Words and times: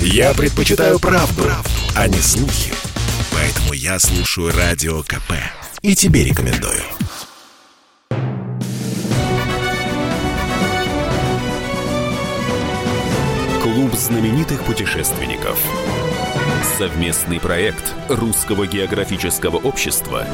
Я 0.00 0.34
предпочитаю 0.34 0.98
правду, 0.98 1.42
правду, 1.42 1.70
а 1.94 2.08
не 2.08 2.18
слухи. 2.18 2.72
Поэтому 3.32 3.72
я 3.72 3.98
слушаю 3.98 4.52
Радио 4.56 5.02
КП. 5.02 5.32
И 5.82 5.94
тебе 5.94 6.24
рекомендую. 6.24 6.82
Клуб 13.62 13.94
знаменитых 13.94 14.64
путешественников. 14.64 15.58
Совместный 16.78 17.40
проект 17.40 17.94
Русского 18.08 18.66
географического 18.66 19.56
общества 19.56 20.26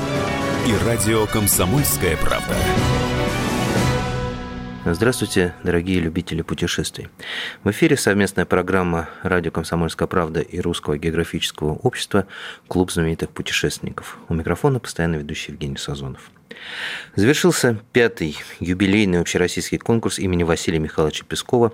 и 0.67 0.85
радио 0.85 1.27
«Комсомольская 1.27 2.17
правда». 2.17 2.57
Здравствуйте, 4.85 5.55
дорогие 5.63 6.01
любители 6.01 6.43
путешествий. 6.43 7.09
В 7.63 7.71
эфире 7.71 7.97
совместная 7.97 8.45
программа 8.45 9.09
«Радио 9.23 9.53
Комсомольская 9.53 10.09
правда» 10.09 10.41
и 10.41 10.59
Русского 10.59 10.99
географического 10.99 11.75
общества 11.75 12.27
«Клуб 12.67 12.91
знаменитых 12.91 13.31
путешественников». 13.31 14.19
У 14.29 14.35
микрофона 14.35 14.81
постоянно 14.81 15.17
ведущий 15.17 15.53
Евгений 15.53 15.77
Сазонов. 15.77 16.33
Завершился 17.15 17.79
пятый 17.93 18.37
юбилейный 18.59 19.21
общероссийский 19.21 19.79
конкурс 19.79 20.19
имени 20.19 20.43
Василия 20.43 20.81
Михайловича 20.81 21.25
Пескова, 21.29 21.73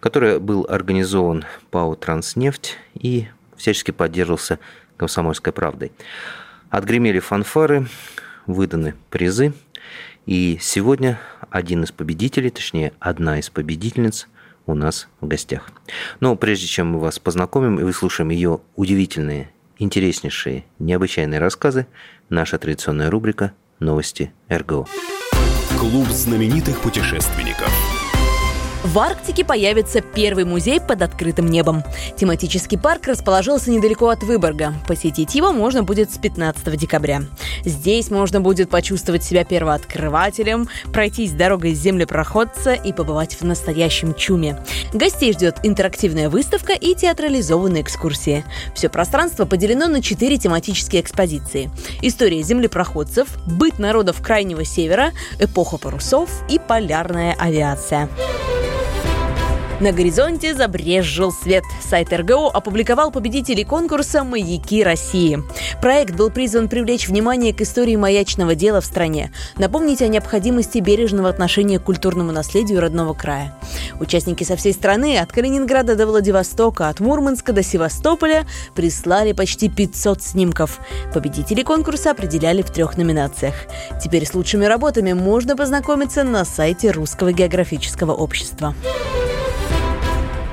который 0.00 0.40
был 0.40 0.66
организован 0.66 1.44
ПАО 1.70 1.94
«Транснефть» 1.94 2.78
и 2.94 3.26
всячески 3.58 3.90
поддерживался 3.90 4.60
«Комсомольской 4.96 5.52
правдой». 5.52 5.92
Отгремели 6.70 7.18
фанфары, 7.18 7.86
выданы 8.46 8.94
призы– 9.10 9.52
и 10.26 10.58
сегодня 10.60 11.18
один 11.50 11.84
из 11.84 11.92
победителей, 11.92 12.50
точнее, 12.50 12.92
одна 12.98 13.38
из 13.38 13.48
победительниц 13.48 14.28
у 14.66 14.74
нас 14.74 15.08
в 15.20 15.26
гостях. 15.28 15.70
Но 16.20 16.36
прежде 16.36 16.66
чем 16.66 16.90
мы 16.90 16.98
вас 16.98 17.18
познакомим 17.18 17.78
и 17.78 17.84
выслушаем 17.84 18.30
ее 18.30 18.60
удивительные, 18.74 19.50
интереснейшие, 19.78 20.64
необычайные 20.78 21.38
рассказы, 21.38 21.86
наша 22.28 22.58
традиционная 22.58 23.10
рубрика 23.10 23.52
«Новости 23.78 24.32
РГО». 24.50 24.86
Клуб 25.78 26.08
знаменитых 26.08 26.80
путешественников– 26.80 27.70
в 28.86 28.98
Арктике 29.00 29.44
появится 29.44 30.00
первый 30.00 30.44
музей 30.44 30.80
под 30.80 31.02
открытым 31.02 31.46
небом. 31.46 31.82
Тематический 32.16 32.78
парк 32.78 33.08
расположился 33.08 33.70
недалеко 33.70 34.08
от 34.10 34.22
Выборга. 34.22 34.74
Посетить 34.86 35.34
его 35.34 35.52
можно 35.52 35.82
будет 35.82 36.12
с 36.12 36.18
15 36.18 36.76
декабря. 36.78 37.22
Здесь 37.64 38.10
можно 38.10 38.40
будет 38.40 38.70
почувствовать 38.70 39.24
себя 39.24 39.44
первооткрывателем, 39.44 40.68
пройтись 40.92 41.32
дорогой 41.32 41.74
землепроходца 41.74 42.74
и 42.74 42.92
побывать 42.92 43.34
в 43.40 43.42
настоящем 43.44 44.14
чуме. 44.14 44.62
Гостей 44.92 45.32
ждет 45.32 45.56
интерактивная 45.64 46.30
выставка 46.30 46.72
и 46.72 46.94
театрализованные 46.94 47.82
экскурсии. 47.82 48.44
Все 48.74 48.88
пространство 48.88 49.46
поделено 49.46 49.88
на 49.88 50.00
четыре 50.00 50.38
тематические 50.38 51.02
экспозиции. 51.02 51.70
История 52.02 52.40
землепроходцев, 52.40 53.26
быт 53.46 53.80
народов 53.80 54.22
Крайнего 54.22 54.64
Севера, 54.64 55.12
эпоха 55.40 55.76
парусов 55.76 56.30
и 56.48 56.60
полярная 56.60 57.34
авиация. 57.36 58.08
На 59.78 59.92
горизонте 59.92 60.54
забрезжил 60.54 61.30
свет. 61.30 61.62
Сайт 61.82 62.10
РГО 62.10 62.50
опубликовал 62.50 63.10
победителей 63.10 63.64
конкурса 63.64 64.24
«Маяки 64.24 64.82
России». 64.82 65.42
Проект 65.82 66.14
был 66.14 66.30
призван 66.30 66.70
привлечь 66.70 67.08
внимание 67.08 67.52
к 67.52 67.60
истории 67.60 67.94
маячного 67.94 68.54
дела 68.54 68.80
в 68.80 68.86
стране, 68.86 69.32
напомнить 69.58 70.00
о 70.00 70.08
необходимости 70.08 70.78
бережного 70.78 71.28
отношения 71.28 71.78
к 71.78 71.84
культурному 71.84 72.32
наследию 72.32 72.80
родного 72.80 73.12
края. 73.12 73.54
Участники 74.00 74.44
со 74.44 74.56
всей 74.56 74.72
страны, 74.72 75.18
от 75.18 75.30
Калининграда 75.30 75.94
до 75.94 76.06
Владивостока, 76.06 76.88
от 76.88 77.00
Мурманска 77.00 77.52
до 77.52 77.62
Севастополя, 77.62 78.46
прислали 78.74 79.32
почти 79.32 79.68
500 79.68 80.22
снимков. 80.22 80.80
Победители 81.12 81.62
конкурса 81.62 82.12
определяли 82.12 82.62
в 82.62 82.70
трех 82.70 82.96
номинациях. 82.96 83.54
Теперь 84.02 84.24
с 84.24 84.32
лучшими 84.32 84.64
работами 84.64 85.12
можно 85.12 85.54
познакомиться 85.54 86.24
на 86.24 86.46
сайте 86.46 86.92
Русского 86.92 87.32
географического 87.32 88.12
общества. 88.12 88.74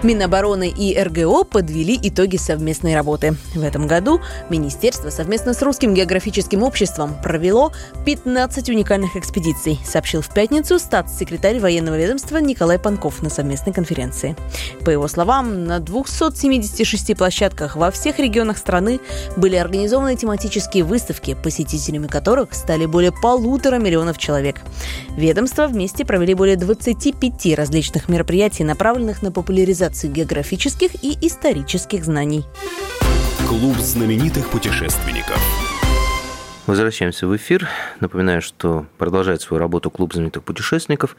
Минобороны 0.03 0.69
и 0.69 1.01
РГО 1.01 1.45
подвели 1.45 1.97
итоги 2.01 2.35
совместной 2.35 2.93
работы. 2.93 3.37
В 3.55 3.63
этом 3.63 3.87
году 3.87 4.19
Министерство 4.49 5.09
совместно 5.09 5.53
с 5.53 5.61
Русским 5.61 5.93
географическим 5.93 6.61
обществом 6.61 7.15
провело 7.23 7.71
15 8.05 8.69
уникальных 8.69 9.15
экспедиций, 9.15 9.79
сообщил 9.85 10.21
в 10.21 10.33
пятницу 10.33 10.77
статс-секретарь 10.77 11.59
военного 11.59 11.97
ведомства 11.97 12.37
Николай 12.37 12.79
Панков 12.79 13.21
на 13.21 13.29
совместной 13.29 13.71
конференции. 13.71 14.35
По 14.83 14.89
его 14.89 15.07
словам, 15.07 15.63
на 15.63 15.79
276 15.79 17.15
площадках 17.15 17.77
во 17.77 17.89
всех 17.89 18.19
регионах 18.19 18.57
страны 18.57 18.99
были 19.37 19.55
организованы 19.55 20.17
тематические 20.17 20.83
выставки, 20.83 21.37
посетителями 21.41 22.07
которых 22.07 22.53
стали 22.53 22.85
более 22.85 23.13
полутора 23.13 23.77
миллионов 23.77 24.17
человек. 24.17 24.57
Ведомства 25.15 25.67
вместе 25.67 26.03
провели 26.03 26.33
более 26.33 26.57
25 26.57 27.55
различных 27.55 28.09
мероприятий, 28.09 28.65
направленных 28.65 29.21
на 29.21 29.31
популяризацию 29.31 29.92
популяризацию 29.93 30.11
географических 30.11 30.91
и 31.03 31.17
исторических 31.21 32.03
знаний. 32.03 32.43
Клуб 33.47 33.77
знаменитых 33.77 34.49
путешественников. 34.49 35.39
Возвращаемся 36.65 37.27
в 37.27 37.35
эфир. 37.35 37.67
Напоминаю, 37.99 38.41
что 38.41 38.85
продолжает 38.97 39.41
свою 39.41 39.59
работу 39.59 39.91
Клуб 39.91 40.13
знаменитых 40.13 40.43
путешественников. 40.43 41.15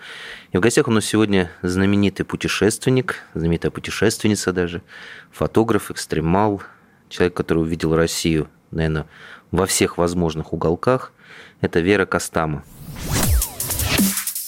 И 0.53 0.57
в 0.57 0.61
гостях 0.61 0.89
у 0.89 0.91
нас 0.91 1.05
сегодня 1.05 1.51
знаменитый 1.63 2.25
путешественник, 2.25 3.23
знаменитая 3.35 3.71
путешественница 3.71 4.53
даже, 4.53 4.83
фотограф, 5.31 5.91
экстремал, 5.91 6.63
человек, 7.09 7.35
который 7.35 7.59
увидел 7.59 7.95
Россию, 7.95 8.49
наверное, 8.71 9.07
во 9.51 9.67
всех 9.67 9.99
возможных 9.99 10.53
уголках. 10.53 11.13
Это 11.61 11.81
Вера 11.81 12.07
Костама. 12.07 12.65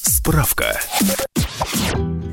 Справка. 0.03 0.81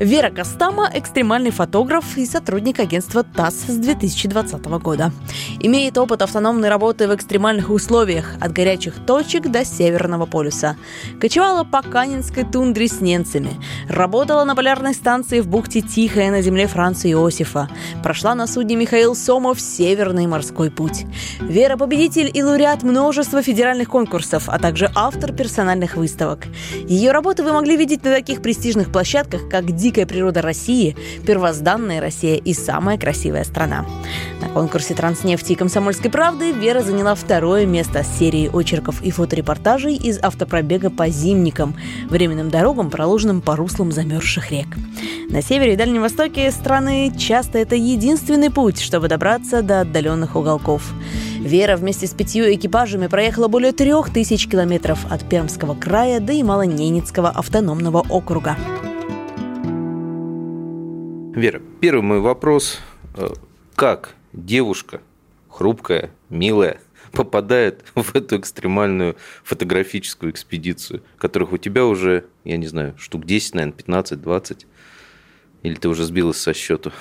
Вера 0.00 0.28
Костама– 0.28 0.90
экстремальный 0.94 1.52
фотограф 1.52 2.18
и 2.18 2.26
сотрудник 2.26 2.80
агентства 2.80 3.22
ТАСС 3.22 3.66
с 3.68 3.76
2020 3.76 4.64
года. 4.82 5.12
Имеет 5.60 5.96
опыт 5.96 6.20
автономной 6.20 6.68
работы 6.68 7.06
в 7.06 7.14
экстремальных 7.14 7.70
условиях, 7.70 8.34
от 8.40 8.52
горячих 8.52 8.96
точек 9.06 9.50
до 9.50 9.64
Северного 9.64 10.26
полюса. 10.26 10.76
Кочевала 11.20 11.62
по 11.62 11.80
Канинской 11.80 12.44
тундре 12.44 12.88
с 12.88 13.00
немцами. 13.00 13.50
Работала 13.88 14.42
на 14.44 14.56
полярной 14.56 14.94
станции 14.94 15.40
в 15.40 15.46
бухте 15.46 15.80
Тихая 15.80 16.32
на 16.32 16.42
земле 16.42 16.66
Франца 16.66 17.08
Иосифа. 17.08 17.70
Прошла 18.02 18.34
на 18.34 18.48
судне 18.48 18.74
Михаил 18.74 19.14
Сомов 19.14 19.60
Северный 19.60 20.26
морской 20.26 20.72
путь. 20.72 21.06
Вера– 21.40 21.76
победитель 21.78 22.30
и 22.34 22.42
лауреат 22.42 22.82
множества 22.82 23.42
федеральных 23.42 23.88
конкурсов, 23.88 24.48
а 24.48 24.58
также 24.58 24.90
автор 24.94 25.32
персональных 25.32 25.96
выставок. 25.96 26.46
Ее 26.88 27.12
работы 27.12 27.44
вы 27.44 27.52
могли 27.52 27.76
видеть 27.76 28.02
на 28.02 28.10
таких 28.10 28.42
престижных 28.42 28.90
площадках, 28.90 29.48
как 29.54 29.76
дикая 29.76 30.04
природа 30.04 30.42
России, 30.42 30.96
первозданная 31.24 32.00
Россия 32.00 32.34
и 32.34 32.52
самая 32.52 32.98
красивая 32.98 33.44
страна. 33.44 33.86
На 34.40 34.48
конкурсе 34.48 34.94
«Транснефти» 34.94 35.52
и 35.52 35.54
«Комсомольской 35.54 36.10
правды» 36.10 36.50
Вера 36.50 36.82
заняла 36.82 37.14
второе 37.14 37.64
место 37.64 38.02
с 38.02 38.18
серией 38.18 38.50
очерков 38.50 39.00
и 39.00 39.12
фоторепортажей 39.12 39.94
из 39.94 40.18
автопробега 40.18 40.90
по 40.90 41.08
зимникам, 41.08 41.76
временным 42.10 42.50
дорогам, 42.50 42.90
проложенным 42.90 43.42
по 43.42 43.54
руслам 43.54 43.92
замерзших 43.92 44.50
рек. 44.50 44.66
На 45.30 45.40
севере 45.40 45.74
и 45.74 45.76
Дальнем 45.76 46.02
Востоке 46.02 46.50
страны 46.50 47.12
часто 47.16 47.58
это 47.58 47.76
единственный 47.76 48.50
путь, 48.50 48.80
чтобы 48.80 49.06
добраться 49.06 49.62
до 49.62 49.82
отдаленных 49.82 50.34
уголков. 50.34 50.82
Вера 51.38 51.76
вместе 51.76 52.08
с 52.08 52.10
пятью 52.10 52.52
экипажами 52.52 53.06
проехала 53.06 53.46
более 53.46 53.70
трех 53.70 54.12
тысяч 54.12 54.48
километров 54.48 55.06
от 55.10 55.28
Пермского 55.28 55.76
края 55.76 56.18
до 56.18 56.32
Ямало-Ненецкого 56.32 57.28
автономного 57.28 58.04
округа. 58.08 58.56
Вера, 61.34 61.60
первый 61.80 62.02
мой 62.02 62.20
вопрос. 62.20 62.78
Э, 63.16 63.26
как 63.74 64.14
девушка, 64.32 65.00
хрупкая, 65.48 66.10
милая, 66.30 66.78
попадает 67.10 67.84
в 67.96 68.14
эту 68.14 68.38
экстремальную 68.38 69.16
фотографическую 69.42 70.30
экспедицию, 70.30 71.02
которых 71.18 71.52
у 71.52 71.58
тебя 71.58 71.86
уже, 71.86 72.26
я 72.44 72.56
не 72.56 72.68
знаю, 72.68 72.94
штук 72.98 73.26
10, 73.26 73.54
наверное, 73.54 73.76
15, 73.76 74.22
20? 74.22 74.66
Или 75.64 75.74
ты 75.74 75.88
уже 75.88 76.04
сбилась 76.04 76.36
со 76.36 76.54
счету? 76.54 76.92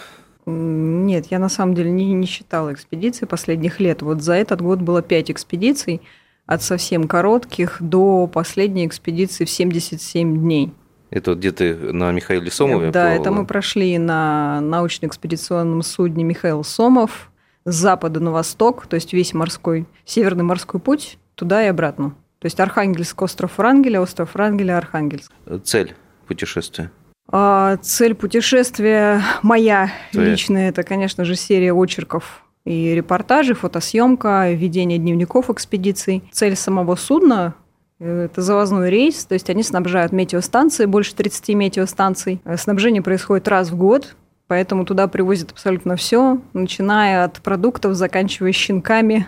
Нет, 0.47 1.27
я 1.27 1.37
на 1.37 1.47
самом 1.47 1.75
деле 1.75 1.91
не, 1.91 2.11
не 2.11 2.25
считала 2.25 2.73
экспедиции 2.73 3.27
последних 3.27 3.79
лет. 3.79 4.01
Вот 4.01 4.23
за 4.23 4.33
этот 4.33 4.61
год 4.61 4.79
было 4.79 5.03
5 5.03 5.29
экспедиций, 5.29 6.01
от 6.47 6.63
совсем 6.63 7.07
коротких 7.07 7.77
до 7.79 8.25
последней 8.25 8.87
экспедиции 8.87 9.45
в 9.45 9.49
77 9.49 10.39
дней. 10.39 10.73
Это 11.13 11.31
вот 11.31 11.39
где-то 11.39 11.63
на 11.93 12.11
Михаиле 12.11 12.49
Сомове? 12.49 12.87
Да, 12.87 13.01
плавала. 13.03 13.21
это 13.21 13.31
мы 13.31 13.45
прошли 13.45 13.99
на 13.99 14.59
научно-экспедиционном 14.61 15.83
судне 15.83 16.23
Михаил 16.23 16.63
Сомов 16.63 17.31
с 17.65 17.75
запада 17.75 18.19
на 18.19 18.31
восток, 18.31 18.87
то 18.87 18.95
есть 18.95 19.13
весь 19.13 19.35
морской, 19.35 19.85
северный 20.05 20.43
морской 20.43 20.81
путь 20.81 21.19
туда 21.35 21.63
и 21.63 21.67
обратно. 21.67 22.15
То 22.39 22.47
есть 22.47 22.59
Архангельск, 22.59 23.21
остров 23.21 23.59
Врангеля, 23.59 24.01
остров 24.01 24.33
Врангеля, 24.33 24.75
Архангельск. 24.75 25.31
Цель 25.63 25.93
путешествия? 26.27 26.91
А, 27.31 27.77
цель 27.77 28.15
путешествия 28.15 29.21
моя 29.43 29.91
Твоя. 30.11 30.31
личная, 30.31 30.69
это, 30.69 30.81
конечно 30.81 31.25
же, 31.25 31.35
серия 31.35 31.73
очерков 31.73 32.43
и 32.65 32.95
репортажей, 32.95 33.53
фотосъемка, 33.53 34.51
ведение 34.51 34.97
дневников 34.97 35.51
экспедиций. 35.51 36.23
Цель 36.31 36.55
самого 36.55 36.95
судна 36.95 37.53
э, 37.59 37.62
это 38.03 38.41
завозной 38.41 38.89
рейс, 38.89 39.25
то 39.25 39.33
есть 39.33 39.49
они 39.49 39.63
снабжают 39.63 40.11
метеостанции, 40.11 40.85
больше 40.85 41.15
30 41.15 41.49
метеостанций. 41.49 42.41
Э, 42.45 42.57
Снабжение 42.57 43.01
происходит 43.01 43.47
раз 43.47 43.69
в 43.69 43.75
год, 43.75 44.15
поэтому 44.47 44.85
туда 44.85 45.07
привозят 45.07 45.51
абсолютно 45.51 45.95
все, 45.95 46.39
начиная 46.53 47.23
от 47.23 47.41
продуктов, 47.41 47.95
заканчивая 47.95 48.51
щенками, 48.51 49.27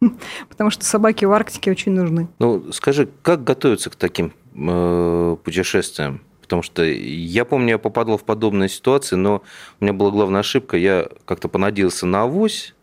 потому 0.48 0.70
что 0.70 0.84
собаки 0.84 1.24
в 1.24 1.32
Арктике 1.32 1.70
очень 1.70 1.92
нужны. 1.92 2.28
Ну, 2.38 2.72
скажи, 2.72 3.08
как 3.22 3.44
готовиться 3.44 3.90
к 3.90 3.96
таким 3.96 4.32
э, 4.54 5.36
путешествиям? 5.44 6.20
Потому 6.40 6.62
что 6.62 6.84
я 6.84 7.46
помню, 7.46 7.70
я 7.70 7.78
попадал 7.78 8.18
в 8.18 8.24
подобные 8.24 8.68
ситуации, 8.68 9.16
но 9.16 9.42
у 9.80 9.84
меня 9.84 9.94
была 9.94 10.10
главная 10.10 10.40
ошибка. 10.40 10.76
Я 10.76 11.08
как-то 11.24 11.48
понадеялся 11.48 12.04
на 12.04 12.22
авось, 12.22 12.73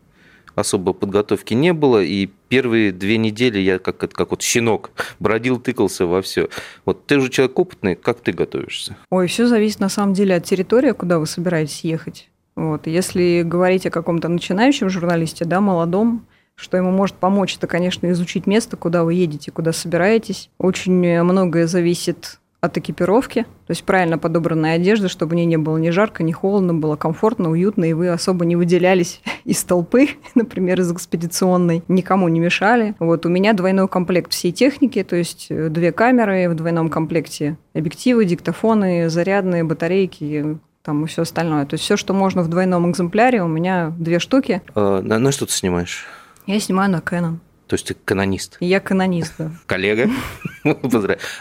особой 0.54 0.94
подготовки 0.94 1.54
не 1.54 1.72
было, 1.72 2.02
и 2.02 2.28
первые 2.48 2.92
две 2.92 3.18
недели 3.18 3.58
я 3.58 3.78
как, 3.78 3.98
как 3.98 4.30
вот 4.30 4.42
щенок 4.42 4.90
бродил, 5.18 5.58
тыкался 5.58 6.06
во 6.06 6.22
все. 6.22 6.48
Вот 6.84 7.06
ты 7.06 7.20
же 7.20 7.28
человек 7.30 7.58
опытный, 7.58 7.94
как 7.94 8.20
ты 8.20 8.32
готовишься? 8.32 8.96
Ой, 9.10 9.26
все 9.26 9.46
зависит 9.46 9.80
на 9.80 9.88
самом 9.88 10.14
деле 10.14 10.36
от 10.36 10.44
территории, 10.44 10.92
куда 10.92 11.18
вы 11.18 11.26
собираетесь 11.26 11.84
ехать. 11.84 12.28
Вот. 12.54 12.86
Если 12.86 13.42
говорить 13.42 13.86
о 13.86 13.90
каком-то 13.90 14.28
начинающем 14.28 14.90
журналисте, 14.90 15.44
да, 15.44 15.60
молодом, 15.60 16.26
что 16.54 16.76
ему 16.76 16.90
может 16.90 17.16
помочь, 17.16 17.56
это, 17.56 17.66
конечно, 17.66 18.10
изучить 18.10 18.46
место, 18.46 18.76
куда 18.76 19.04
вы 19.04 19.14
едете, 19.14 19.50
куда 19.50 19.72
собираетесь. 19.72 20.50
Очень 20.58 21.22
многое 21.22 21.66
зависит 21.66 22.38
от 22.62 22.78
экипировки, 22.78 23.42
то 23.42 23.70
есть 23.70 23.82
правильно 23.82 24.18
подобранная 24.18 24.76
одежда, 24.76 25.08
чтобы 25.08 25.34
мне 25.34 25.44
не 25.46 25.56
было 25.56 25.76
ни 25.78 25.90
жарко, 25.90 26.22
ни 26.22 26.30
холодно, 26.30 26.72
было 26.72 26.94
комфортно, 26.94 27.50
уютно, 27.50 27.84
и 27.84 27.92
вы 27.92 28.08
особо 28.08 28.44
не 28.44 28.54
выделялись 28.54 29.20
из 29.44 29.64
толпы, 29.64 30.10
например, 30.36 30.80
из 30.80 30.92
экспедиционной, 30.92 31.82
никому 31.88 32.28
не 32.28 32.38
мешали. 32.38 32.94
Вот 33.00 33.26
у 33.26 33.28
меня 33.28 33.52
двойной 33.52 33.88
комплект 33.88 34.32
всей 34.32 34.52
техники, 34.52 35.02
то 35.02 35.16
есть 35.16 35.48
э, 35.50 35.70
две 35.70 35.90
камеры 35.90 36.48
в 36.48 36.54
двойном 36.54 36.88
комплекте, 36.88 37.56
объективы, 37.74 38.24
диктофоны, 38.26 39.10
зарядные, 39.10 39.64
батарейки, 39.64 40.56
там 40.84 41.04
и 41.04 41.08
все 41.08 41.22
остальное. 41.22 41.66
То 41.66 41.74
есть 41.74 41.82
все, 41.82 41.96
что 41.96 42.14
можно 42.14 42.42
в 42.42 42.48
двойном 42.48 42.88
экземпляре, 42.88 43.42
у 43.42 43.48
меня 43.48 43.92
две 43.98 44.20
штуки. 44.20 44.62
А, 44.76 45.02
на, 45.02 45.18
на 45.18 45.32
что 45.32 45.46
ты 45.46 45.52
снимаешь? 45.52 46.06
Я 46.46 46.60
снимаю 46.60 46.92
на 46.92 46.98
Canon. 46.98 47.38
То 47.72 47.76
есть 47.76 47.86
ты 47.86 47.94
канонист? 47.94 48.58
Я 48.60 48.80
канонист, 48.80 49.32
да. 49.38 49.50
Коллега? 49.64 50.10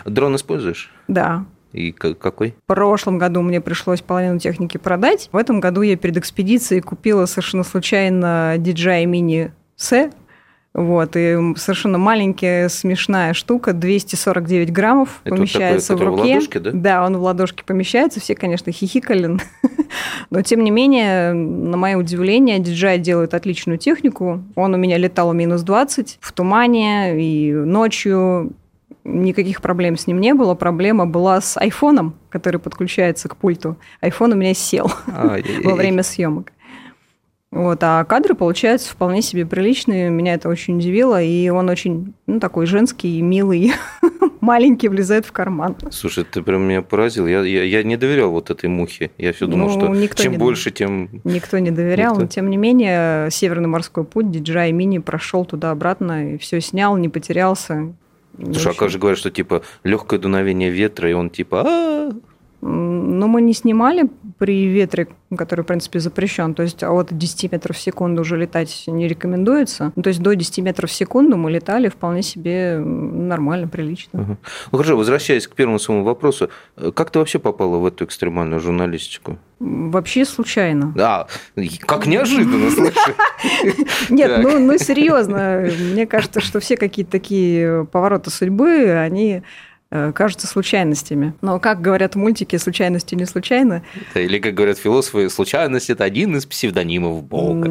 Дрон 0.06 0.38
используешь? 0.38 0.90
Да. 1.10 1.44
И 1.74 1.92
какой? 1.92 2.56
В 2.64 2.68
прошлом 2.68 3.18
году 3.18 3.42
мне 3.42 3.60
пришлось 3.60 4.00
половину 4.00 4.40
техники 4.40 4.78
продать. 4.78 5.28
В 5.34 5.36
этом 5.36 5.60
году 5.60 5.82
я 5.82 5.98
перед 5.98 6.16
экспедицией 6.16 6.80
купила 6.80 7.26
совершенно 7.26 7.66
случайно 7.66 8.56
DJI 8.56 9.04
Mini 9.08 9.52
C. 9.76 10.14
Вот, 10.74 11.18
и 11.18 11.38
совершенно 11.58 11.98
маленькая, 11.98 12.70
смешная 12.70 13.34
штука, 13.34 13.74
249 13.74 14.72
граммов, 14.72 15.20
Это 15.26 15.32
вот 15.32 15.40
помещается 15.40 15.90
такой, 15.90 16.06
в 16.06 16.10
который 16.10 16.16
в 16.16 16.20
руке. 16.22 16.34
ладошке, 16.36 16.60
да? 16.60 16.72
Да, 16.74 17.06
он 17.06 17.18
в 17.18 17.22
ладошке 17.22 17.64
помещается, 17.66 18.22
все, 18.22 18.36
конечно, 18.36 18.72
хихикали. 18.72 19.38
Но, 20.30 20.42
тем 20.42 20.64
не 20.64 20.72
менее, 20.72 21.34
на 21.34 21.76
мое 21.76 21.98
удивление, 21.98 22.60
DJI 22.60 23.00
делает 23.00 23.34
отличную 23.34 23.78
технику. 23.80 24.42
Он 24.56 24.74
у 24.74 24.78
меня 24.78 24.98
летал 24.98 25.34
минус 25.34 25.64
20 25.64 26.20
в 26.22 26.32
тумане 26.32 27.22
и 27.22 27.52
ночью. 27.52 28.54
Никаких 29.04 29.62
проблем 29.62 29.98
с 29.98 30.08
ним 30.08 30.22
не 30.22 30.34
было. 30.34 30.54
Проблема 30.56 31.06
была 31.06 31.42
с 31.42 31.58
айфоном, 31.58 32.14
который 32.30 32.62
подключается 32.62 33.28
к 33.28 33.36
пульту. 33.36 33.76
Айфон 34.00 34.32
у 34.32 34.36
меня 34.36 34.54
сел 34.54 34.90
во 35.08 35.76
время 35.76 36.04
съемок. 36.04 36.54
Вот, 37.52 37.80
а 37.84 38.06
кадры 38.06 38.34
получаются 38.34 38.92
вполне 38.92 39.22
себе 39.22 39.46
приличные. 39.46 40.10
Меня 40.10 40.36
это 40.36 40.48
очень 40.48 40.78
удивило. 40.78 41.22
И 41.22 41.50
он 41.50 41.70
очень, 41.70 42.14
ну, 42.26 42.40
такой 42.40 42.66
женский, 42.66 43.22
милый, 43.22 43.74
маленький, 44.40 44.88
влезает 44.88 45.26
в 45.26 45.34
карман. 45.34 45.76
Слушай, 45.92 46.24
ты 46.24 46.42
прям 46.44 46.62
меня 46.64 46.82
поразил. 46.82 47.28
Я, 47.28 47.42
я, 47.42 47.64
я 47.64 47.84
не 47.84 47.98
доверял 47.98 48.32
вот 48.32 48.50
этой 48.52 48.70
мухе. 48.70 49.12
Я 49.18 49.34
все 49.34 49.48
думал, 49.48 49.68
Ну, 49.68 49.74
что 49.74 49.88
никто 49.90 50.24
чем 50.24 50.38
больше, 50.38 50.72
тем... 50.72 51.10
Никто 51.26 51.60
не 51.60 51.72
доверял, 51.72 52.14
Никто. 52.14 52.22
но 52.22 52.28
тем 52.28 52.50
не 52.50 52.56
менее 52.56 53.30
Северный 53.32 53.68
морской 53.68 54.06
путь 54.06 54.28
DJI 54.28 54.72
Mini 54.72 55.02
прошел 55.02 55.44
туда-обратно 55.44 56.36
и 56.36 56.38
все 56.38 56.62
снял, 56.62 56.96
не 56.96 57.10
потерялся. 57.10 57.94
Слушай, 58.42 58.72
а 58.72 58.76
как 58.76 58.90
же 58.90 58.98
говорят, 58.98 59.20
что 59.20 59.30
типа 59.30 59.62
легкое 59.84 60.20
дуновение 60.20 60.70
ветра, 60.70 61.10
и 61.10 61.14
он 61.14 61.30
типа... 61.30 62.14
Но 62.62 63.28
мы 63.28 63.42
не 63.42 63.54
снимали 63.54 64.10
при 64.38 64.68
ветре, 64.68 65.08
который, 65.36 65.62
в 65.62 65.68
принципе, 65.68 66.00
запрещен. 66.00 66.54
То 66.54 66.64
есть 66.64 66.84
от 66.84 67.18
10 67.18 67.52
метров 67.52 67.76
в 67.76 67.80
секунду 67.80 68.22
уже 68.22 68.38
летать 68.38 68.84
не 68.88 69.08
рекомендуется. 69.08 69.92
То 70.02 70.10
есть 70.10 70.22
до 70.22 70.36
10 70.36 70.60
метров 70.60 70.90
в 70.90 70.94
секунду 70.94 71.38
мы 71.38 71.52
летали 71.52 71.90
вполне 71.90 72.22
себе 72.22 72.78
нормально, 72.80 73.68
прилично. 73.68 74.22
Ага. 74.22 74.38
Ну 74.72 74.78
хорошо, 74.78 74.98
возвращаясь 74.98 75.48
к 75.48 75.56
первому 75.56 75.80
своему 75.80 76.04
вопросу, 76.04 76.50
э, 76.78 76.92
как 76.94 77.10
ты 77.10 77.20
вообще 77.20 77.40
попала 77.40 77.78
в 77.78 77.86
эту 77.86 78.06
экстремальную 78.06 78.60
журналистику? 78.60 79.38
Вообще 79.60 80.26
случайно. 80.26 80.92
Да, 80.96 81.28
как 81.82 82.08
неожиданно, 82.08 82.72
слушай. 82.72 83.16
Нет, 84.10 84.40
ну, 84.42 84.60
ну 84.60 84.78
серьезно, 84.80 85.68
мне 85.94 86.08
кажется, 86.08 86.42
что 86.42 86.60
все 86.60 86.78
какие-то 86.78 87.12
такие 87.12 87.86
повороты 87.86 88.32
судьбы, 88.32 88.92
они 88.92 89.44
кажутся 89.92 90.48
случайностями. 90.48 91.34
Но, 91.42 91.60
как 91.60 91.82
говорят 91.82 92.16
в 92.16 92.18
мультике, 92.18 92.58
случайности 92.60 93.16
не 93.16 93.26
случайно. 93.26 93.84
Или, 94.16 94.40
как 94.40 94.54
говорят 94.54 94.78
философы, 94.78 95.30
случайность– 95.30 95.90
это 95.90 96.04
один 96.04 96.36
из 96.38 96.46
псевдонимов 96.46 97.24
Бога. 97.24 97.68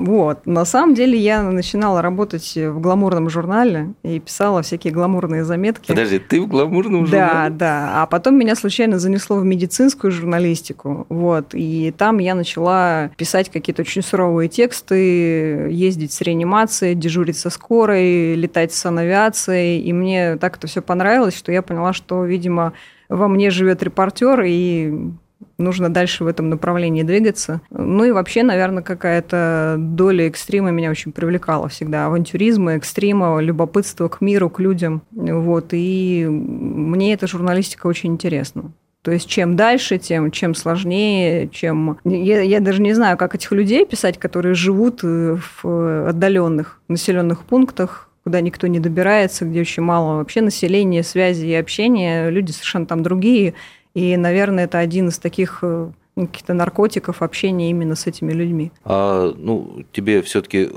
Вот. 0.00 0.44
На 0.46 0.64
самом 0.64 0.94
деле 0.94 1.18
я 1.18 1.42
начинала 1.42 2.02
работать 2.02 2.54
в 2.56 2.80
гламурном 2.80 3.30
журнале 3.30 3.94
и 4.02 4.18
писала 4.18 4.62
всякие 4.62 4.92
гламурные 4.92 5.44
заметки. 5.44 5.88
Подожди, 5.88 6.18
ты 6.18 6.40
в 6.40 6.48
гламурном 6.48 7.04
Да, 7.06 7.28
журнале? 7.28 7.54
да. 7.54 8.02
А 8.02 8.06
потом 8.06 8.36
меня 8.38 8.56
случайно 8.56 8.98
занесло 8.98 9.36
в 9.36 9.44
медицинскую 9.44 10.10
журналистику. 10.10 11.06
Вот. 11.08 11.50
И 11.52 11.94
там 11.96 12.18
я 12.18 12.34
начала 12.34 13.10
писать 13.16 13.50
какие-то 13.50 13.82
очень 13.82 14.02
суровые 14.02 14.48
тексты, 14.48 15.68
ездить 15.70 16.12
с 16.12 16.20
реанимацией, 16.22 16.94
дежурить 16.94 17.38
со 17.38 17.50
скорой, 17.50 18.34
летать 18.34 18.72
с 18.72 18.78
санавиацией. 18.78 19.80
И 19.80 19.92
мне 19.92 20.36
так 20.36 20.56
это 20.56 20.66
все 20.66 20.82
понравилось, 20.82 21.34
что 21.36 21.52
я 21.52 21.62
поняла, 21.62 21.92
что, 21.92 22.24
видимо, 22.24 22.72
во 23.08 23.28
мне 23.28 23.50
живет 23.50 23.82
репортер, 23.82 24.42
и 24.42 24.92
нужно 25.58 25.88
дальше 25.88 26.24
в 26.24 26.26
этом 26.26 26.48
направлении 26.48 27.02
двигаться. 27.02 27.60
Ну 27.70 28.04
и 28.04 28.10
вообще, 28.10 28.42
наверное, 28.42 28.82
какая-то 28.82 29.76
доля 29.78 30.26
экстрима 30.26 30.70
меня 30.70 30.90
очень 30.90 31.12
привлекала 31.12 31.68
всегда. 31.68 32.06
Авантюризма, 32.06 32.74
экстрима, 32.74 33.40
любопытства 33.40 34.08
к 34.08 34.20
миру, 34.20 34.50
к 34.50 34.60
людям. 34.60 35.02
Вот. 35.12 35.68
И 35.72 36.26
мне 36.28 37.14
эта 37.14 37.26
журналистика 37.26 37.86
очень 37.86 38.12
интересна. 38.12 38.72
То 39.02 39.12
есть 39.12 39.28
чем 39.28 39.54
дальше, 39.54 39.98
тем 39.98 40.32
чем 40.32 40.54
сложнее, 40.56 41.48
чем... 41.52 41.98
Я, 42.04 42.40
я 42.40 42.58
даже 42.58 42.82
не 42.82 42.92
знаю, 42.92 43.16
как 43.16 43.36
этих 43.36 43.52
людей 43.52 43.86
писать, 43.86 44.18
которые 44.18 44.54
живут 44.54 45.04
э, 45.04 45.38
в 45.62 46.08
отдаленных 46.08 46.80
населенных 46.88 47.44
пунктах, 47.44 48.10
куда 48.26 48.40
никто 48.40 48.66
не 48.66 48.80
добирается, 48.80 49.44
где 49.44 49.60
очень 49.60 49.84
мало 49.84 50.16
вообще 50.16 50.40
населения, 50.40 51.04
связи 51.04 51.46
и 51.46 51.54
общения. 51.54 52.28
Люди 52.28 52.50
совершенно 52.50 52.84
там 52.84 53.04
другие. 53.04 53.54
И, 53.94 54.16
наверное, 54.16 54.64
это 54.64 54.80
один 54.80 55.10
из 55.10 55.18
таких 55.18 55.60
э, 55.62 55.92
ну, 56.16 56.26
каких-то 56.26 56.52
наркотиков 56.52 57.22
общения 57.22 57.70
именно 57.70 57.94
с 57.94 58.08
этими 58.08 58.32
людьми. 58.32 58.72
А, 58.84 59.32
ну, 59.38 59.84
тебе 59.92 60.22
все-таки 60.22 60.68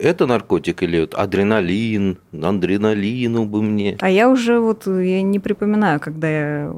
это 0.00 0.26
наркотик 0.26 0.82
или 0.82 1.02
вот 1.02 1.14
адреналин, 1.14 2.18
адреналину 2.32 3.44
бы 3.44 3.62
мне? 3.62 3.96
А 4.00 4.10
я 4.10 4.28
уже 4.28 4.58
вот 4.58 4.88
э, 4.88 5.06
я 5.06 5.22
не 5.22 5.38
припоминаю, 5.38 6.00
когда 6.00 6.28
я 6.28 6.74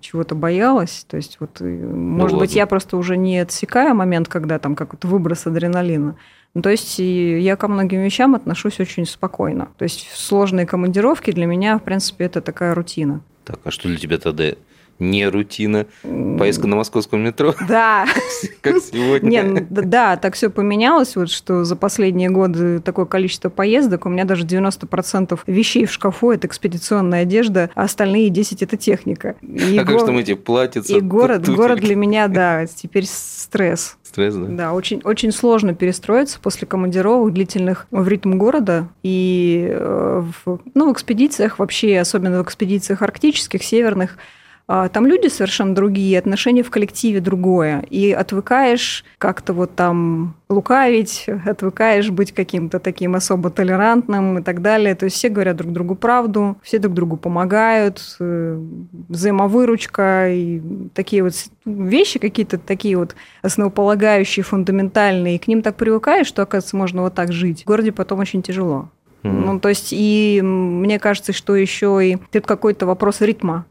чего-то 0.00 0.34
боялась. 0.34 1.04
То 1.06 1.18
есть 1.18 1.36
вот, 1.40 1.60
э, 1.60 1.64
может 1.66 2.38
быть, 2.38 2.52
ладно. 2.52 2.58
я 2.58 2.66
просто 2.66 2.96
уже 2.96 3.18
не 3.18 3.40
отсекаю 3.40 3.94
момент, 3.94 4.28
когда 4.28 4.58
там 4.58 4.74
какой-то 4.74 5.06
выброс 5.08 5.46
адреналина. 5.46 6.16
Ну, 6.56 6.62
то 6.62 6.70
есть 6.70 6.98
я 6.98 7.54
ко 7.56 7.68
многим 7.68 8.00
вещам 8.00 8.34
отношусь 8.34 8.80
очень 8.80 9.04
спокойно. 9.04 9.68
То 9.76 9.82
есть 9.82 10.08
сложные 10.14 10.64
командировки 10.64 11.30
для 11.30 11.44
меня, 11.44 11.76
в 11.76 11.82
принципе, 11.82 12.24
это 12.24 12.40
такая 12.40 12.74
рутина. 12.74 13.20
Так, 13.44 13.60
а 13.64 13.70
что 13.70 13.88
для 13.88 13.98
тебя 13.98 14.16
тогда 14.16 14.54
не 14.98 15.26
рутина? 15.28 15.86
Поездка 16.02 16.66
на 16.66 16.76
московском 16.76 17.20
метро, 17.22 17.54
Да, 17.68 18.06
как 18.60 18.76
сегодня? 18.78 19.28
Не, 19.28 19.42
ну, 19.42 19.66
да, 19.70 20.16
так 20.16 20.34
все 20.34 20.50
поменялось, 20.50 21.16
вот 21.16 21.30
что 21.30 21.64
за 21.64 21.76
последние 21.76 22.30
годы 22.30 22.80
такое 22.80 23.04
количество 23.06 23.48
поездок, 23.48 24.06
у 24.06 24.08
меня 24.08 24.24
даже 24.24 24.44
90% 24.44 25.38
вещей 25.46 25.86
в 25.86 25.92
шкафу– 25.92 26.30
это 26.32 26.46
экспедиционная 26.46 27.22
одежда, 27.22 27.70
а 27.74 27.82
остальные 27.84 28.30
10– 28.30 28.62
это 28.64 28.76
техника. 28.76 29.36
И, 29.42 29.78
А 29.78 29.84
как 29.84 29.94
го- 29.98 30.06
же 30.06 30.12
мы 30.12 30.20
эти 30.22 30.34
платьица? 30.34 30.96
и 30.96 31.00
город, 31.00 31.40
туфельки? 31.40 31.56
город 31.56 31.80
для 31.80 31.96
меня, 31.96 32.28
да, 32.28 32.66
теперь 32.74 33.04
стресс. 33.06 33.96
Стресс, 34.02 34.34
да? 34.34 34.46
Да, 34.48 34.72
очень, 34.72 35.00
очень 35.04 35.32
сложно 35.32 35.74
перестроиться 35.74 36.38
после 36.40 36.66
командировок 36.66 37.32
длительных 37.32 37.86
в 37.90 38.06
ритм 38.08 38.38
города. 38.38 38.88
И 39.02 39.66
э, 39.70 40.22
в, 40.44 40.60
ну, 40.74 40.88
в 40.88 40.92
экспедициях 40.92 41.58
вообще, 41.58 41.98
особенно 41.98 42.38
в 42.40 42.44
экспедициях 42.44 43.02
арктических, 43.02 43.62
северных, 43.62 44.16
там 44.66 45.06
люди 45.06 45.28
совершенно 45.28 45.74
другие, 45.76 46.18
отношения 46.18 46.64
в 46.64 46.70
коллективе 46.70 47.20
другое. 47.20 47.84
И 47.88 48.10
отвыкаешь 48.10 49.04
как-то 49.18 49.52
вот 49.52 49.76
там 49.76 50.34
лукавить, 50.48 51.26
отвыкаешь 51.46 52.10
быть 52.10 52.32
каким-то 52.32 52.80
таким 52.80 53.14
особо 53.14 53.50
толерантным 53.50 54.38
и 54.38 54.42
так 54.42 54.62
далее. 54.62 54.96
То 54.96 55.04
есть 55.04 55.16
все 55.16 55.28
говорят 55.28 55.56
друг 55.56 55.72
другу 55.72 55.94
правду, 55.94 56.56
все 56.62 56.80
друг 56.80 56.94
другу 56.94 57.16
помогают, 57.16 58.16
э, 58.18 58.60
взаимовыручка 59.08 60.30
и 60.30 60.60
такие 60.94 61.22
вот 61.22 61.34
вещи 61.64 62.18
какие-то 62.18 62.58
такие 62.58 62.96
вот 62.96 63.14
основополагающие, 63.42 64.42
фундаментальные. 64.42 65.36
И 65.36 65.38
к 65.38 65.46
ним 65.46 65.62
так 65.62 65.76
привыкаешь, 65.76 66.26
что, 66.26 66.42
оказывается, 66.42 66.76
можно 66.76 67.02
вот 67.02 67.14
так 67.14 67.32
жить. 67.32 67.62
В 67.62 67.66
городе 67.66 67.92
потом 67.92 68.18
очень 68.18 68.42
тяжело. 68.42 68.90
Mm-hmm. 69.22 69.44
Ну, 69.46 69.60
то 69.60 69.68
есть, 69.68 69.88
и 69.92 70.40
мне 70.42 70.98
кажется, 70.98 71.32
что 71.32 71.54
еще 71.54 72.00
и 72.04 72.18
тут 72.32 72.46
какой-то 72.46 72.86
вопрос 72.86 73.20
ритма. 73.20 73.66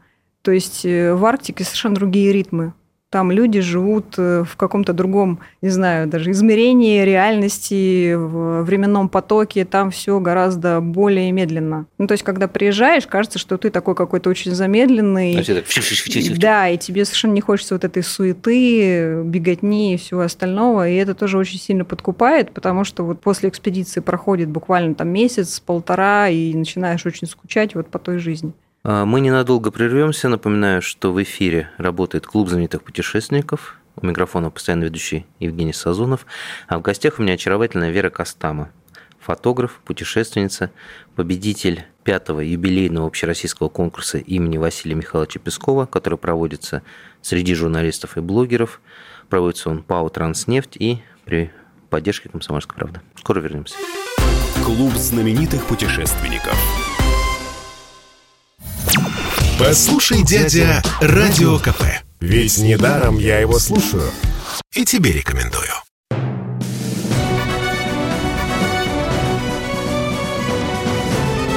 То 0.46 0.52
есть 0.52 0.86
э, 0.86 1.12
в 1.12 1.24
Арктике 1.24 1.64
совершенно 1.64 1.96
другие 1.96 2.32
ритмы. 2.32 2.72
Там 3.10 3.32
люди 3.32 3.58
живут 3.60 4.14
э, 4.16 4.44
в 4.44 4.54
каком-то 4.54 4.92
другом, 4.92 5.40
не 5.60 5.70
знаю, 5.70 6.06
даже 6.06 6.30
измерении 6.30 7.02
реальности, 7.02 8.14
в 8.14 8.62
временном 8.62 9.08
потоке. 9.08 9.64
Там 9.64 9.90
все 9.90 10.20
гораздо 10.20 10.80
более 10.80 11.32
медленно. 11.32 11.86
Ну, 11.98 12.06
то 12.06 12.12
есть, 12.12 12.22
когда 12.22 12.46
приезжаешь, 12.46 13.08
кажется, 13.08 13.40
что 13.40 13.58
ты 13.58 13.70
такой 13.70 13.96
какой-то 13.96 14.30
очень 14.30 14.52
замедленный. 14.54 15.34
Да, 16.38 16.68
и 16.68 16.78
тебе 16.78 17.04
совершенно 17.04 17.32
не 17.32 17.40
хочется 17.40 17.74
вот 17.74 17.82
этой 17.82 18.04
суеты, 18.04 19.24
беготни 19.24 19.94
и 19.94 19.96
всего 19.96 20.20
остального. 20.20 20.88
И 20.88 20.94
это 20.94 21.16
тоже 21.16 21.38
очень 21.38 21.58
сильно 21.58 21.84
подкупает, 21.84 22.52
потому 22.52 22.84
что 22.84 23.02
вот 23.02 23.20
после 23.20 23.48
экспедиции 23.48 23.98
проходит 23.98 24.48
буквально 24.48 24.94
там 24.94 25.08
месяц, 25.08 25.58
полтора, 25.58 26.28
и 26.28 26.54
начинаешь 26.54 27.04
очень 27.04 27.26
скучать 27.26 27.74
вот 27.74 27.88
по 27.88 27.98
той 27.98 28.18
жизни. 28.18 28.52
А, 28.88 29.04
мы 29.04 29.20
ненадолго 29.20 29.72
прервемся. 29.72 30.28
Напоминаю, 30.28 30.80
что 30.80 31.12
в 31.12 31.20
эфире 31.20 31.70
работает 31.76 32.24
клуб 32.24 32.48
знаменитых 32.48 32.84
путешественников. 32.84 33.78
У 33.96 34.06
микрофона 34.06 34.48
постоянно 34.48 34.84
ведущий 34.84 35.26
Евгений 35.40 35.72
Сазонов. 35.72 36.24
А 36.68 36.78
в 36.78 36.82
гостях 36.82 37.18
у 37.18 37.22
меня 37.22 37.32
очаровательная 37.32 37.90
Вера 37.90 38.10
Костама, 38.10 38.70
фотограф, 39.18 39.80
путешественница, 39.84 40.70
победитель 41.16 41.84
пятого 42.04 42.38
юбилейного 42.38 43.08
общероссийского 43.08 43.68
конкурса 43.68 44.18
имени 44.18 44.56
Василия 44.56 44.94
Михайловича 44.94 45.40
Пескова, 45.40 45.86
который 45.86 46.16
проводится 46.18 46.82
среди 47.22 47.54
журналистов 47.54 48.16
и 48.16 48.20
блогеров. 48.20 48.80
Проводится 49.28 49.68
он 49.68 49.82
ПАО 49.82 50.10
«Транснефть» 50.10 50.76
и 50.76 51.02
при 51.24 51.50
поддержке 51.90 52.28
«Комсомольской 52.28 52.76
правды». 52.76 53.00
Скоро 53.16 53.40
вернемся. 53.40 53.74
Клуб 54.64 54.92
знаменитых 54.92 55.64
путешественников. 55.64 56.56
Послушай, 59.58 60.22
дядя, 60.22 60.82
Радио 61.00 61.58
КП. 61.58 61.82
Ведь 62.20 62.58
недаром 62.58 63.16
я 63.18 63.38
его 63.38 63.58
слушаю. 63.58 64.10
И 64.74 64.84
тебе 64.84 65.12
рекомендую. 65.12 65.70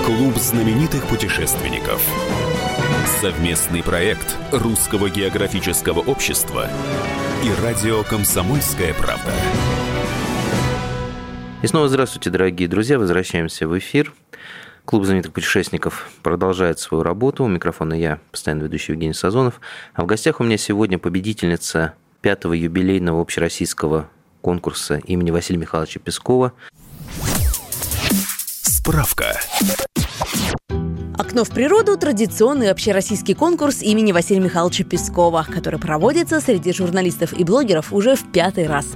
Клуб 0.06 0.38
знаменитых 0.38 1.06
путешественников. 1.08 2.02
Совместный 3.20 3.84
проект 3.84 4.38
Русского 4.54 5.10
географического 5.10 6.00
общества 6.00 6.70
и 7.44 7.62
радио 7.62 8.04
«Комсомольская 8.04 8.94
правда». 8.94 9.34
И 11.62 11.68
снова 11.68 11.90
здравствуйте, 11.90 12.30
дорогие 12.30 12.70
друзья. 12.70 12.98
Возвращаемся 12.98 13.68
в 13.68 13.78
эфир. 13.78 14.14
Клуб 14.90 15.06
знаменитых 15.06 15.34
путешественников 15.34 16.10
продолжает 16.24 16.80
свою 16.80 17.04
работу. 17.04 17.44
У 17.44 17.48
микрофона 17.48 17.94
я, 17.94 18.20
постоянно 18.32 18.64
ведущий 18.64 18.94
Евгений 18.94 19.14
Сазонов. 19.14 19.62
А 19.94 20.02
в 20.02 20.08
гостях 20.08 20.40
у 20.40 20.44
меня 20.44 20.58
сегодня 20.58 20.98
победительница 20.98 21.94
пятого 22.22 22.54
юбилейного 22.54 23.22
общероссийского 23.22 24.10
конкурса 24.42 24.96
имени 25.06 25.30
Василия 25.30 25.60
Михайловича 25.60 26.00
Пескова. 26.00 26.54
Справка. 28.64 29.40
«Окно 31.30 31.44
в 31.44 31.52
природу»– 31.52 31.96
традиционный 32.00 32.72
общероссийский 32.72 33.36
конкурс 33.36 33.84
имени 33.84 34.12
Василия 34.14 34.40
Михайловича 34.40 34.84
Пескова, 34.84 35.46
который 35.48 35.80
проводится 35.80 36.42
среди 36.42 36.74
журналистов 36.74 37.34
и 37.34 37.44
блогеров 37.44 37.94
уже 37.94 38.16
в 38.16 38.32
пятый 38.32 38.66
раз. 38.66 38.88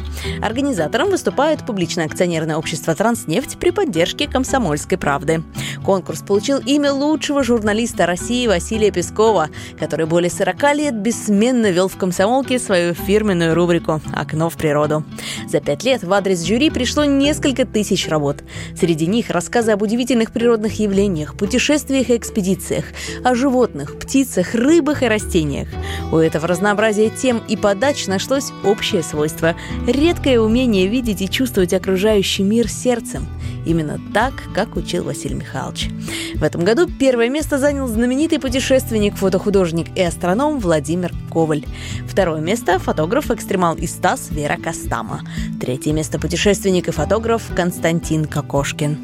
Организатором 0.41 1.11
выступает 1.11 1.63
публичное 1.63 2.07
акционерное 2.07 2.57
общество 2.57 2.95
«Транснефть» 2.95 3.59
при 3.59 3.69
поддержке 3.69 4.27
«Комсомольской 4.27 4.97
правды». 4.97 5.43
Конкурс 5.85 6.23
получил 6.23 6.57
имя 6.57 6.91
лучшего 6.91 7.43
журналиста 7.43 8.07
России 8.07 8.47
Василия 8.47 8.89
Пескова, 8.89 9.49
который 9.79 10.07
более 10.07 10.31
40 10.31 10.73
лет 10.73 10.95
бессменно 10.95 11.69
вел 11.69 11.87
в 11.87 11.97
«Комсомолке» 11.97 12.57
свою 12.57 12.95
фирменную 12.95 13.53
рубрику 13.53 14.01
«Окно 14.11 14.49
в 14.49 14.57
природу». 14.57 15.03
За 15.47 15.59
пять 15.59 15.83
лет 15.83 16.03
в 16.03 16.11
адрес 16.11 16.41
жюри 16.41 16.71
пришло 16.71 17.05
несколько 17.05 17.67
тысяч 17.67 18.07
работ. 18.07 18.43
Среди 18.75 19.05
них 19.05 19.29
рассказы 19.29 19.73
об 19.73 19.83
удивительных 19.83 20.31
природных 20.31 20.79
явлениях, 20.79 21.37
путешествиях 21.37 22.09
и 22.09 22.22
экспедициях, 22.23 22.85
о 23.23 23.35
животных, 23.35 23.99
птицах, 23.99 24.55
рыбах 24.55 25.03
и 25.03 25.07
растениях. 25.07 25.67
У 26.11 26.17
этого 26.17 26.47
разнообразия 26.47 27.09
тем 27.09 27.41
и 27.49 27.57
подач 27.57 28.07
нашлось 28.07 28.51
общее 28.63 29.03
свойство– 29.03 29.55
редкое 29.87 30.39
умение 30.39 30.87
видеть 30.87 31.21
и 31.21 31.29
чувствовать 31.29 31.73
окружающий 31.73 32.43
мир 32.43 32.69
сердцем. 32.69 33.27
Именно 33.65 33.99
так, 34.13 34.33
как 34.55 34.75
учил 34.75 35.03
Василий 35.03 35.35
Михайлович. 35.35 35.89
В 36.35 36.43
этом 36.43 36.63
году 36.63 36.87
первое 36.87 37.29
место 37.29 37.57
занял 37.57 37.87
знаменитый 37.87 38.39
путешественник, 38.39 39.15
фотохудожник 39.15 39.87
и 39.95 40.01
астроном 40.01 40.59
Владимир 40.59 41.13
Коваль. 41.31 41.65
Второе 42.07 42.41
место– 42.41 42.79
фотограф-экстремал 42.79 43.75
и 43.75 43.87
Стас 43.87 44.29
Вера 44.31 44.57
Костама. 44.57 45.21
Третье 45.59 45.93
место– 45.93 46.19
путешественник 46.21 46.87
и 46.87 46.91
фотограф 46.91 47.43
Константин 47.55 48.25
Кокошкин. 48.25 48.97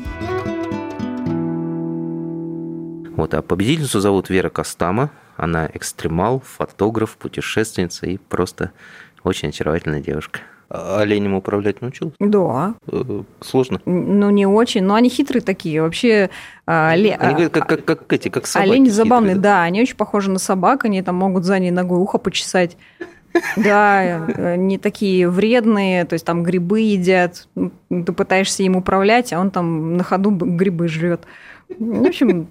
Вот, 3.19 3.33
а 3.33 3.41
победительницу 3.41 3.99
зовут 3.99 4.29
Вера 4.29 4.47
Костама. 4.47 5.09
Она 5.35 5.69
экстремал, 5.73 6.39
фотограф, 6.39 7.17
путешественница 7.17 8.05
и 8.05 8.15
просто 8.15 8.71
очень 9.25 9.49
очаровательная 9.49 9.99
девушка. 9.99 10.39
А 10.69 11.01
оленем 11.01 11.33
управлять 11.33 11.81
научился? 11.81 12.15
Да. 12.21 12.75
Э, 12.87 13.23
сложно? 13.41 13.81
Ну, 13.83 14.29
не 14.29 14.45
очень, 14.45 14.83
но 14.83 14.95
они 14.95 15.09
хитрые 15.09 15.41
такие. 15.41 15.81
Вообще, 15.81 16.29
а, 16.65 16.93
оле... 16.93 17.13
они 17.15 17.33
говорят, 17.33 17.51
как, 17.51 17.67
как, 17.67 17.83
как 17.83 18.13
эти, 18.13 18.29
как 18.29 18.47
собаки. 18.47 18.69
Олени 18.69 18.87
забавные, 18.87 19.35
да, 19.35 19.63
они 19.63 19.81
очень 19.81 19.97
похожи 19.97 20.31
на 20.31 20.39
собак, 20.39 20.85
они 20.85 21.01
там 21.01 21.15
могут 21.15 21.43
за 21.43 21.59
ней 21.59 21.71
ногой 21.71 21.99
ухо 21.99 22.19
почесать. 22.19 22.77
Да, 23.57 24.55
не 24.55 24.77
такие 24.77 25.29
вредные, 25.29 26.05
то 26.05 26.13
есть 26.13 26.25
там 26.25 26.43
грибы 26.43 26.79
едят. 26.79 27.49
Ты 27.89 28.13
пытаешься 28.13 28.63
им 28.63 28.77
управлять, 28.77 29.33
а 29.33 29.41
он 29.41 29.51
там 29.51 29.97
на 29.97 30.05
ходу 30.05 30.31
грибы 30.31 30.87
жрет. 30.87 31.25
В 31.77 32.07
общем, 32.07 32.47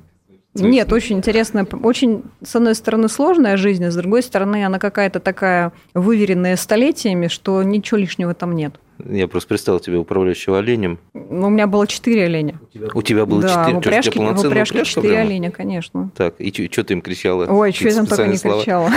нет, 0.59 0.93
очень 0.93 1.17
интересная, 1.17 1.67
очень, 1.83 2.25
с 2.43 2.57
одной 2.57 2.75
стороны, 2.75 3.09
сложная 3.09 3.57
жизнь, 3.57 3.85
а 3.85 3.91
с 3.91 3.97
другой 3.97 4.23
стороны, 4.23 4.65
она 4.65 4.79
какая-то 4.79 5.21
такая 5.21 5.73
выверенная 5.95 6.57
столетиями, 6.57 7.29
что 7.29 7.63
ничего 7.63 7.99
лишнего 7.99 8.35
там 8.35 8.55
нет. 8.55 8.75
Я 9.05 9.29
просто 9.29 9.49
представил 9.49 9.81
тебе 9.81 9.97
управляющего 9.97 10.59
оленем. 10.59 10.99
Ну, 11.15 11.47
у 11.47 11.51
меня 11.51 11.67
было 11.67 11.87
четыре 11.87 12.25
оленя. 12.25 12.61
У 12.95 13.03
тебя 13.03 13.27
было 13.27 13.43
четыре? 13.43 13.65
Да, 13.65 13.71
в 13.71 13.79
упряжке, 13.79 14.21
в 14.21 14.47
упряжке 14.47 14.85
четыре 14.85 15.19
оленя, 15.19 15.51
конечно. 15.51 16.11
Так, 16.17 16.35
и 16.39 16.53
что 16.71 16.85
ты 16.85 16.95
им 16.95 17.01
кричала? 17.01 17.47
Ой, 17.47 17.73
что 17.73 17.89
я 17.89 17.95
там 17.95 18.07
только 18.07 18.27
не 18.27 18.37
слова? 18.37 18.61
кричала. 18.61 18.91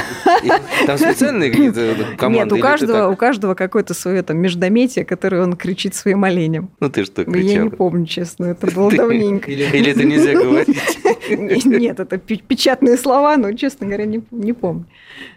Там 0.87 0.97
специальные 0.97 1.51
какие-то 1.51 1.95
команды? 2.17 2.55
Нет, 2.55 2.59
у 2.59 2.61
каждого, 2.61 3.11
у 3.11 3.15
каждого 3.15 3.53
какое-то 3.53 3.93
свое 3.93 4.23
там 4.23 4.37
междометие, 4.37 5.05
которое 5.05 5.43
он 5.43 5.53
кричит 5.53 5.93
своим 5.93 6.23
оленем. 6.23 6.69
Ну 6.79 6.89
ты 6.89 7.05
что 7.05 7.23
кричала? 7.23 7.51
Я 7.51 7.63
не 7.63 7.69
помню, 7.69 8.05
честно, 8.05 8.45
это 8.45 8.67
было 8.71 8.91
давненько. 8.91 9.51
Или 9.51 9.91
это 9.91 10.03
нельзя 10.03 10.33
говорить? 10.33 10.77
Нет, 11.65 11.99
это 11.99 12.17
печатные 12.17 12.97
слова, 12.97 13.37
но, 13.37 13.53
честно 13.53 13.87
говоря, 13.87 14.05
не, 14.05 14.21
не 14.31 14.53
помню. 14.53 14.85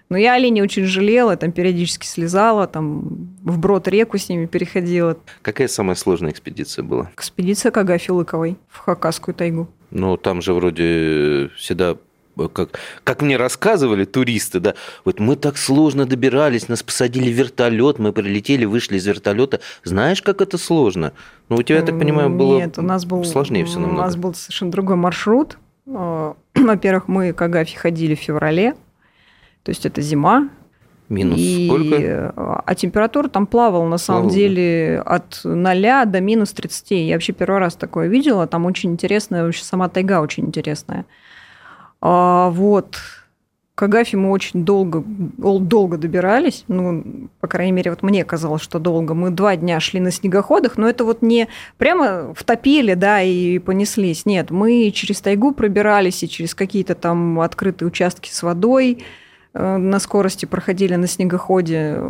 Но 0.09 0.19
я 0.19 0.35
оленей 0.35 0.63
очень 0.63 0.85
жалела, 0.85 1.37
там 1.37 1.53
периодически 1.53 2.07
слезала, 2.07 2.67
там 2.67 3.34
в 3.45 3.59
брод 3.59 3.87
реку 3.89 4.19
с 4.19 4.29
ними 4.29 4.47
переходила. 4.47 5.19
Какая 5.43 5.69
самая 5.69 5.95
сложная 5.95 6.33
экспедиция 6.33 6.83
была? 6.83 7.11
Экспедиция 7.15 7.71
к 7.71 7.77
Агафье 7.77 8.15
Лыковой 8.15 8.57
в 8.69 8.79
Хакасскую 8.79 9.35
тайгу. 9.35 9.69
Ну, 9.91 10.17
там 10.17 10.43
же 10.43 10.55
вроде 10.55 11.51
всегда 11.57 11.97
как, 12.53 12.81
как 13.05 13.23
мне 13.23 13.37
рассказывали 13.37 14.05
туристы, 14.05 14.59
да, 14.59 14.75
вот 15.05 15.21
мы 15.21 15.37
так 15.37 15.57
сложно 15.57 16.05
добирались, 16.05 16.69
нас 16.69 16.83
посадили 16.83 17.33
в 17.33 17.37
вертолет, 17.37 18.01
мы 18.01 18.13
прилетели, 18.13 18.65
вышли 18.65 18.97
из 18.97 19.07
вертолета. 19.07 19.61
Знаешь, 19.85 20.21
как 20.21 20.41
это 20.41 20.59
сложно? 20.59 21.13
Ну, 21.49 21.57
у 21.57 21.63
тебя, 21.63 21.79
я 21.79 21.85
так 21.85 21.97
понимаю, 21.97 22.31
было 22.31 22.59
Нет, 22.59 22.77
у 22.79 22.83
нас 22.83 23.05
был, 23.05 23.23
сложнее 23.25 23.65
все 23.65 23.79
намного. 23.79 24.01
У 24.01 24.03
нас 24.03 24.17
был 24.17 24.35
совершенно 24.35 24.73
другой 24.73 24.97
маршрут. 24.97 25.59
А, 25.87 26.35
во-первых, 26.55 27.07
мы 27.07 27.33
к 27.33 27.41
Агафье 27.41 27.79
ходили 27.79 28.17
в 28.17 28.21
феврале, 28.21 28.75
то 29.63 29.71
есть 29.71 29.87
это 29.87 30.01
зима. 30.01 30.49
Минус 31.09 31.39
и, 31.39 31.67
сколько? 31.69 32.33
А 32.67 32.75
температура 32.75 33.29
там 33.29 33.47
плавала, 33.47 33.87
на 33.87 33.99
самом 33.99 34.23
плавала. 34.23 34.39
деле, 34.39 35.03
от 35.05 35.41
0 35.45 36.07
до 36.07 36.21
минус 36.21 36.53
30. 36.53 36.91
Я 36.93 37.15
вообще 37.15 37.33
первый 37.33 37.59
раз 37.59 37.75
такое 37.75 38.09
видела. 38.09 38.47
Там 38.47 38.65
очень 38.67 38.93
интересная, 38.93 39.45
вообще 39.45 39.65
сама 39.65 39.89
тайга 39.89 40.21
очень 40.21 40.47
интересная. 40.47 41.05
А, 42.01 42.51
вот. 42.51 42.97
К 43.75 43.83
Агафе 43.83 44.17
мы 44.17 44.31
очень 44.31 44.65
долго, 44.65 45.03
долго 45.05 45.99
добирались. 45.99 46.65
Ну, 46.69 47.29
по 47.41 47.49
крайней 47.49 47.73
мере, 47.73 47.91
вот 47.91 48.05
мне 48.05 48.25
казалось, 48.25 48.63
что 48.63 48.79
долго. 48.79 49.15
Мы 49.15 49.31
два 49.31 49.57
дня 49.57 49.81
шли 49.81 49.99
на 49.99 50.13
снегоходах, 50.13 50.77
но 50.77 50.89
это 50.89 51.05
вот 51.05 51.23
не 51.23 51.49
прямо 51.77 52.33
втопили, 52.35 52.95
да, 52.95 53.21
и 53.21 53.59
понеслись. 53.59 54.27
Нет, 54.27 54.53
мы 54.53 54.93
через 54.95 55.21
тайгу 55.21 55.51
пробирались 55.51 56.23
и 56.23 56.29
через 56.29 56.55
какие-то 56.55 56.95
там 56.95 57.41
открытые 57.41 57.89
участки 57.89 58.31
с 58.31 58.45
водой 58.45 59.05
на 59.55 60.01
скорости 60.01 60.47
проходили 60.47 60.97
на 60.97 61.07
снегоходе. 61.07 62.01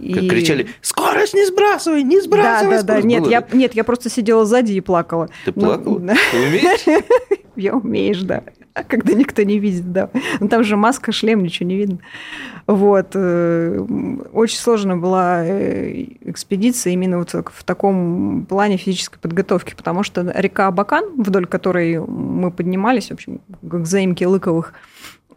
И... 0.00 0.28
Кричали, 0.28 0.68
скорость 0.80 1.34
не 1.34 1.44
сбрасывай, 1.44 2.02
не 2.04 2.20
сбрасывай. 2.20 2.76
Да, 2.76 2.82
да, 2.82 2.94
да. 3.00 3.02
Нет, 3.02 3.26
я, 3.26 3.46
нет, 3.52 3.74
я 3.74 3.84
просто 3.84 4.08
сидела 4.08 4.46
сзади 4.46 4.72
и 4.72 4.80
плакала. 4.80 5.28
Ты 5.44 5.52
плакала? 5.52 5.98
Ну, 5.98 6.14
Ты 6.30 6.38
умеешь? 6.38 7.04
Я 7.56 7.74
умеешь, 7.74 8.20
да. 8.20 8.42
когда 8.86 9.14
никто 9.14 9.42
не 9.42 9.58
видит, 9.58 9.90
да. 9.90 10.10
Ну, 10.40 10.48
там 10.48 10.62
же 10.62 10.76
маска, 10.76 11.10
шлем, 11.10 11.42
ничего 11.42 11.68
не 11.68 11.76
видно. 11.76 11.98
Вот. 12.66 13.12
Э, 13.14 13.78
очень 14.32 14.58
сложная 14.58 14.96
была 14.96 15.44
э, 15.44 16.04
экспедиция 16.22 16.92
именно 16.92 17.18
вот 17.18 17.30
в 17.32 17.64
таком 17.64 18.44
плане 18.46 18.76
физической 18.76 19.18
подготовки, 19.18 19.74
потому 19.74 20.02
что 20.02 20.32
река 20.34 20.66
Абакан, 20.66 21.04
вдоль 21.16 21.46
которой 21.46 21.98
мы 21.98 22.50
поднимались, 22.50 23.08
в 23.08 23.12
общем, 23.12 23.40
к 23.62 23.86
заимке 23.86 24.26
Лыковых, 24.26 24.74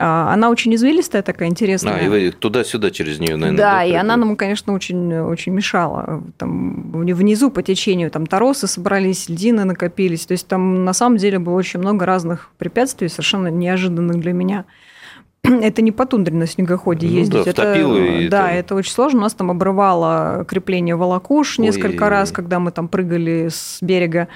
она 0.02 0.50
очень 0.50 0.74
извилистая, 0.76 1.22
такая 1.22 1.50
интересная. 1.50 1.96
А, 1.96 2.00
и 2.00 2.08
вы 2.08 2.32
туда-сюда 2.32 2.90
через 2.90 3.20
нее, 3.20 3.36
наверное. 3.36 3.58
Да, 3.58 3.74
да 3.74 3.84
и 3.84 3.94
она 3.94 4.16
нам, 4.16 4.38
конечно, 4.38 4.74
очень, 4.74 5.14
очень 5.20 5.52
мешала. 5.52 6.24
Там 6.38 6.92
внизу 6.94 7.52
по 7.52 7.62
течению 7.62 8.10
там 8.10 8.26
торосы 8.26 8.68
собрались, 8.68 9.28
льдины 9.28 9.66
накопились. 9.66 10.26
То 10.26 10.32
есть 10.32 10.48
там 10.48 10.86
на 10.86 10.94
самом 10.94 11.18
деле 11.18 11.38
было 11.38 11.56
очень 11.56 11.82
много 11.82 12.06
разных 12.06 12.50
препятствий, 12.58 13.10
совершенно 13.10 13.50
неожиданных 13.50 14.22
для 14.22 14.32
меня. 14.32 14.66
Это 15.44 15.82
не 15.82 15.92
по 15.92 16.06
тундре 16.06 16.34
на 16.34 16.48
снегоходе 16.48 17.06
ну, 17.06 17.14
ездить. 17.14 17.44
Да, 17.44 17.52
это, 17.52 17.74
и 17.74 18.30
да, 18.30 18.48
там... 18.48 18.56
это 18.56 18.76
очень 18.76 18.94
сложно. 18.94 19.20
У 19.20 19.24
нас 19.24 19.34
там 19.34 19.52
обрывало 19.52 20.46
крепление 20.48 20.96
волокуш 20.96 21.58
несколько 21.60 22.04
Ой. 22.04 22.10
раз, 22.10 22.32
когда 22.32 22.60
мы 22.60 22.72
там 22.72 22.88
прыгали 22.88 23.50
с 23.52 23.80
берега. 23.82 24.30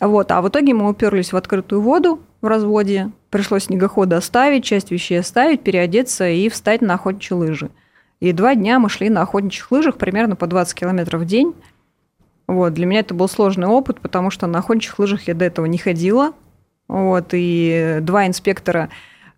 Вот. 0.00 0.30
А 0.32 0.42
в 0.42 0.48
итоге 0.48 0.74
мы 0.74 0.88
уперлись 0.88 1.32
в 1.32 1.36
открытую 1.36 1.80
воду 1.80 2.20
в 2.40 2.46
разводе, 2.46 3.12
Пришлось 3.32 3.64
снегоходы 3.64 4.14
оставить, 4.16 4.62
часть 4.62 4.90
вещей 4.90 5.18
оставить, 5.18 5.62
переодеться 5.62 6.28
и 6.28 6.50
встать 6.50 6.82
на 6.82 6.94
охотничьи 6.94 7.34
лыжи. 7.34 7.70
И 8.20 8.32
два 8.32 8.54
дня 8.54 8.78
мы 8.78 8.90
шли 8.90 9.08
на 9.08 9.22
охотничьих 9.22 9.72
лыжах 9.72 9.96
примерно 9.96 10.36
по 10.36 10.46
20 10.46 10.74
километров 10.74 11.22
в 11.22 11.24
день. 11.24 11.54
Вот, 12.46 12.74
для 12.74 12.84
меня 12.84 13.00
это 13.00 13.14
был 13.14 13.30
сложный 13.30 13.68
опыт, 13.68 14.00
потому 14.00 14.28
что 14.28 14.46
на 14.46 14.58
охотничьих 14.58 14.98
лыжах 14.98 15.28
я 15.28 15.34
до 15.34 15.46
этого 15.46 15.64
не 15.64 15.78
ходила. 15.78 16.32
Вот, 16.88 17.28
и 17.32 18.00
два 18.02 18.26
инспектора 18.26 18.90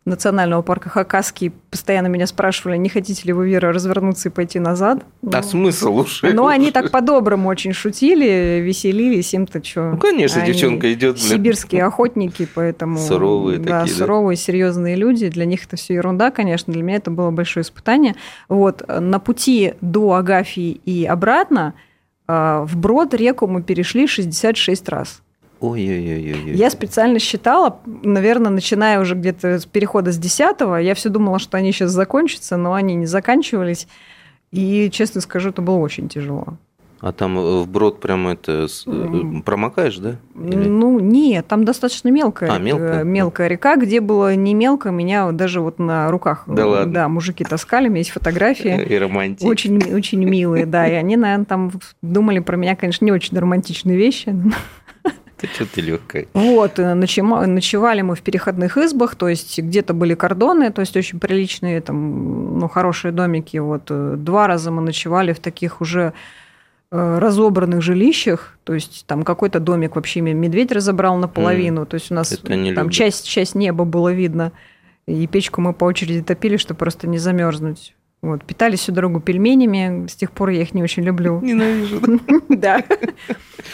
национального 0.05 0.63
парка 0.63 0.91
Хакасский 0.91 1.53
постоянно 1.71 2.09
меня 2.09 2.27
спрашивали, 2.27 2.77
не 2.77 2.89
хотите 2.89 3.23
ли 3.25 3.33
вы, 3.33 3.49
Вера, 3.49 3.73
развернуться 3.73 4.29
и 4.29 4.33
пойти 4.33 4.59
назад. 4.59 5.05
А 5.23 5.37
ну, 5.37 5.43
смысл 5.43 5.99
уже? 5.99 6.33
Ну, 6.33 6.47
они 6.47 6.71
так 6.71 6.91
по-доброму 6.91 7.49
очень 7.49 7.73
шутили, 7.73 8.61
веселились, 8.61 9.33
им-то 9.33 9.65
что. 9.65 9.93
Ну, 9.93 9.97
конечно, 9.97 10.43
они 10.43 10.53
девчонка 10.53 10.93
идет. 10.93 11.17
Блин. 11.17 11.27
Сибирские 11.27 11.85
охотники, 11.85 12.47
поэтому... 12.55 12.99
Суровые 12.99 13.59
да, 13.59 13.81
такие, 13.81 13.97
суровые, 13.97 14.37
да? 14.37 14.43
серьезные 14.43 14.97
люди. 14.97 15.29
Для 15.29 15.47
них 15.47 15.65
это 15.65 15.77
все 15.77 15.95
ерунда, 15.95 16.31
конечно. 16.31 16.73
Для 16.73 16.83
меня 16.83 16.97
это 16.97 17.11
было 17.11 17.31
большое 17.31 17.63
испытание. 17.63 18.15
Вот, 18.49 18.83
на 18.87 19.19
пути 19.19 19.75
до 19.81 20.15
Агафии 20.15 20.81
и 20.85 21.07
обратно 21.07 21.75
а, 22.27 22.65
в 22.65 22.77
Брод 22.77 23.15
реку 23.15 23.47
мы 23.47 23.63
перешли 23.63 24.07
66 24.07 24.89
раз. 24.89 25.23
Ой-ой-ой. 25.61 26.55
Я 26.55 26.71
специально 26.71 27.19
считала, 27.19 27.81
наверное, 27.87 28.51
начиная 28.51 29.01
уже 29.01 29.15
где-то 29.15 29.61
с 29.61 29.67
перехода 29.67 30.13
с 30.13 30.19
10 30.19 30.57
я 30.83 30.95
все 30.95 31.09
думала, 31.09 31.39
что 31.39 31.57
они 31.57 31.73
сейчас 31.73 31.93
закончатся, 31.93 32.57
но 32.57 32.75
они 32.75 32.95
не 32.95 33.07
заканчивались. 33.07 33.87
И, 34.51 34.89
честно 34.91 35.21
скажу, 35.21 35.51
это 35.51 35.63
было 35.63 35.79
очень 35.79 36.09
тяжело. 36.09 36.59
А 37.05 37.13
там 37.13 37.39
э, 37.39 37.63
вброд 37.65 38.01
прямо 38.01 38.33
это 38.33 38.67
э, 38.87 39.41
промокаешь, 39.45 39.99
да? 39.99 40.17
Или? 40.35 40.69
Ну, 40.69 41.01
нет, 41.01 41.47
там 41.47 41.67
достаточно 41.67 42.09
мелкая, 42.09 42.51
а, 42.51 42.59
мелкая? 42.59 43.03
Э, 43.03 43.05
мелкая 43.05 43.49
река, 43.49 43.77
где 43.77 44.01
было 44.01 44.35
не 44.35 44.55
мелко, 44.55 44.91
меня 44.91 45.31
даже 45.33 45.61
вот 45.61 45.79
на 45.79 46.11
руках 46.11 46.45
да, 46.47 46.67
ладно. 46.67 46.93
да 46.95 47.09
мужики 47.09 47.45
таскали, 47.45 47.89
у 47.89 47.91
меня 47.91 47.99
есть 47.99 48.11
фотографии. 48.11 48.83
И 48.89 48.97
романтики. 48.97 49.47
Очень, 49.47 49.95
очень 49.95 50.25
милые, 50.25 50.65
да. 50.65 50.89
И 50.89 50.95
они, 50.95 51.17
наверное, 51.17 51.45
там 51.45 51.73
думали 52.01 52.39
про 52.39 52.57
меня, 52.57 52.75
конечно, 52.75 53.05
не 53.05 53.13
очень 53.13 53.39
романтичные 53.39 53.99
вещи. 53.99 54.35
Ты 55.37 55.49
что 55.49 55.67
ты 55.67 55.81
легкая. 55.81 56.27
Вот, 56.35 56.79
ночевали 56.79 58.03
мы 58.03 58.15
в 58.15 58.23
переходных 58.23 58.79
избах, 58.79 59.17
то 59.17 59.29
есть 59.29 59.59
где-то 59.59 59.93
были 59.93 60.15
кордоны, 60.15 60.71
то 60.71 60.81
есть 60.81 60.97
очень 60.97 61.19
приличные, 61.19 61.81
там, 61.81 62.59
ну, 62.59 62.69
хорошие 62.69 63.13
домики. 63.13 63.57
Вот 63.59 63.85
два 64.23 64.47
раза 64.47 64.71
мы 64.71 64.83
ночевали 64.83 65.33
в 65.33 65.41
таких 65.41 65.81
уже 65.81 66.13
э, 66.91 67.19
разобранных 67.19 67.83
жилищах, 67.83 68.59
то 68.65 68.75
есть 68.75 69.05
там 69.07 69.25
какой-то 69.25 69.61
домик 69.61 69.97
вообще 69.97 70.21
медведь 70.21 70.73
разобрал 70.73 71.17
наполовину, 71.17 71.83
mm. 71.83 71.87
то 71.87 71.95
есть 71.95 72.11
у 72.11 72.15
нас 72.15 72.39
там 72.75 72.91
часть, 72.91 73.27
часть 73.27 73.55
неба 73.55 73.85
было 73.85 74.13
видно, 74.13 74.53
и 75.07 75.27
печку 75.27 75.61
мы 75.61 75.73
по 75.73 75.85
очереди 75.85 76.23
топили, 76.23 76.57
чтобы 76.57 76.79
просто 76.79 77.09
не 77.09 77.19
замерзнуть. 77.19 77.95
Вот, 78.25 78.43
питались 78.43 78.81
всю 78.81 78.93
дорогу 78.93 79.21
пельменями, 79.21 80.07
с 80.07 80.15
тех 80.17 80.33
пор 80.33 80.49
я 80.49 80.63
их 80.63 80.73
не 80.73 80.83
очень 80.83 81.03
люблю. 81.03 81.41
Ненавижу. 81.43 82.01
Да. 82.49 82.83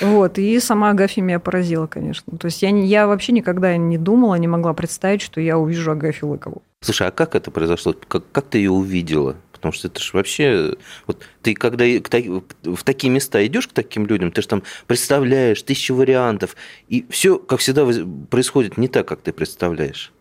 Вот, 0.00 0.38
и 0.38 0.58
сама 0.60 0.90
Агафья 0.90 1.20
меня 1.20 1.40
поразила, 1.40 1.86
конечно. 1.86 2.36
То 2.38 2.46
есть 2.46 2.62
я, 2.62 2.70
я 2.70 3.06
вообще 3.06 3.32
никогда 3.32 3.76
не 3.76 3.98
думала, 3.98 4.36
не 4.36 4.48
могла 4.48 4.72
представить, 4.72 5.20
что 5.20 5.40
я 5.40 5.58
увижу 5.58 5.90
Агафью 5.90 6.28
Лыкову. 6.28 6.62
Слушай, 6.80 7.08
а 7.08 7.10
как 7.10 7.34
это 7.34 7.50
произошло? 7.50 7.94
Как, 8.08 8.22
как 8.32 8.46
ты 8.46 8.58
ее 8.58 8.70
увидела? 8.70 9.36
Потому 9.60 9.72
что 9.72 9.88
это 9.88 10.00
же 10.00 10.10
вообще... 10.14 10.74
Вот 11.06 11.22
ты 11.42 11.54
когда 11.54 11.84
в 11.84 12.82
такие 12.82 13.10
места 13.10 13.46
идешь 13.46 13.68
к 13.68 13.72
таким 13.72 14.06
людям, 14.06 14.32
ты 14.32 14.40
же 14.40 14.48
там 14.48 14.62
представляешь 14.86 15.62
тысячу 15.62 15.94
вариантов, 15.94 16.56
и 16.88 17.04
все, 17.10 17.38
как 17.38 17.60
всегда, 17.60 17.86
происходит 18.30 18.78
не 18.78 18.88
так, 18.88 19.06
как 19.06 19.20
ты 19.20 19.32
представляешь. 19.32 20.12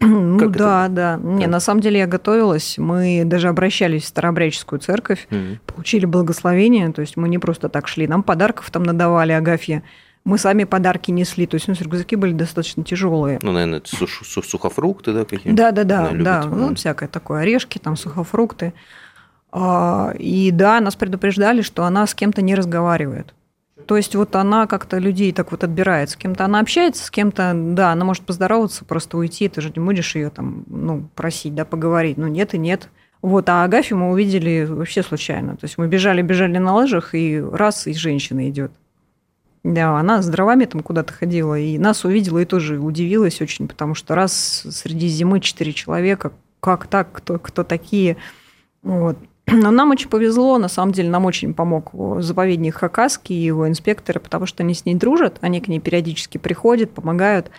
Ну 0.00 0.38
как 0.38 0.56
да, 0.56 0.86
это? 0.86 0.94
да. 0.94 1.20
Не, 1.22 1.46
на 1.46 1.60
самом 1.60 1.80
деле 1.80 2.00
я 2.00 2.06
готовилась. 2.06 2.76
Мы 2.78 3.22
даже 3.24 3.48
обращались 3.48 4.02
в 4.02 4.06
Старообрядческую 4.08 4.80
церковь, 4.80 5.26
угу. 5.30 5.58
получили 5.66 6.04
благословение. 6.04 6.92
То 6.92 7.00
есть 7.00 7.16
мы 7.16 7.28
не 7.28 7.38
просто 7.38 7.68
так 7.68 7.88
шли. 7.88 8.06
Нам 8.06 8.22
подарков 8.22 8.70
там 8.70 8.82
надавали 8.82 9.32
Агафья. 9.32 9.82
Мы 10.24 10.38
сами 10.38 10.64
подарки 10.64 11.10
несли, 11.10 11.46
то 11.46 11.56
есть 11.56 11.68
у 11.68 11.72
нас 11.72 11.80
рюкзаки 11.80 12.14
были 12.14 12.32
достаточно 12.32 12.84
тяжелые. 12.84 13.40
Ну, 13.42 13.50
наверное, 13.52 13.78
это 13.78 13.90
сухофрукты, 14.16 15.12
да, 15.12 15.24
какие-то? 15.24 15.52
Да, 15.52 15.72
да, 15.72 15.84
да, 15.84 16.10
да, 16.12 16.44
ну, 16.44 16.74
всякое 16.76 17.08
такое, 17.08 17.40
орешки, 17.42 17.78
там, 17.78 17.96
сухофрукты. 17.96 18.72
А, 19.50 20.14
и 20.18 20.50
да, 20.52 20.80
нас 20.80 20.94
предупреждали, 20.94 21.62
что 21.62 21.84
она 21.84 22.06
с 22.06 22.14
кем-то 22.14 22.40
не 22.40 22.54
разговаривает. 22.54 23.34
То 23.86 23.96
есть 23.96 24.14
вот 24.14 24.36
она 24.36 24.66
как-то 24.66 24.98
людей 24.98 25.32
так 25.32 25.50
вот 25.50 25.64
отбирает. 25.64 26.10
С 26.10 26.16
кем-то 26.16 26.44
она 26.44 26.60
общается, 26.60 27.04
с 27.04 27.10
кем-то, 27.10 27.52
да, 27.54 27.92
она 27.92 28.04
может 28.04 28.24
поздороваться, 28.24 28.84
просто 28.84 29.18
уйти, 29.18 29.48
ты 29.48 29.60
же 29.60 29.72
не 29.74 29.84
будешь 29.84 30.14
ее 30.14 30.30
там, 30.30 30.64
ну, 30.68 31.08
просить, 31.14 31.54
да, 31.54 31.64
поговорить. 31.64 32.16
Ну, 32.16 32.28
нет 32.28 32.54
и 32.54 32.58
нет. 32.58 32.88
Вот, 33.20 33.48
а 33.48 33.64
Агафью 33.64 33.98
мы 33.98 34.10
увидели 34.10 34.66
вообще 34.68 35.02
случайно. 35.02 35.56
То 35.56 35.64
есть 35.64 35.78
мы 35.78 35.86
бежали-бежали 35.86 36.58
на 36.58 36.74
лыжах, 36.74 37.14
и 37.14 37.40
раз, 37.40 37.86
и 37.86 37.94
женщина 37.94 38.48
идет. 38.48 38.72
Да, 39.64 39.98
она 39.98 40.22
с 40.22 40.28
дровами 40.28 40.64
там 40.64 40.82
куда-то 40.82 41.12
ходила, 41.12 41.56
и 41.58 41.78
нас 41.78 42.04
увидела 42.04 42.40
и 42.40 42.44
тоже 42.44 42.80
удивилась 42.80 43.40
очень, 43.40 43.68
потому 43.68 43.94
что 43.94 44.14
раз 44.14 44.66
среди 44.70 45.06
зимы 45.06 45.40
четыре 45.40 45.72
человека, 45.72 46.32
как 46.58 46.88
так, 46.88 47.12
кто, 47.12 47.38
кто 47.38 47.62
такие? 47.62 48.16
Вот. 48.82 49.16
Но 49.46 49.70
нам 49.70 49.90
очень 49.90 50.08
повезло, 50.08 50.58
на 50.58 50.68
самом 50.68 50.92
деле 50.92 51.10
нам 51.10 51.26
очень 51.26 51.54
помог 51.54 51.92
заповедник 52.22 52.74
Хакаски 52.74 53.32
и 53.32 53.44
его 53.44 53.68
инспекторы, 53.68 54.18
потому 54.18 54.46
что 54.46 54.62
они 54.62 54.74
с 54.74 54.84
ней 54.84 54.94
дружат, 54.94 55.38
они 55.40 55.60
к 55.60 55.68
ней 55.68 55.80
периодически 55.80 56.38
приходят, 56.38 56.90
помогают, 56.90 57.50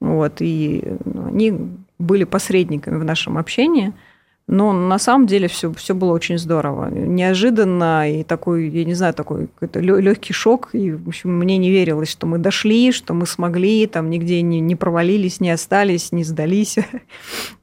вот, 0.00 0.36
и 0.40 0.96
ну, 1.04 1.28
они 1.28 1.58
были 1.98 2.24
посредниками 2.24 2.98
в 2.98 3.04
нашем 3.04 3.38
общении– 3.38 3.94
но 4.48 4.72
на 4.72 4.98
самом 4.98 5.26
деле 5.26 5.48
все, 5.48 5.72
все 5.72 5.92
было 5.92 6.12
очень 6.12 6.38
здорово. 6.38 6.88
Неожиданно 6.88 8.08
и 8.08 8.22
такой, 8.22 8.68
я 8.68 8.84
не 8.84 8.94
знаю, 8.94 9.12
такой 9.12 9.48
какой-то 9.48 9.80
легкий 9.80 10.32
шок. 10.32 10.70
И, 10.72 10.92
в 10.92 11.08
общем, 11.08 11.36
мне 11.36 11.58
не 11.58 11.70
верилось, 11.70 12.10
что 12.10 12.28
мы 12.28 12.38
дошли, 12.38 12.92
что 12.92 13.12
мы 13.12 13.26
смогли, 13.26 13.88
там 13.88 14.08
нигде 14.08 14.42
не, 14.42 14.60
не 14.60 14.76
провалились, 14.76 15.40
не 15.40 15.50
остались, 15.50 16.12
не 16.12 16.24
сдались. 16.24 16.76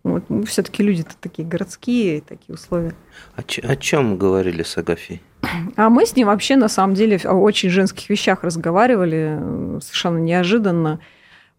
Вот. 0.04 0.26
Мы 0.28 0.46
все-таки 0.46 0.84
люди-то 0.84 1.13
такие 1.22 1.48
городские, 1.48 2.19
такие 2.19 2.56
условия. 2.56 2.93
О, 3.38 3.41
о 3.41 3.76
чем 3.78 4.17
говорили 4.17 4.62
с 4.62 4.78
Агафьей? 4.78 5.22
А 5.78 5.89
мы 5.89 6.06
с 6.06 6.17
ним 6.17 6.28
вообще, 6.28 6.58
на 6.58 6.67
самом 6.67 6.93
деле, 6.93 7.17
о 7.24 7.36
очень 7.36 7.69
женских 7.69 8.10
вещах 8.10 8.43
разговаривали, 8.43 9.38
э, 9.39 9.80
совершенно 9.82 10.17
неожиданно 10.17 11.00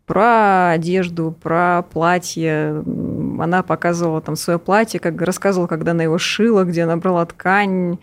про 0.06 0.70
одежду, 0.70 1.34
про 1.42 1.82
платье. 1.82 2.82
Она 3.38 3.62
показывала 3.62 4.20
там 4.20 4.36
свое 4.36 4.58
платье, 4.58 5.00
как 5.00 5.20
рассказывала, 5.20 5.66
когда 5.66 5.92
она 5.92 6.02
его 6.02 6.18
шила, 6.18 6.64
где 6.64 6.82
она 6.82 6.96
брала 6.96 7.24
ткань. 7.26 7.98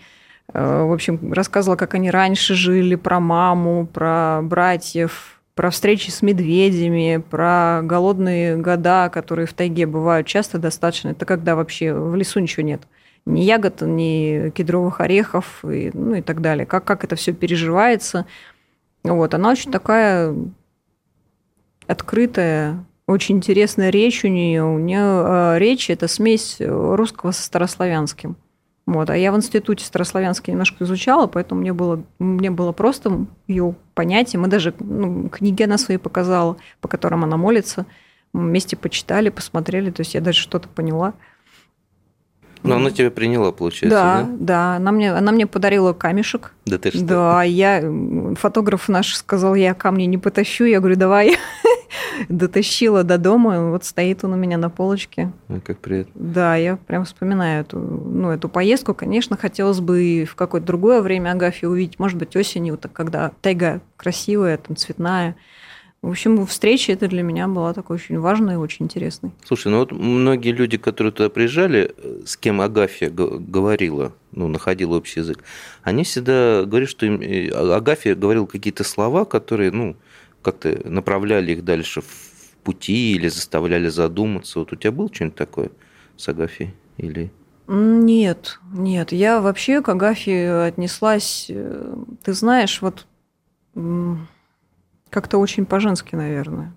Э, 0.53 0.83
в 0.83 0.93
общем, 0.93 1.33
рассказывала, 1.33 1.77
как 1.77 1.93
они 1.93 2.09
раньше 2.09 2.55
жили, 2.55 2.95
про 2.95 3.19
маму, 3.19 3.87
про 3.87 4.41
братьев, 4.43 5.39
про 5.55 5.69
встречи 5.69 6.09
с 6.09 6.21
медведями, 6.21 7.23
про 7.29 7.81
голодные 7.83 8.57
года, 8.57 9.09
которые 9.13 9.45
в 9.45 9.53
тайге 9.53 9.85
бывают 9.85 10.27
часто 10.27 10.57
достаточно. 10.57 11.09
Это 11.09 11.25
когда 11.25 11.55
вообще 11.55 11.93
в 11.93 12.15
лесу 12.15 12.39
ничего 12.39 12.65
нет. 12.65 12.81
Ни 13.27 13.41
ягод, 13.41 13.81
ни 13.81 14.49
кедровых 14.49 14.99
орехов, 15.01 15.63
и, 15.63 15.91
ну 15.93 16.15
и 16.15 16.21
так 16.21 16.41
далее. 16.41 16.65
Как, 16.65 16.83
как 16.83 17.03
это 17.03 17.15
все 17.15 17.33
переживается. 17.33 18.25
Вот, 19.03 19.33
она 19.35 19.51
очень 19.51 19.71
такая 19.71 20.33
открытая, 21.91 22.85
очень 23.07 23.37
интересная 23.37 23.89
речь 23.89 24.23
у 24.23 24.27
нее. 24.27 24.63
У 24.63 24.79
нее 24.79 24.99
э, 24.99 25.59
речь– 25.59 25.89
это 25.89 26.07
смесь 26.07 26.57
русского 26.59 27.31
со 27.31 27.43
старославянским. 27.43 28.37
Вот. 28.85 29.09
А 29.09 29.17
я 29.17 29.31
в 29.31 29.37
институте 29.37 29.85
старославянский 29.85 30.51
немножко 30.51 30.83
изучала, 30.83 31.27
поэтому 31.27 31.61
мне 31.61 31.73
было, 31.73 32.03
мне 32.19 32.49
было 32.49 32.71
просто 32.71 33.25
ее 33.47 33.75
понять. 33.93 34.33
И 34.33 34.37
мы 34.37 34.47
даже 34.47 34.73
ну, 34.79 35.29
книги 35.29 35.63
она 35.63 35.77
свои 35.77 35.97
показала, 35.97 36.57
по 36.79 36.87
которым 36.87 37.23
она 37.23 37.37
молится. 37.37 37.85
Мы 38.33 38.47
вместе 38.47 38.75
почитали, 38.75 39.29
посмотрели, 39.29 39.91
то 39.91 40.01
есть 40.01 40.13
я 40.13 40.21
даже 40.21 40.39
что-то 40.39 40.67
поняла. 40.69 41.13
Но 42.63 42.75
она 42.75 42.91
тебя 42.91 43.11
приняла, 43.11 43.51
получается, 43.51 43.97
да? 43.97 44.21
Да, 44.21 44.29
да. 44.39 44.75
Она 44.75 44.91
мне, 44.91 45.13
она 45.13 45.31
мне 45.31 45.47
подарила 45.47 45.93
камешек. 45.93 46.53
Да 46.65 46.77
ты 46.77 46.91
что? 46.91 47.03
Да, 47.03 47.43
я, 47.43 47.83
фотограф 48.37 48.87
наш 48.87 49.15
сказал, 49.15 49.55
я 49.55 49.73
камни 49.73 50.03
не 50.03 50.17
потащу. 50.17 50.65
Я 50.65 50.79
говорю, 50.79 50.95
давай. 50.95 51.37
Дотащила 52.29 53.03
до 53.03 53.17
дома, 53.17 53.71
вот 53.71 53.83
стоит 53.83 54.23
он 54.23 54.33
у 54.33 54.35
меня 54.35 54.57
на 54.57 54.69
полочке. 54.69 55.31
Ой, 55.49 55.59
как 55.59 55.79
приятно. 55.79 56.11
Да, 56.15 56.55
я 56.55 56.77
прям 56.77 57.05
вспоминаю 57.05 57.61
эту, 57.61 57.79
ну, 57.79 58.29
эту 58.29 58.47
поездку. 58.47 58.93
Конечно, 58.93 59.37
хотелось 59.37 59.79
бы 59.79 60.27
в 60.29 60.35
какое-то 60.35 60.67
другое 60.67 61.01
время 61.01 61.31
Агафью 61.31 61.69
увидеть, 61.69 61.99
может 61.99 62.17
быть, 62.17 62.35
осенью, 62.35 62.77
так, 62.77 62.93
когда 62.93 63.31
тайга 63.41 63.81
красивая, 63.97 64.57
там, 64.57 64.75
цветная. 64.75 65.35
В 66.01 66.09
общем, 66.09 66.47
встреча 66.47 66.93
это 66.93 67.07
для 67.07 67.21
меня 67.21 67.47
была 67.47 67.73
такой 67.73 67.97
очень 67.97 68.19
важной 68.19 68.55
и 68.55 68.57
очень 68.57 68.85
интересной. 68.85 69.31
Слушай, 69.45 69.67
ну 69.71 69.79
вот 69.79 69.91
многие 69.91 70.51
люди, 70.51 70.77
которые 70.77 71.13
туда 71.13 71.29
приезжали, 71.29 71.93
э, 71.95 72.21
с 72.25 72.35
кем 72.37 72.59
Агафья 72.59 73.11
говорила, 73.11 74.11
ну, 74.31 74.47
находила 74.47 74.97
общий 74.97 75.19
язык, 75.19 75.43
они 75.83 76.03
всегда 76.03 76.63
говорят, 76.65 76.89
что 76.89 77.05
им 77.05 77.21
э, 77.21 77.49
Агафья 77.49 78.15
говорила 78.15 78.47
какие-то 78.47 78.83
слова, 78.83 79.25
которые, 79.25 79.71
ну, 79.71 79.95
как-то 80.41 80.81
направляли 80.85 81.51
их 81.51 81.63
дальше 81.63 82.01
в 82.01 82.55
пути 82.63 83.13
или 83.13 83.27
заставляли 83.27 83.89
задуматься. 83.89 84.57
Вот 84.57 84.73
у 84.73 84.75
тебя 84.75 84.91
было 84.91 85.09
что-нибудь 85.13 85.37
такое 85.37 85.69
с 86.17 86.27
Агафьей? 86.27 86.73
Или... 86.97 87.31
Нет, 87.67 88.59
нет. 88.73 89.11
Я 89.11 89.39
вообще 89.39 89.81
к 89.81 89.89
Агафье 89.89 90.63
отнеслась, 90.63 91.45
э, 91.49 91.93
ты 92.23 92.33
знаешь, 92.33 92.81
вот 92.81 93.05
как-то 95.11 95.37
очень 95.37 95.67
по-женски, 95.67 96.15
наверное. 96.15 96.73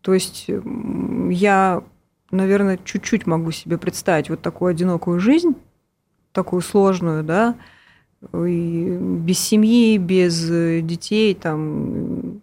То 0.00 0.14
есть 0.14 0.46
я, 0.48 1.82
наверное, 2.30 2.78
чуть-чуть 2.82 3.26
могу 3.26 3.50
себе 3.50 3.76
представить 3.76 4.30
вот 4.30 4.40
такую 4.40 4.70
одинокую 4.70 5.20
жизнь, 5.20 5.54
такую 6.32 6.62
сложную, 6.62 7.22
да, 7.22 7.56
и 8.32 8.96
без 8.98 9.38
семьи, 9.38 9.98
без 9.98 10.46
детей, 10.82 11.34
там, 11.34 12.40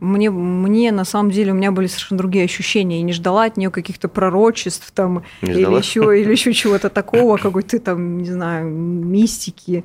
мне, 0.00 0.30
мне 0.30 0.92
на 0.92 1.04
самом 1.04 1.30
деле 1.30 1.52
у 1.52 1.54
меня 1.54 1.72
были 1.72 1.86
совершенно 1.86 2.18
другие 2.18 2.44
ощущения. 2.44 2.98
Я 2.98 3.02
не 3.02 3.12
ждала 3.12 3.44
от 3.44 3.56
нее 3.56 3.70
каких-то 3.70 4.08
пророчеств 4.08 4.90
там, 4.92 5.24
или 5.42 5.76
еще, 5.76 6.20
или 6.20 6.30
еще 6.32 6.52
чего-то 6.52 6.88
такого, 6.88 7.36
какой-то 7.36 7.78
там, 7.78 8.18
не 8.18 8.30
знаю, 8.30 8.68
мистики. 8.68 9.84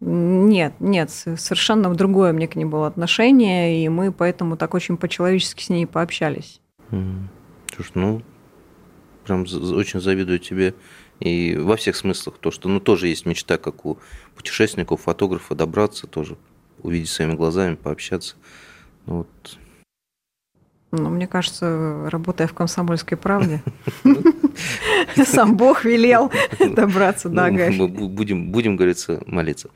Нет, 0.00 0.74
нет, 0.80 1.10
совершенно 1.10 1.94
другое 1.94 2.32
мне 2.32 2.48
к 2.48 2.56
ней 2.56 2.64
было 2.64 2.86
отношение, 2.86 3.84
и 3.84 3.88
мы 3.88 4.12
поэтому 4.12 4.56
так 4.56 4.72
очень 4.74 4.96
по-человечески 4.96 5.62
с 5.62 5.68
ней 5.68 5.86
пообщались. 5.86 6.60
Слушай, 6.88 7.92
ну, 7.94 8.22
прям 9.24 9.42
очень 9.42 10.00
завидую 10.00 10.38
тебе 10.38 10.74
и 11.20 11.54
во 11.54 11.76
всех 11.76 11.96
смыслах, 11.96 12.38
то, 12.38 12.50
что 12.50 12.68
ну, 12.68 12.80
тоже 12.80 13.08
есть 13.08 13.26
мечта, 13.26 13.58
как 13.58 13.84
у 13.84 13.98
путешественников, 14.34 15.02
фотографа, 15.02 15.54
добраться 15.54 16.06
тоже, 16.06 16.38
увидеть 16.82 17.10
своими 17.10 17.34
глазами, 17.34 17.74
пообщаться. 17.74 18.36
Ну, 19.04 19.18
вот. 19.18 19.58
Ну, 20.92 21.08
мне 21.08 21.26
кажется, 21.28 22.08
работая 22.10 22.48
в 22.48 22.54
«Комсомольской 22.54 23.16
правде», 23.16 23.62
сам 25.24 25.56
Бог 25.56 25.84
велел 25.84 26.32
добраться 26.58 27.28
до 27.28 27.34
ну, 27.34 27.42
Агафьи. 27.42 27.86
Будем, 27.86 28.50
будем, 28.50 28.76
говорится, 28.76 29.22
молиться. 29.26 29.70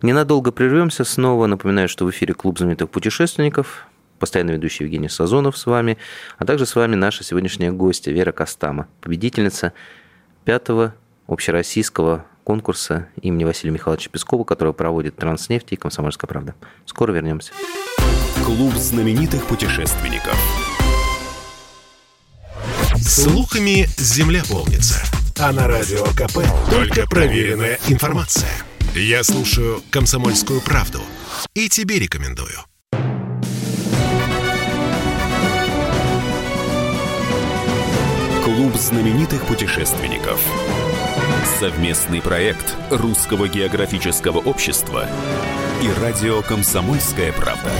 Ненадолго 0.00 0.52
прервемся 0.52 1.04
снова. 1.04 1.46
Напоминаю, 1.46 1.88
что 1.88 2.06
в 2.06 2.10
эфире 2.10 2.34
Клуб 2.34 2.58
знаменитых 2.58 2.90
путешественников. 2.90 3.86
Постоянно 4.18 4.52
ведущий 4.52 4.84
Евгений 4.84 5.08
Сазонов 5.08 5.58
с 5.58 5.66
вами, 5.66 5.98
а 6.38 6.46
также 6.46 6.66
с 6.66 6.76
вами 6.76 6.94
наша 6.94 7.24
сегодняшняя 7.24 7.72
гостья 7.72 8.12
Вера 8.12 8.32
Костама, 8.32 8.86
победительница 9.00 9.72
пятого 10.44 10.94
общероссийского 11.26 12.24
конкурса 12.44 13.08
имени 13.20 13.44
Василия 13.44 13.72
Михайловича 13.72 14.10
Пескова, 14.10 14.44
который 14.44 14.74
проводит 14.74 15.16
Транснефть 15.16 15.72
и 15.72 15.76
Комсомольская 15.76 16.28
правда. 16.28 16.54
Скоро 16.86 17.12
вернемся. 17.12 17.52
Клуб 18.44 18.74
знаменитых 18.74 19.46
путешественников. 19.46 20.36
Слухами 23.00 23.86
земля 23.96 24.42
полнится. 24.48 25.02
А 25.38 25.52
на 25.52 25.66
радио 25.66 26.04
КП 26.04 26.38
только 26.70 27.06
проверенная 27.08 27.78
информация. 27.88 28.50
Я 28.94 29.24
слушаю 29.24 29.82
«Комсомольскую 29.90 30.60
правду» 30.60 31.00
и 31.54 31.68
тебе 31.68 31.98
рекомендую. 31.98 32.58
Клуб 38.44 38.76
знаменитых 38.76 39.44
путешественников. 39.46 40.40
Совместный 41.44 42.22
проект 42.22 42.74
Русского 42.90 43.48
географического 43.48 44.38
общества 44.38 45.06
и 45.82 46.00
радио 46.00 46.40
«Комсомольская 46.40 47.32
правда». 47.32 47.70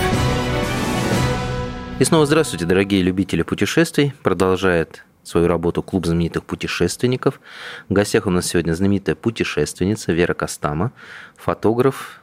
И 1.99 2.05
снова 2.05 2.27
здравствуйте, 2.27 2.67
дорогие 2.67 3.03
любители 3.03 3.41
путешествий. 3.41 4.13
Продолжает 4.23 5.07
свою 5.23 5.47
работу 5.47 5.83
клуб 5.83 6.05
знаменитых 6.05 6.45
путешественников. 6.45 7.41
В 7.89 7.95
гостях 7.95 8.27
у 8.27 8.31
нас 8.31 8.47
сегодня 8.47 8.75
знаменитая 8.75 9.17
путешественница 9.17 10.13
Вера 10.13 10.35
Костама, 10.35 10.93
фотограф, 11.35 12.21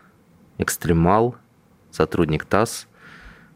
экстремал, 0.60 1.36
сотрудник 1.89 2.45
ТАСС, 2.45 2.88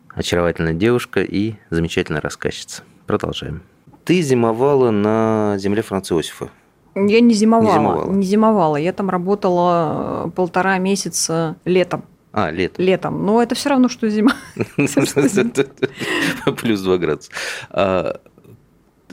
очаровательная 0.10 0.74
девушка 0.74 1.22
и 1.22 1.54
замечательная 1.70 2.22
рассказчица. 2.22 2.82
Продолжаем. 3.06 3.62
Ты 4.06 4.22
зимовала 4.24 4.90
на 4.90 5.56
земле 5.60 5.84
Франца 5.84 6.16
Иосифа. 6.16 6.50
Я 6.96 7.20
не 7.20 7.34
зимовала, 7.34 7.68
не 7.68 7.74
зимовала. 7.74 8.12
Не 8.12 8.26
зимовала. 8.26 8.76
Я 8.78 8.94
там 8.94 9.10
работала 9.10 10.26
э, 10.28 10.30
полтора 10.32 10.78
месяца 10.78 11.58
летом. 11.66 12.06
А, 12.32 12.52
летом. 12.52 12.84
Летом. 12.84 13.26
Но 13.26 13.42
это 13.42 13.54
все 13.56 13.70
равно, 13.70 13.90
что 13.90 14.10
зима. 14.10 14.34
Плюс 16.58 16.82
2 16.82 16.98
градуса. 16.98 17.32
А, 17.70 18.20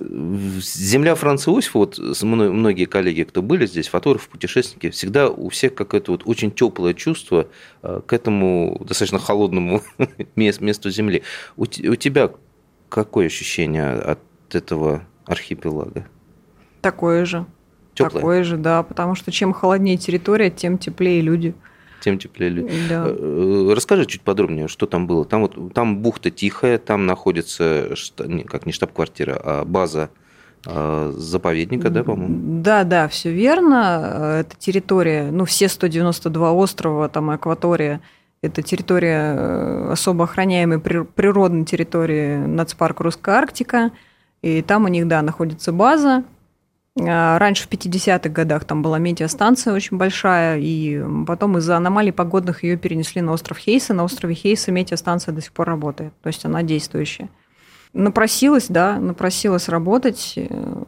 земля 0.01 1.14
Франца 1.14 1.51
Иосифа, 1.51 1.79
вот 1.79 1.99
многие 2.23 2.85
коллеги, 2.87 3.25
кто 3.25 3.42
были 3.42 3.66
здесь, 3.66 3.88
фотографы, 3.88 4.31
путешественники, 4.31 4.90
всегда 4.90 5.29
у 5.29 5.49
всех 5.49 5.75
какое-то 5.75 6.12
вот 6.12 6.23
очень 6.25 6.51
теплое 6.51 6.95
чувство 6.95 7.49
а, 7.83 8.01
к 8.01 8.12
этому 8.12 8.81
достаточно 8.81 9.18
холодному 9.18 9.83
месту 10.37 10.90
Земли. 10.90 11.23
У 11.57 11.66
тебя 11.66 12.31
какое 12.88 13.27
ощущение 13.27 13.92
от 13.92 14.21
этого 14.51 15.05
архипелага? 15.27 16.07
Такое 16.81 17.25
же. 17.25 17.47
Теплое? 18.06 18.20
Такое 18.20 18.44
же, 18.44 18.56
да, 18.56 18.82
потому 18.82 19.14
что 19.14 19.30
чем 19.30 19.52
холоднее 19.52 19.96
территория, 19.96 20.50
тем 20.50 20.78
теплее 20.78 21.20
люди. 21.20 21.54
Тем 22.00 22.18
теплее 22.18 22.50
люди. 22.50 22.74
Да. 22.88 23.04
Э, 23.06 23.68
э, 23.70 23.74
расскажи 23.74 24.06
чуть 24.06 24.22
подробнее, 24.22 24.68
что 24.68 24.86
там 24.86 25.06
было. 25.06 25.24
Там 25.24 25.42
вот 25.42 25.72
там 25.72 25.98
бухта 25.98 26.30
тихая, 26.30 26.78
там 26.78 27.06
находится 27.06 27.94
как 28.46 28.66
не 28.66 28.72
штаб-квартира, 28.72 29.40
а 29.42 29.64
база 29.64 30.10
а, 30.66 31.12
заповедника, 31.16 31.90
да, 31.90 32.04
по-моему? 32.04 32.62
Да, 32.62 32.84
да, 32.84 33.08
все 33.08 33.32
верно. 33.32 34.40
Это 34.40 34.56
территория, 34.56 35.30
ну, 35.30 35.44
все 35.44 35.68
192 35.68 36.52
острова, 36.52 37.08
там 37.08 37.30
акватория, 37.30 38.00
это 38.42 38.62
территория 38.62 39.34
э, 39.36 39.92
особо 39.92 40.24
охраняемой 40.24 40.80
природной 40.80 41.64
территории 41.64 42.38
нацпарк 42.38 43.00
Русская 43.00 43.36
Арктика. 43.36 43.92
И 44.42 44.62
там 44.62 44.84
у 44.84 44.88
них, 44.88 45.06
да, 45.06 45.22
находится 45.22 45.72
база. 45.72 46.24
А, 47.00 47.38
раньше 47.38 47.64
в 47.64 47.70
50-х 47.70 48.28
годах 48.28 48.64
там 48.64 48.83
была 48.83 48.98
метеостанция 48.98 49.72
очень 49.72 49.96
большая, 49.96 50.59
и 50.59 51.02
потом 51.26 51.59
из-за 51.59 51.76
аномалий 51.76 52.12
погодных 52.12 52.64
ее 52.64 52.76
перенесли 52.76 53.22
на 53.22 53.33
остров 53.33 53.59
Хейса. 53.59 53.94
На 53.94 54.05
острове 54.05 54.35
Хейса 54.35 54.72
метеостанция 54.72 55.33
до 55.33 55.40
сих 55.40 55.52
пор 55.52 55.68
работает, 55.68 56.12
то 56.22 56.28
есть 56.28 56.44
она 56.44 56.62
действующая. 56.62 57.31
Напросилась, 57.94 58.66
да, 58.68 58.98
напросилась 58.98 59.68
работать, 59.68 60.35
э, 60.37 60.83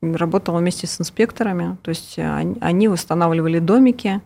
работала 0.00 0.58
вместе 0.58 0.86
с 0.86 1.00
инспекторами, 1.00 1.76
то 1.82 1.88
есть 1.90 2.18
они 2.18 2.88
восстанавливали 2.88 3.58
домики, 3.58 4.20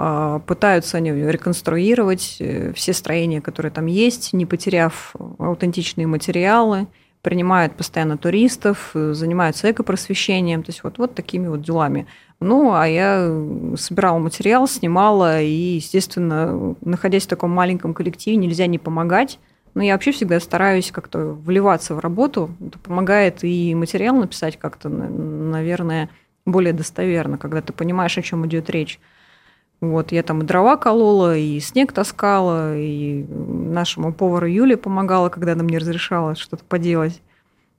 А, 0.00 0.38
пытаются 0.38 0.96
они 0.96 1.10
реконструировать 1.10 2.36
э, 2.38 2.72
все 2.72 2.92
строения, 2.92 3.40
которые 3.40 3.72
там 3.72 3.86
есть, 3.86 4.32
не 4.32 4.46
потеряв 4.46 5.16
аутентичные 5.40 6.06
материалы, 6.06 6.86
принимают 7.28 7.74
постоянно 7.74 8.16
туристов, 8.16 8.92
занимаются 8.94 9.70
экопросвещением, 9.70 10.62
то 10.62 10.70
есть 10.70 10.82
вот, 10.82 10.96
вот 10.96 11.14
такими 11.14 11.46
вот 11.46 11.60
делами. 11.60 12.06
Ну, 12.40 12.72
а 12.72 12.88
я 12.88 13.30
собирала 13.76 14.18
материал, 14.18 14.66
снимала, 14.66 15.42
и, 15.42 15.74
естественно, 15.74 16.74
находясь 16.80 17.26
в 17.26 17.28
таком 17.28 17.50
маленьком 17.50 17.92
коллективе, 17.92 18.38
нельзя 18.38 18.66
не 18.66 18.78
помогать. 18.78 19.38
Но 19.74 19.82
я 19.82 19.92
вообще 19.92 20.12
всегда 20.12 20.40
стараюсь 20.40 20.90
как-то 20.90 21.18
вливаться 21.34 21.94
в 21.94 21.98
работу. 21.98 22.48
Это 22.66 22.78
помогает 22.78 23.44
и 23.44 23.74
материал 23.74 24.16
написать 24.16 24.58
как-то, 24.58 24.88
наверное, 24.88 26.08
более 26.46 26.72
достоверно, 26.72 27.36
когда 27.36 27.60
ты 27.60 27.74
понимаешь, 27.74 28.16
о 28.16 28.22
чем 28.22 28.46
идет 28.46 28.70
речь. 28.70 28.98
Вот, 29.80 30.10
я 30.10 30.22
там 30.24 30.42
и 30.42 30.44
дрова 30.44 30.76
колола, 30.76 31.36
и 31.36 31.60
снег 31.60 31.92
таскала, 31.92 32.76
и 32.76 33.24
нашему 33.28 34.12
повару 34.12 34.46
Юле 34.46 34.76
помогала, 34.76 35.28
когда 35.28 35.52
она 35.52 35.62
мне 35.62 35.78
разрешала 35.78 36.34
что-то 36.34 36.64
поделать. 36.64 37.22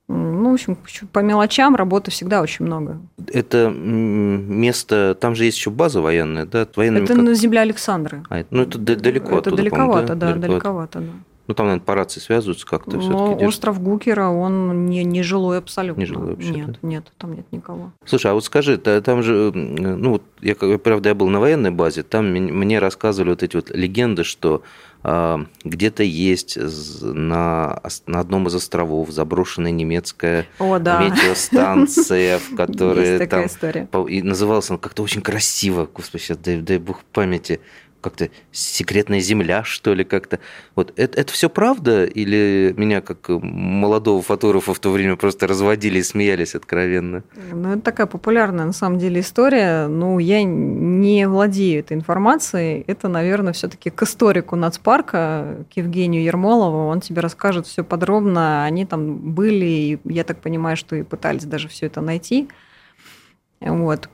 Ну, 0.07 0.51
в 0.51 0.53
общем, 0.53 0.77
по 1.11 1.19
мелочам 1.19 1.75
работы 1.75 2.09
всегда 2.09 2.41
очень 2.41 2.65
много. 2.65 2.99
Это 3.31 3.69
место, 3.69 5.15
там 5.19 5.35
же 5.35 5.45
есть 5.45 5.57
еще 5.57 5.69
база 5.69 6.01
военная, 6.01 6.47
да? 6.47 6.67
Военными 6.75 7.03
это 7.03 7.13
как... 7.13 7.23
на 7.23 7.33
земле 7.35 7.59
Александры. 7.59 8.23
А, 8.29 8.43
ну, 8.49 8.63
это 8.63 8.79
далеко 8.79 9.27
Это 9.27 9.37
оттуда, 9.37 9.57
далековато, 9.57 10.15
да, 10.15 10.33
да, 10.33 10.35
далековато, 10.35 10.99
да. 11.01 11.11
Ну, 11.49 11.55
там, 11.55 11.65
наверное, 11.65 11.83
по 11.83 11.95
рации 11.95 12.19
связываются 12.19 12.67
как-то 12.67 12.97
Но 12.97 13.01
все-таки. 13.01 13.43
остров 13.43 13.81
Гукера, 13.81 14.27
он 14.27 14.85
не, 14.85 15.03
не 15.03 15.23
жилой 15.23 15.57
абсолютно. 15.57 15.99
Не 15.99 16.05
жилой 16.05 16.35
вообще 16.35 16.51
Нет, 16.51 16.83
нет, 16.83 17.11
там 17.17 17.33
нет 17.33 17.51
никого. 17.51 17.91
Слушай, 18.05 18.29
а 18.29 18.33
вот 18.35 18.45
скажи, 18.45 18.77
там 18.77 19.23
же, 19.23 19.51
ну, 19.51 20.11
вот 20.11 20.23
я, 20.41 20.53
правда, 20.53 21.09
я 21.09 21.15
был 21.15 21.27
на 21.29 21.39
военной 21.39 21.71
базе, 21.71 22.03
там 22.03 22.27
мне 22.27 22.77
рассказывали 22.77 23.31
вот 23.31 23.41
эти 23.41 23.55
вот 23.55 23.71
легенды, 23.71 24.23
что 24.23 24.61
а, 25.01 25.43
где-то 25.63 26.03
есть 26.03 26.55
на, 27.01 27.81
на 28.05 28.19
одном 28.19 28.47
из 28.47 28.53
островов 28.53 29.09
заброшенная 29.09 29.71
немецкая 29.71 30.45
О, 30.59 30.77
да. 30.77 31.03
метеостанция, 31.03 32.37
в 32.37 32.55
которой 32.57 33.25
там... 33.25 33.47
История. 33.47 33.89
И 34.07 34.21
назывался 34.21 34.73
он 34.73 34.79
как-то 34.79 35.01
очень 35.01 35.23
красиво, 35.23 35.89
господи, 35.91 36.21
сейчас 36.21 36.37
дай, 36.37 36.57
дай 36.57 36.77
бог 36.77 36.99
памяти 37.11 37.59
как-то 38.01 38.29
секретная 38.51 39.19
земля, 39.19 39.63
что 39.63 39.93
ли, 39.93 40.03
как-то. 40.03 40.39
Вот 40.75 40.93
это, 40.95 41.19
это 41.19 41.33
все 41.33 41.49
правда? 41.49 42.05
Или 42.05 42.73
меня, 42.77 43.01
как 43.01 43.29
молодого 43.29 44.21
фотографа, 44.21 44.73
в 44.73 44.79
то 44.79 44.91
время 44.91 45.15
просто 45.15 45.47
разводили 45.47 45.99
и 45.99 46.03
смеялись 46.03 46.55
откровенно? 46.55 47.23
Ну, 47.51 47.73
это 47.73 47.81
такая 47.81 48.07
популярная, 48.07 48.65
на 48.65 48.73
самом 48.73 48.99
деле, 48.99 49.21
история. 49.21 49.87
Ну, 49.87 50.19
я 50.19 50.43
не 50.43 51.27
владею 51.27 51.79
этой 51.79 51.93
информацией. 51.97 52.83
Это, 52.87 53.07
наверное, 53.07 53.53
все-таки 53.53 53.89
к 53.89 54.03
историку 54.03 54.55
нацпарка, 54.55 55.65
к 55.73 55.77
Евгению 55.77 56.23
Ермолову. 56.23 56.87
Он 56.87 57.01
тебе 57.01 57.21
расскажет 57.21 57.67
все 57.67 57.83
подробно. 57.83 58.63
Они 58.63 58.85
там 58.85 59.17
были, 59.33 59.65
и 59.65 59.99
я 60.05 60.23
так 60.23 60.41
понимаю, 60.41 60.77
что 60.77 60.95
и 60.95 61.03
пытались 61.03 61.45
даже 61.45 61.67
все 61.67 61.87
это 61.87 62.01
найти. 62.01 62.49
Вот. 63.59 64.09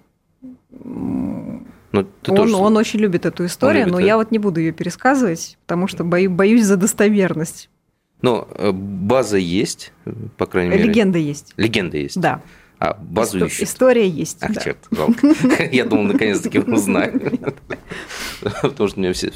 Ну, 2.01 2.08
он, 2.27 2.36
тоже... 2.36 2.55
он 2.55 2.77
очень 2.77 2.99
любит 2.99 3.25
эту 3.25 3.45
историю, 3.45 3.86
любит, 3.86 3.93
но 3.93 3.99
да? 3.99 4.05
я 4.05 4.17
вот 4.17 4.31
не 4.31 4.39
буду 4.39 4.60
ее 4.60 4.71
пересказывать, 4.71 5.58
потому 5.65 5.88
что 5.88 6.03
бою, 6.03 6.29
боюсь 6.29 6.63
за 6.63 6.77
достоверность. 6.77 7.69
Но 8.21 8.47
э, 8.55 8.71
база 8.71 9.38
есть, 9.38 9.93
по 10.38 10.45
крайней 10.45 10.71
мере. 10.71 10.84
Легенда 10.84 11.17
есть. 11.17 11.53
Легенда 11.58 11.97
есть. 11.97 12.19
Да. 12.19 12.41
А 12.80 12.94
базу 12.94 13.38
Исто- 13.40 13.48
ищут. 13.48 13.64
История 13.64 14.08
есть. 14.08 14.38
Ах, 14.42 14.54
да. 14.54 14.62
черт, 14.62 14.78
жалко. 14.92 15.28
Я 15.72 15.86
думал, 15.86 16.04
наконец-таки 16.04 16.60
узнаю. 16.60 17.20
Потому 18.42 18.90
что 18.90 19.00
у 19.00 19.02
меня 19.02 19.14
все... 19.14 19.32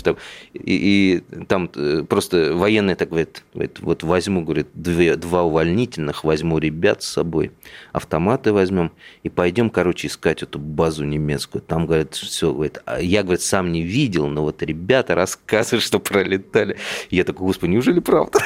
И, 0.54 1.22
и 1.34 1.44
там 1.46 1.70
э, 1.76 2.04
просто 2.08 2.54
военные 2.54 2.96
так 2.96 3.10
говорят, 3.10 3.44
вот 3.54 4.04
возьму, 4.04 4.44
говорит, 4.44 4.68
две, 4.74 5.16
два 5.16 5.44
увольнительных, 5.44 6.24
возьму 6.24 6.58
ребят 6.58 7.02
с 7.02 7.08
собой, 7.08 7.52
автоматы 7.94 8.52
возьмем, 8.52 8.92
и 9.24 9.30
пойдем, 9.30 9.70
короче, 9.70 10.08
искать 10.08 10.44
эту 10.44 10.60
базу 10.60 11.06
немецкую. 11.06 11.62
Там, 11.62 11.86
говорят, 11.86 12.16
все, 12.16 12.54
говорит, 12.54 12.80
а 12.86 13.00
я, 13.00 13.24
говорит, 13.24 13.42
сам 13.42 13.72
не 13.72 13.84
видел, 13.84 14.28
но 14.28 14.44
вот 14.44 14.62
ребята 14.64 15.16
рассказывают, 15.16 15.84
что 15.84 16.00
пролетали. 16.00 16.78
Я 17.10 17.24
такой, 17.24 17.48
господи, 17.48 17.72
неужели 17.72 18.00
правда? 18.00 18.40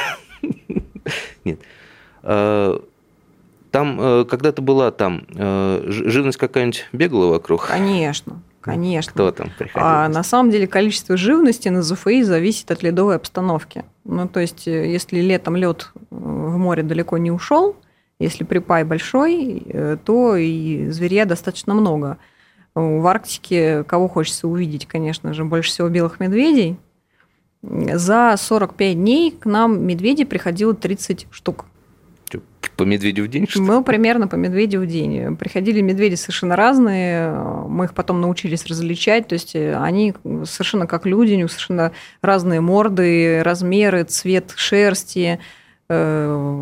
Нет. 1.43 1.59
Там 3.73 3.99
э, 3.99 4.25
когда-то 4.25 4.61
была 4.61 4.91
там 4.91 5.25
э, 5.35 5.81
живность 5.87 6.37
какая-нибудь 6.37 6.85
бегала 6.91 7.31
вокруг? 7.31 7.65
Конечно. 7.65 8.39
Конечно. 8.61 9.11
Кто 9.11 9.31
там 9.31 9.49
приходил? 9.57 9.87
А 9.87 10.07
на 10.09 10.21
самом 10.21 10.51
деле 10.51 10.67
количество 10.67 11.17
живности 11.17 11.69
на 11.69 11.81
ЗФИ 11.81 12.21
зависит 12.21 12.69
от 12.69 12.83
ледовой 12.83 13.15
обстановки. 13.15 13.83
Ну, 14.03 14.27
то 14.27 14.39
есть, 14.41 14.67
э, 14.67 14.91
если 14.91 15.21
летом 15.21 15.55
лед 15.55 15.89
в 16.11 16.55
море 16.55 16.83
далеко 16.83 17.17
не 17.17 17.31
ушел, 17.31 17.75
если 18.19 18.43
припай 18.43 18.83
большой, 18.83 19.65
то 20.05 20.35
и 20.35 20.91
зверя 20.91 21.25
достаточно 21.25 21.73
много. 21.73 22.19
В 22.75 23.07
Арктике 23.07 23.83
кого 23.85 24.07
хочется 24.07 24.47
увидеть, 24.47 24.85
конечно 24.85 25.33
же, 25.33 25.45
больше 25.45 25.71
всего 25.71 25.89
белых 25.89 26.19
медведей. 26.19 26.77
За 27.63 28.35
45 28.37 28.95
дней 28.95 29.31
к 29.31 29.47
нам 29.47 29.83
медведей 29.83 30.27
приходило 30.27 30.75
30 30.75 31.25
штук. 31.31 31.65
По 32.75 32.83
медведю 32.83 33.23
в 33.23 33.27
день, 33.27 33.47
что? 33.47 33.61
Ну, 33.61 33.83
примерно 33.83 34.27
по 34.27 34.35
медведю 34.35 34.81
в 34.81 34.87
день. 34.87 35.35
Приходили 35.37 35.81
медведи 35.81 36.15
совершенно 36.15 36.55
разные, 36.55 37.31
мы 37.67 37.85
их 37.85 37.93
потом 37.93 38.21
научились 38.21 38.65
различать, 38.65 39.27
то 39.27 39.33
есть 39.33 39.55
э, 39.55 39.75
они 39.77 40.13
совершенно 40.45 40.87
как 40.87 41.05
люди, 41.05 41.33
у 41.33 41.37
них 41.37 41.51
совершенно 41.51 41.91
разные 42.21 42.61
морды, 42.61 43.43
размеры, 43.43 44.03
цвет 44.03 44.53
шерсти, 44.55 45.39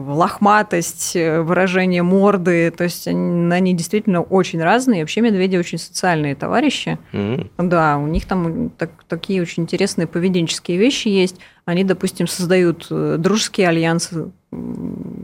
лохматость, 0.08 1.15
э, 1.15 1.41
выражение 1.41 2.04
морды, 2.04 2.72
то 2.72 2.84
есть 2.84 3.08
они, 3.08 3.54
они 3.54 3.74
действительно 3.74 4.22
очень 4.22 4.62
разные. 4.62 5.00
И 5.00 5.04
вообще 5.04 5.22
медведи 5.22 5.58
очень 5.58 5.78
социальные 5.78 6.36
товарищи. 6.36 6.98
Mm-hmm. 7.13 7.50
Да, 7.58 7.98
у 7.98 8.08
них 8.08 8.26
там 8.26 8.70
так, 8.72 8.91
такие 9.08 9.41
очень 9.41 9.63
интересные 9.63 10.08
поведенческие 10.08 10.78
вещи 10.78 11.08
есть. 11.08 11.38
Они, 11.65 11.84
допустим, 11.84 12.28
создают 12.28 12.88
дружеские 12.89 13.67
альянсы 13.67 14.32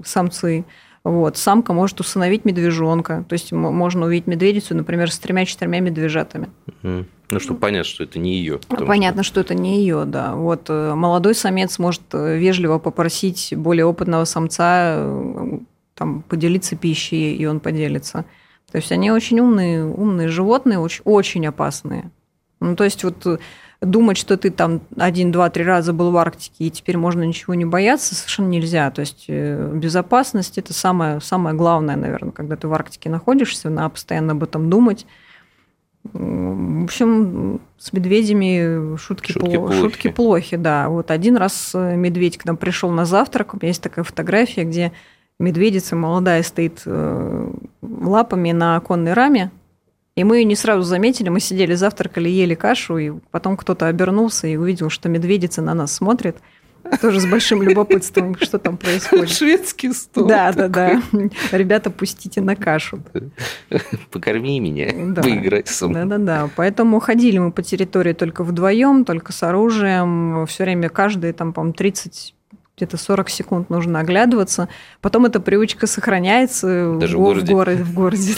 самцы. 0.06 0.66
Вот. 1.04 1.38
Самка 1.38 1.74
может 1.74 2.00
усыновить 2.00 2.46
медвежонка. 2.46 3.26
То 3.30 3.34
есть 3.34 3.52
можно 3.52 4.06
увидеть 4.06 4.28
медведицу, 4.28 4.76
например, 4.76 5.12
с 5.12 5.20
тремя-четырьмя 5.20 5.80
медвежатами. 5.80 6.50
Ну, 7.30 7.40
чтобы 7.42 7.60
понять, 7.60 7.86
что 7.86 8.04
это 8.04 8.20
не 8.20 8.38
ее. 8.38 8.60
Понятно, 8.70 9.24
что... 9.24 9.34
что 9.34 9.42
это 9.42 9.54
не 9.54 9.80
ее, 9.82 10.06
да. 10.06 10.34
Вот 10.34 10.70
э, 10.70 10.94
молодой 10.94 11.36
самец 11.36 11.78
может 11.78 12.02
э, 12.14 12.38
вежливо 12.38 12.80
попросить 12.80 13.54
более 13.56 13.86
опытного 13.86 14.24
самца 14.24 14.96
э, 14.98 15.60
там, 15.94 16.22
поделиться 16.22 16.78
пищей, 16.78 17.36
и 17.36 17.46
он 17.46 17.60
поделится. 17.60 18.24
То 18.72 18.78
есть 18.78 18.94
они 18.94 19.12
очень 19.12 19.42
умные, 19.42 19.84
умные 19.86 20.30
животные, 20.30 20.80
очень, 20.80 21.02
очень 21.04 21.46
опасные. 21.46 22.12
Ну, 22.62 22.78
то 22.78 22.86
есть 22.86 23.04
вот 23.04 23.42
думать, 23.82 24.18
что 24.18 24.38
ты 24.38 24.50
там 24.50 24.82
один, 24.98 25.32
два, 25.32 25.50
три 25.50 25.66
раза 25.66 25.92
был 25.92 26.12
в 26.12 26.18
Арктике, 26.18 26.66
и 26.66 26.72
теперь 26.72 26.98
можно 26.98 27.24
ничего 27.24 27.56
не 27.56 27.66
бояться, 27.66 28.16
совершенно 28.16 28.48
нельзя. 28.48 28.90
То 28.90 29.02
есть 29.02 29.30
безопасность– 29.30 30.58
это 30.58 30.74
самое, 30.74 31.22
самое 31.22 31.56
главное, 31.56 31.98
наверное, 31.98 32.32
когда 32.32 32.56
ты 32.56 32.68
в 32.68 32.74
Арктике 32.74 33.10
находишься, 33.10 33.70
надо 33.70 33.90
постоянно 33.90 34.32
об 34.32 34.44
этом 34.44 34.70
думать. 34.70 35.06
В 36.14 36.84
общем, 36.84 37.60
с 37.78 37.94
медведями 37.94 38.98
шутки, 38.98 39.32
шутки, 39.32 39.56
плохи. 39.56 39.80
шутки 39.80 40.08
плохи, 40.10 40.58
да. 40.58 40.90
Вот 40.90 41.12
один 41.12 41.38
раз 41.38 41.72
э, 41.74 41.96
медведь 41.96 42.38
к 42.38 42.46
нам 42.46 42.58
пришел 42.58 42.90
на 42.92 43.06
завтрак, 43.06 43.54
у 43.54 43.58
меня 43.58 43.70
есть 43.70 43.82
такая 43.82 44.04
фотография, 44.04 44.64
где 44.64 44.92
медведица 45.40 45.96
молодая 45.96 46.44
стоит 46.44 46.82
э, 46.86 47.52
лапами 47.82 48.52
на 48.52 48.78
оконной 48.78 49.14
раме, 49.14 49.52
и 50.16 50.24
мы 50.24 50.38
ее 50.38 50.46
не 50.46 50.56
сразу 50.56 50.82
заметили, 50.82 51.30
мы 51.30 51.40
сидели, 51.40 51.76
завтракали, 51.76 52.28
ели 52.28 52.56
кашу, 52.56 52.98
и 52.98 53.12
потом 53.30 53.56
кто-то 53.56 53.88
обернулся 53.88 54.48
и 54.48 54.56
увидел, 54.56 54.90
что 54.90 55.10
медведица 55.10 55.62
на 55.62 55.76
нас 55.76 55.94
смотрит. 55.94 56.38
Тоже 57.02 57.20
с 57.20 57.26
большим 57.26 57.62
любопытством, 57.64 58.36
что 58.40 58.58
там 58.60 58.78
происходит. 58.78 59.30
Шведский 59.30 59.94
стол. 59.94 60.28
Да, 60.28 60.52
да, 60.52 60.68
да. 60.68 61.02
Ребята, 61.52 61.90
пустите 61.90 62.42
на 62.42 62.56
кашу. 62.56 63.00
Покорми 64.12 64.60
меня, 64.60 64.92
да. 65.14 65.22
поиграть 65.22 65.68
со 65.68 65.88
мной. 65.88 66.06
Да, 66.06 66.18
да, 66.18 66.26
да. 66.26 66.50
Поэтому 66.56 67.00
ходили 67.00 67.38
мы 67.38 67.52
по 67.52 67.64
территории 67.64 68.14
только 68.14 68.44
вдвоем, 68.44 69.06
только 69.06 69.34
с 69.34 69.44
оружием. 69.44 70.46
Все 70.48 70.64
время 70.64 70.90
каждые, 70.90 71.34
там, 71.34 71.54
по-моему, 71.54 71.74
30 71.74 72.34
где-то 72.78 72.98
40 72.98 73.30
секунд 73.30 73.70
нужно 73.72 74.00
оглядываться. 74.00 74.70
Потом 75.02 75.26
эта 75.26 75.40
привычка 75.40 75.88
сохраняется 75.88 76.96
Даже 77.00 77.18
в, 77.18 77.22
в 77.22 77.24
городе. 77.24 77.46
В 77.46 77.56
городе, 77.56 77.84
в 77.84 77.94
городе. 77.94 78.34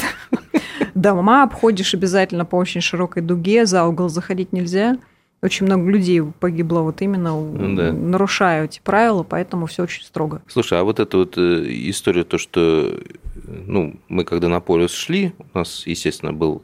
дома 0.95 1.43
обходишь 1.43 1.93
обязательно 1.93 2.45
по 2.45 2.55
очень 2.55 2.81
широкой 2.81 3.21
дуге, 3.21 3.65
за 3.65 3.85
угол 3.85 4.07
заходить 4.07 4.53
нельзя. 4.53 4.97
Очень 5.41 5.67
много 5.67 5.89
людей 5.89 6.21
погибло 6.21 6.81
вот 6.81 7.01
именно, 7.01 7.39
ну, 7.39 7.75
да. 7.75 7.93
нарушая 7.93 8.65
эти 8.65 8.81
правила, 8.83 9.23
поэтому 9.23 9.67
все 9.67 9.83
очень 9.83 10.03
строго. 10.03 10.41
Слушай, 10.47 10.79
а 10.79 10.83
вот 10.83 10.99
эта 10.99 11.17
вот 11.17 11.37
э, 11.37 11.65
история, 11.89 12.25
то, 12.25 12.37
что 12.37 12.99
ну, 13.45 13.95
мы 14.09 14.25
когда 14.25 14.49
на 14.49 14.59
полюс 14.59 14.91
шли, 14.91 15.33
у 15.53 15.57
нас, 15.57 15.87
естественно, 15.87 16.33
был 16.33 16.61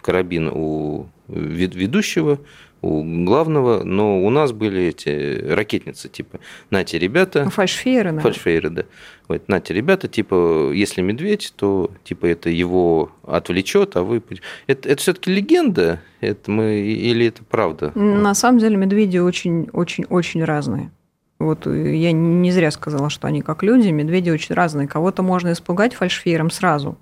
карабин 0.00 0.50
у 0.52 1.06
ведущего, 1.28 2.38
у 2.84 3.24
главного, 3.24 3.82
но 3.82 4.22
у 4.22 4.30
нас 4.30 4.52
были 4.52 4.84
эти 4.84 5.42
ракетницы, 5.48 6.08
типа, 6.08 6.38
нате, 6.70 6.98
ребята... 6.98 7.44
Ну, 7.44 7.50
фальшфейеры, 7.50 8.12
да. 8.12 8.20
Фальшфейеры, 8.20 8.70
да. 8.70 8.84
Вот, 9.26 9.48
нате, 9.48 9.72
ребята, 9.72 10.06
типа, 10.06 10.70
если 10.72 11.00
медведь, 11.00 11.54
то, 11.56 11.90
типа, 12.04 12.26
это 12.26 12.50
его 12.50 13.10
отвлечет, 13.26 13.96
а 13.96 14.02
вы... 14.02 14.22
Это, 14.66 14.88
это 14.88 15.00
все-таки 15.00 15.32
легенда? 15.32 16.00
Это 16.20 16.50
мы... 16.50 16.80
Или 16.80 17.26
это 17.26 17.42
правда? 17.42 17.90
На 17.94 18.34
самом 18.34 18.58
деле 18.58 18.76
медведи 18.76 19.18
очень-очень-очень 19.18 20.44
разные. 20.44 20.90
Вот 21.38 21.66
я 21.66 22.12
не 22.12 22.52
зря 22.52 22.70
сказала, 22.70 23.10
что 23.10 23.26
они 23.26 23.40
как 23.42 23.62
люди, 23.62 23.88
медведи 23.88 24.30
очень 24.30 24.54
разные. 24.54 24.86
Кого-то 24.88 25.22
можно 25.22 25.52
испугать 25.52 25.94
фальшфейером 25.94 26.50
сразу, 26.50 26.98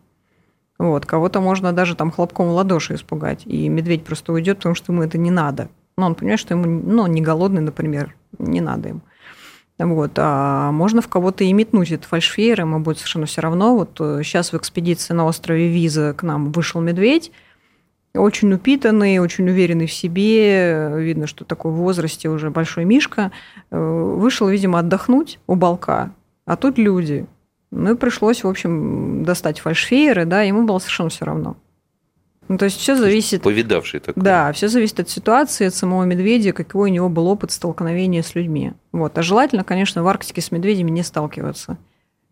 вот, 0.89 1.07
кого-то 1.07 1.41
можно 1.41 1.73
даже 1.73 1.95
там 1.95 2.11
хлопком 2.11 2.49
в 2.49 2.53
ладоши 2.53 2.95
испугать, 2.95 3.43
и 3.47 3.69
медведь 3.69 4.05
просто 4.05 4.33
уйдет, 4.33 4.59
потому 4.59 4.75
что 4.75 4.93
ему 4.93 5.03
это 5.03 5.19
не 5.19 5.31
надо. 5.31 5.69
Ну, 5.97 6.07
он 6.07 6.15
понимает, 6.15 6.41
что 6.41 6.55
ему, 6.55 6.65
ну, 6.67 7.07
не 7.07 7.21
голодный, 7.21 7.61
например, 7.61 8.15
не 8.39 8.61
надо 8.61 8.89
ему. 8.89 9.01
Вот. 9.79 10.13
А 10.17 10.71
можно 10.71 11.03
в 11.03 11.09
кого-то 11.09 11.45
и 11.45 11.53
метнуть 11.53 11.93
этот 11.93 12.07
фальшфейер, 12.07 12.61
ему 12.61 12.81
будет 12.81 12.99
совершенно 12.99 13.27
все 13.27 13.41
равно. 13.41 13.77
Вот 13.77 13.97
сейчас 14.25 14.53
э, 14.53 14.57
в 14.57 14.61
экспедиции 14.61 15.15
на 15.15 15.25
острове 15.25 15.69
Виза 15.69 16.15
к 16.15 16.23
нам 16.23 16.53
вышел 16.53 16.81
медведь, 16.81 17.33
очень 18.15 18.53
упитанный, 18.53 19.19
очень 19.19 19.49
уверенный 19.49 19.87
в 19.87 19.93
себе, 19.93 20.93
видно, 20.97 21.27
что 21.27 21.45
такой 21.45 21.73
в 21.73 21.77
возрасте 21.77 22.29
уже 22.29 22.51
большой 22.51 22.85
мишка, 22.85 23.33
э, 23.71 23.79
вышел, 23.79 24.49
видимо, 24.49 24.79
отдохнуть 24.79 25.39
у 25.47 25.55
балка, 25.55 26.13
а 26.45 26.57
тут 26.57 26.79
люди. 26.79 27.27
Ну 27.73 27.95
и 27.95 27.97
пришлось, 27.97 28.45
в 28.45 28.49
общем, 28.49 29.25
достать 29.25 29.59
фальшфейеры, 29.61 30.27
да, 30.27 30.43
ему 30.43 30.65
было 30.65 30.79
совершенно 30.79 31.09
все 31.09 31.25
равно. 31.25 31.57
Ну, 32.49 32.59
то 32.59 32.67
есть 32.67 32.79
все 32.79 32.97
зависит... 32.97 33.43
Повидавший 33.43 34.01
такой. 34.01 34.23
Да, 34.23 34.53
все 34.53 34.69
зависит 34.69 35.01
от 35.01 35.09
ситуации, 35.09 35.67
от 35.69 35.75
самого 35.75 36.05
медведя, 36.05 36.53
какой 36.53 36.91
у 36.91 36.93
него 36.93 37.09
был 37.09 37.29
опыт 37.29 37.51
столкновения 37.51 38.23
с 38.23 38.35
людьми. 38.35 38.75
Вот. 38.93 39.17
А 39.17 39.23
желательно, 39.23 39.65
конечно, 39.65 40.03
в 40.03 40.09
Арктике 40.09 40.43
с 40.43 40.53
медведями 40.53 40.91
не 40.91 41.03
сталкиваться. 41.03 41.79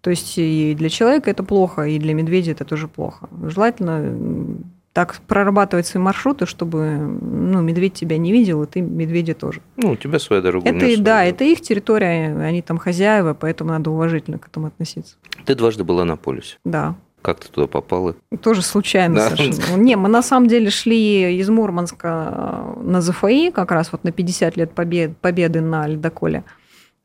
То 0.03 0.11
есть 0.11 0.35
и 0.37 0.75
для 0.77 0.91
человека 0.91 1.31
это 1.31 1.43
плохо, 1.43 1.85
и 1.85 1.99
для 1.99 2.13
медведя 2.13 2.53
это 2.53 2.67
тоже 2.67 2.87
плохо. 2.87 3.31
Желательно 3.43 4.59
так 5.01 5.17
прорабатывать 5.27 5.87
свои 5.87 6.03
маршруты, 6.03 6.45
чтобы 6.45 6.99
ну, 6.99 7.63
медведь 7.63 7.95
тебя 7.95 8.19
не 8.19 8.33
видел, 8.33 8.63
и 8.65 8.67
ты 8.67 8.83
медведя 8.83 9.33
тоже. 9.33 9.63
Ну, 9.79 9.93
у 9.93 9.97
тебя 9.97 10.19
своя 10.19 10.43
дорога. 10.43 10.69
Это, 10.69 10.85
и, 10.85 10.97
да, 10.97 11.25
это 11.25 11.43
их 11.43 11.63
территория, 11.63 12.37
они 12.37 12.61
там 12.61 12.77
хозяева, 12.77 13.33
поэтому 13.33 13.71
надо 13.71 13.91
уважительно 13.91 14.37
к 14.39 14.49
этому 14.49 14.67
относиться. 14.67 15.17
Ты 15.47 15.55
дважды 15.55 15.85
была 15.85 16.05
на 16.05 16.19
полюсе. 16.19 16.59
Да. 16.67 16.97
Как 17.23 17.41
ты 17.41 17.49
туда 17.49 17.67
попала? 17.67 18.15
Тоже 18.43 18.61
случайно 18.61 19.15
да. 19.15 19.31
совершенно. 19.31 19.81
Не, 19.81 19.97
мы 19.97 20.11
на 20.11 20.23
самом 20.23 20.49
деле 20.49 20.69
шли 20.69 21.35
из 21.39 21.49
Мурманска 21.49 22.75
на 22.83 23.01
ЗФИ, 23.01 23.53
как 23.53 23.71
раз 23.71 23.93
вот 23.93 24.05
на 24.05 24.13
50 24.13 24.59
лет 24.59 24.73
побед, 24.73 25.17
победы 25.17 25.63
на 25.63 25.87
ледоколе. 25.87 26.45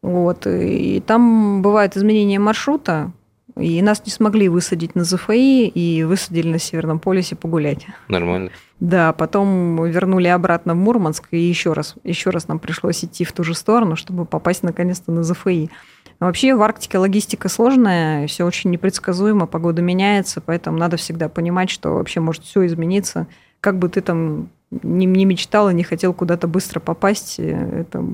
Вот, 0.02 0.48
и 0.48 1.02
там 1.08 1.62
бывает 1.62 1.96
изменение 1.96 2.40
маршрута, 2.40 3.14
и 3.58 3.82
нас 3.82 4.02
не 4.06 4.12
смогли 4.12 4.50
высадить 4.50 4.96
на 4.96 5.04
ЗФИ 5.04 5.68
и 5.68 6.04
высадили 6.04 6.50
на 6.50 6.60
Северном 6.60 7.00
полюсе 7.00 7.36
погулять. 7.36 7.86
Нормально. 8.10 8.52
Да, 8.80 9.14
потом 9.14 9.86
вернули 9.86 10.28
обратно 10.28 10.74
в 10.74 10.78
Мурманск, 10.78 11.28
и 11.32 11.40
еще 11.40 11.74
раз, 11.74 11.96
еще 12.04 12.30
раз 12.32 12.48
нам 12.50 12.60
пришлось 12.60 13.04
идти 13.04 13.24
в 13.24 13.32
ту 13.32 13.44
же 13.44 13.56
сторону, 13.56 13.96
чтобы 13.96 14.26
попасть 14.26 14.64
наконец-то 14.64 15.12
на 15.12 15.24
ЗФИ. 15.24 15.70
Вообще 16.20 16.56
в 16.56 16.62
Арктике 16.62 16.98
логистика 16.98 17.50
сложная, 17.50 18.28
все 18.28 18.46
очень 18.46 18.72
непредсказуемо, 18.72 19.48
погода 19.48 19.82
меняется, 19.82 20.42
поэтому 20.42 20.78
надо 20.78 20.98
всегда 20.98 21.30
понимать, 21.30 21.70
что 21.70 21.94
вообще 21.94 22.20
может 22.20 22.44
все 22.44 22.66
измениться. 22.66 23.28
Как 23.62 23.80
бы 23.80 23.90
ты 23.90 24.02
там 24.02 24.50
не, 24.70 25.06
не 25.06 25.26
мечтал 25.26 25.70
и 25.70 25.74
не 25.74 25.84
хотел 25.84 26.14
куда-то 26.14 26.48
быстро 26.48 26.80
попасть, 26.80 27.40
э, 27.40 27.82
это 27.82 28.06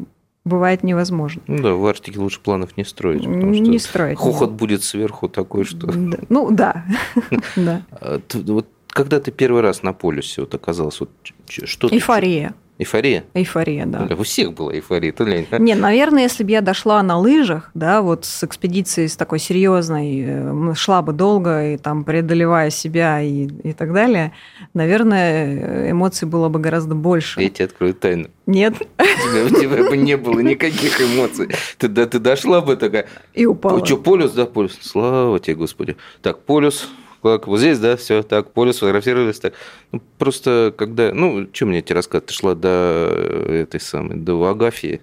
бывает 0.46 0.84
невозможно. 0.84 1.42
Ну 1.48 1.62
да, 1.62 1.74
в 1.74 1.86
Арктике 1.86 2.20
лучше 2.20 2.40
планов 2.40 2.78
не 2.78 2.84
строить. 2.84 3.24
Потому 3.24 3.54
не 3.54 3.80
строить. 3.80 4.18
Хохот 4.18 4.52
будет 4.52 4.84
сверху 4.84 5.30
такой, 5.30 5.66
что... 5.66 5.92
Ну 6.30 6.52
да. 6.52 6.86
да. 7.56 7.84
А 7.92 8.20
вот 8.32 8.68
когда 8.88 9.20
ты 9.20 9.32
первый 9.32 9.62
раз 9.62 9.84
на 9.84 9.94
полюсе 9.94 10.42
вот 10.42 10.54
оказалась, 10.54 11.00
вот 11.00 11.10
что 11.48 11.88
Эйфория. 11.90 12.54
Эйфория? 12.82 13.26
Эйфория, 13.36 13.86
да. 13.86 14.08
У 14.18 14.24
всех 14.24 14.54
была 14.54 14.74
эйфория, 14.74 15.12
ты 15.12 15.24
лень? 15.24 15.46
Не, 15.60 15.76
наверное, 15.76 16.24
если 16.24 16.44
бы 16.44 16.50
я 16.50 16.62
дошла 16.62 17.04
на 17.04 17.20
лыжах, 17.20 17.70
да, 17.76 18.02
вот 18.02 18.26
с 18.26 18.44
экспедицией 18.44 19.08
с 19.08 19.16
такой 19.16 19.38
серьезной, 19.38 20.24
э, 20.26 20.74
шла 20.76 21.04
бы 21.04 21.14
долго 21.14 21.74
и 21.74 21.78
там 21.78 22.04
преодолевая 22.04 22.72
себя 22.72 23.22
и, 23.22 23.46
и 23.46 23.74
так 23.74 23.94
далее, 23.94 24.32
наверное, 24.74 25.92
эмоций 25.92 26.28
было 26.28 26.50
бы 26.50 26.60
гораздо 26.60 26.96
больше. 26.96 27.40
Я 27.40 27.50
тебе 27.52 27.66
открою 27.66 27.94
тайну. 27.94 28.30
Нет. 28.48 28.74
У 28.98 29.04
тебя, 29.04 29.46
у 29.46 29.50
тебя 29.62 29.90
бы 29.90 29.96
не 29.96 30.18
было 30.18 30.40
никаких 30.40 31.00
эмоций. 31.02 31.50
Ты, 31.78 31.88
да, 31.88 32.08
ты 32.08 32.18
дошла 32.18 32.62
бы 32.62 32.78
такая... 32.78 33.08
И 33.36 33.46
упала. 33.46 33.86
Что, 33.86 33.98
полюс, 33.98 34.32
да, 34.32 34.48
полюс? 34.48 34.80
Слава 34.82 35.40
тебе, 35.40 35.56
Господи. 35.56 35.98
Так, 36.24 36.40
полюс, 36.40 36.90
как 37.22 37.48
вот 37.48 37.60
здесь, 37.60 37.80
да, 37.80 37.96
все 37.98 38.24
так, 38.24 38.52
поле 38.52 38.74
сфотографировались 38.74 39.40
так. 39.40 39.54
Ну, 39.92 40.02
просто 40.18 40.74
когда, 40.76 41.14
ну, 41.14 41.48
что 41.54 41.66
мне 41.66 41.82
тебе 41.82 41.98
рассказать, 41.98 42.26
ты 42.26 42.34
шла 42.34 42.56
до 42.56 43.12
этой 43.48 43.80
самой, 43.80 44.18
до 44.18 44.44
Агафьи, 44.46 45.02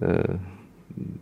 э, 0.00 0.36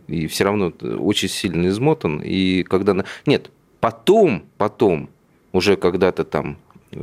и 0.07 0.27
все 0.27 0.43
равно 0.43 0.73
очень 0.99 1.29
сильно 1.29 1.67
измотан, 1.67 2.21
и 2.23 2.63
когда... 2.63 3.05
Нет, 3.25 3.49
потом, 3.79 4.45
потом, 4.57 5.09
уже 5.51 5.75
когда-то 5.77 6.23
там 6.23 6.57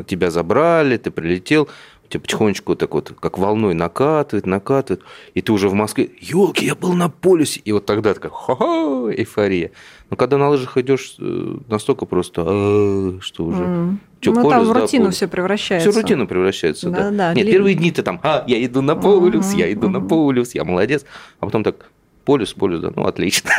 тебя 0.06 0.30
забрали, 0.30 0.96
ты 0.96 1.10
прилетел, 1.10 1.68
тебя 2.08 2.20
потихонечку 2.20 2.76
так 2.76 2.92
вот, 2.94 3.12
как 3.20 3.38
волной 3.38 3.74
накатывает, 3.74 4.46
накатывает, 4.46 5.02
и 5.34 5.42
ты 5.42 5.52
уже 5.52 5.68
в 5.68 5.74
Москве, 5.74 6.10
елки, 6.20 6.66
я 6.66 6.74
был 6.74 6.92
на 6.92 7.08
полюсе, 7.08 7.60
и 7.64 7.72
вот 7.72 7.86
тогда 7.86 8.14
такая, 8.14 8.32
ха-ха, 8.32 9.12
эйфория. 9.12 9.72
Но 10.10 10.16
когда 10.16 10.38
на 10.38 10.48
лыжах 10.48 10.76
идешь, 10.76 11.16
э, 11.18 11.56
настолько 11.68 12.06
просто, 12.06 12.44
а, 12.46 13.18
что 13.20 13.44
уже... 13.44 13.62
Mm. 13.62 13.96
Чё, 14.20 14.32
ну, 14.32 14.42
полюс, 14.42 14.52
там 14.52 14.64
в 14.64 14.72
рутину 14.72 15.04
да, 15.06 15.10
все 15.10 15.28
превращается. 15.28 15.90
Все 15.90 15.98
в 15.98 16.02
рутину 16.02 16.26
превращается, 16.26 16.90
да. 16.90 16.98
да. 16.98 17.10
да 17.10 17.34
Нет, 17.34 17.44
для... 17.44 17.52
первые 17.52 17.74
дни 17.74 17.90
ты 17.90 18.02
там, 18.02 18.20
а, 18.22 18.44
я 18.46 18.64
иду 18.64 18.80
на 18.82 18.96
полюс, 18.96 19.52
я 19.52 19.72
иду 19.72 19.88
на 19.88 20.00
полюс, 20.00 20.54
я 20.54 20.64
молодец. 20.64 21.04
А 21.40 21.46
потом 21.46 21.62
так, 21.62 21.90
полюс, 22.26 22.52
полюс, 22.52 22.80
да, 22.80 22.90
ну, 22.94 23.06
отлично. 23.06 23.50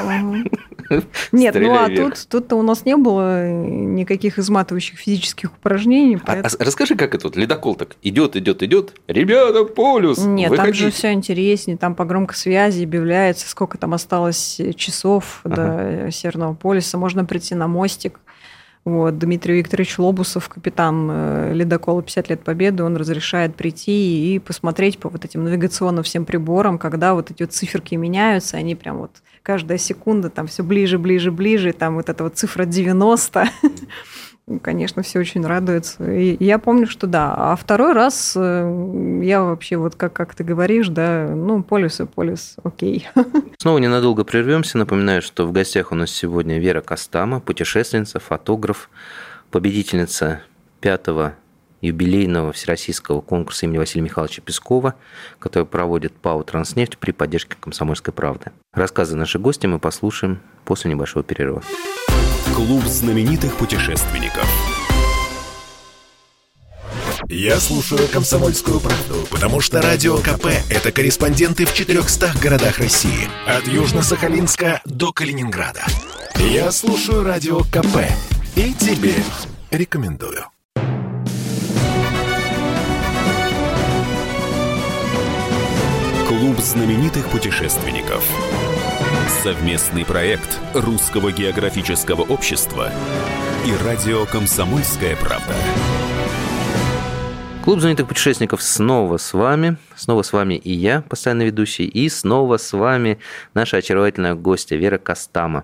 Нет, 1.31 1.55
ну 1.55 1.73
а 1.73 1.89
тут, 1.89 2.27
тут-то 2.29 2.55
у 2.57 2.61
нас 2.61 2.85
не 2.85 2.95
было 2.95 3.49
никаких 3.49 4.37
изматывающих 4.37 4.99
физических 4.99 5.51
упражнений. 5.53 6.19
А, 6.25 6.33
а 6.33 6.43
расскажи, 6.43 6.95
как 6.95 7.15
это 7.15 7.27
вот 7.27 7.35
ледокол 7.35 7.75
так 7.75 7.95
идет, 8.03 8.35
идет, 8.35 8.61
идет, 8.61 8.93
ребята, 9.07 9.63
полюс, 9.63 10.19
Нет, 10.19 10.55
там 10.55 10.73
же 10.73 10.91
все 10.91 11.13
интереснее, 11.13 11.77
там 11.77 11.95
по 11.95 12.05
громкосвязи 12.05 12.83
объявляется, 12.83 13.49
сколько 13.49 13.77
там 13.77 13.93
осталось 13.93 14.61
часов 14.75 15.39
до 15.43 16.09
Северного 16.11 16.53
полюса, 16.53 16.97
можно 16.97 17.25
прийти 17.25 17.55
на 17.55 17.67
мостик, 17.67 18.19
вот, 18.95 19.17
Дмитрий 19.17 19.57
Викторович 19.57 19.99
Лобусов, 19.99 20.47
капитан 20.49 21.09
э, 21.11 21.53
ледокола 21.53 22.01
«50 22.01 22.25
лет 22.29 22.43
Победы», 22.43 22.83
он 22.83 22.95
разрешает 22.95 23.55
прийти 23.55 24.35
и 24.35 24.39
посмотреть 24.39 24.97
по 24.97 25.09
вот 25.09 25.25
этим 25.25 25.43
навигационным 25.43 26.03
всем 26.03 26.25
приборам, 26.25 26.77
когда 26.77 27.13
вот 27.13 27.29
эти 27.31 27.43
вот 27.43 27.51
циферки 27.51 27.95
меняются, 27.95 28.57
они 28.57 28.75
прям 28.75 28.99
вот 28.99 29.11
каждая 29.43 29.77
секунда 29.77 30.29
там 30.29 30.47
все 30.47 30.63
ближе, 30.63 30.97
ближе, 30.99 31.31
ближе, 31.31 31.73
там 31.73 31.95
вот 31.95 32.09
эта 32.09 32.23
вот 32.23 32.37
цифра 32.37 32.65
90. 32.65 33.49
Конечно, 34.61 35.01
все 35.01 35.19
очень 35.19 35.45
радуются. 35.45 36.09
И 36.09 36.41
я 36.41 36.57
помню, 36.57 36.87
что 36.87 37.05
да. 37.05 37.33
А 37.35 37.55
второй 37.57 37.91
раз 37.91 38.33
э, 38.37 39.19
я 39.21 39.43
вообще, 39.43 39.75
вот 39.75 39.95
как, 39.95 40.13
как 40.13 40.35
ты 40.35 40.45
говоришь, 40.45 40.87
да, 40.87 41.27
ну, 41.29 41.63
полюс 41.63 41.99
и 41.99 42.05
полюс, 42.05 42.55
окей. 42.63 43.07
Снова 43.57 43.77
ненадолго 43.79 44.23
прервемся. 44.23 44.77
Напоминаю, 44.77 45.21
что 45.21 45.45
в 45.45 45.51
гостях 45.51 45.91
у 45.91 45.95
нас 45.95 46.11
сегодня 46.11 46.59
Вера 46.59 46.79
Костама, 46.79 47.41
путешественница, 47.41 48.19
фотограф, 48.19 48.89
победительница 49.51 50.41
пятого 50.79 51.33
юбилейного 51.81 52.51
всероссийского 52.51 53.21
конкурса 53.21 53.65
имени 53.65 53.77
Василия 53.77 54.03
Михайловича 54.03 54.41
Пескова, 54.41 54.95
который 55.39 55.65
проводит 55.65 56.13
ПАО 56.13 56.43
«Транснефть» 56.43 56.97
при 56.97 57.11
поддержке 57.11 57.55
«Комсомольской 57.59 58.13
правды». 58.13 58.51
Рассказы 58.73 59.15
наших 59.15 59.41
гостей 59.41 59.67
мы 59.67 59.79
послушаем 59.79 60.41
после 60.65 60.91
небольшого 60.91 61.23
перерыва. 61.23 61.63
Клуб 62.55 62.83
знаменитых 62.85 63.55
путешественников. 63.57 64.47
Я 67.29 67.59
слушаю 67.59 68.07
«Комсомольскую 68.07 68.79
правду», 68.79 69.27
потому 69.29 69.59
что 69.59 69.81
«Радио 69.81 70.17
КП»— 70.17 70.47
это 70.69 70.91
корреспонденты 70.91 71.65
в 71.65 71.73
400 71.73 72.31
городах 72.41 72.79
России. 72.79 73.27
От 73.45 73.67
Южно-Сахалинска 73.67 74.79
до 74.85 75.11
Калининграда. 75.11 75.83
Я 76.35 76.71
слушаю 76.71 77.23
«Радио 77.23 77.59
КП» 77.63 78.07
и 78.55 78.73
тебе 78.73 79.13
рекомендую. 79.71 80.45
Клуб 86.39 86.59
знаменитых 86.59 87.31
путешественников. 87.31 88.23
Совместный 89.41 90.05
проект 90.05 90.59
Русского 90.75 91.31
географического 91.31 92.21
общества 92.21 92.91
и 93.65 93.73
радио 93.83 94.23
«Комсомольская 94.27 95.15
правда». 95.15 95.55
Клуб 97.65 97.79
знаменитых 97.79 98.07
путешественников 98.07 98.61
снова 98.61 99.17
с 99.17 99.33
вами. 99.33 99.77
Снова 99.95 100.21
с 100.21 100.31
вами 100.31 100.53
и 100.53 100.71
я, 100.71 101.01
постоянно 101.01 101.41
ведущий, 101.41 101.85
и 101.85 102.07
снова 102.07 102.57
с 102.57 102.71
вами 102.71 103.17
наша 103.55 103.77
очаровательная 103.77 104.35
гостья 104.35 104.77
Вера 104.77 104.99
Костама. 104.99 105.63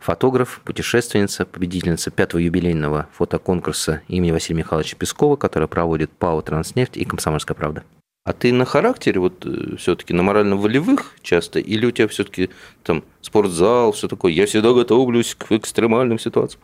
Фотограф, 0.00 0.62
путешественница, 0.64 1.44
победительница 1.44 2.10
пятого 2.10 2.40
юбилейного 2.40 3.06
фотоконкурса 3.12 4.00
имени 4.08 4.32
Василия 4.32 4.60
Михайловича 4.60 4.96
Пескова, 4.96 5.36
который 5.36 5.68
проводит 5.68 6.10
ПАО 6.10 6.40
«Транснефть» 6.40 6.96
и 6.96 7.04
«Комсомольская 7.04 7.54
правда». 7.54 7.84
А 8.26 8.32
ты 8.32 8.52
на 8.52 8.64
характере, 8.64 9.20
вот 9.20 9.46
э, 9.46 9.76
все-таки 9.76 10.12
на 10.12 10.24
морально-волевых 10.24 11.14
часто, 11.22 11.60
или 11.60 11.86
у 11.86 11.92
тебя 11.92 12.08
все-таки 12.08 12.50
там 12.82 13.04
спортзал, 13.20 13.92
все 13.92 14.08
такое, 14.08 14.32
я 14.32 14.46
всегда 14.46 14.72
готовлюсь 14.72 15.36
к 15.36 15.52
экстремальным 15.52 16.18
ситуациям? 16.18 16.60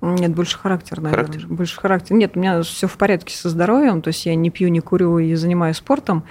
Нет, 0.00 0.32
больше 0.32 0.56
характер, 0.56 1.00
наверное. 1.00 1.26
Характер? 1.26 1.48
Больше 1.48 1.80
характер. 1.80 2.14
Нет, 2.14 2.36
у 2.36 2.38
меня 2.38 2.62
все 2.62 2.86
в 2.86 2.96
порядке 2.96 3.34
со 3.34 3.48
здоровьем, 3.48 4.02
то 4.02 4.08
есть 4.08 4.24
я 4.24 4.36
не 4.36 4.50
пью, 4.50 4.68
не 4.68 4.78
курю 4.78 5.18
и 5.18 5.34
занимаюсь 5.34 5.78
спортом, 5.78 6.22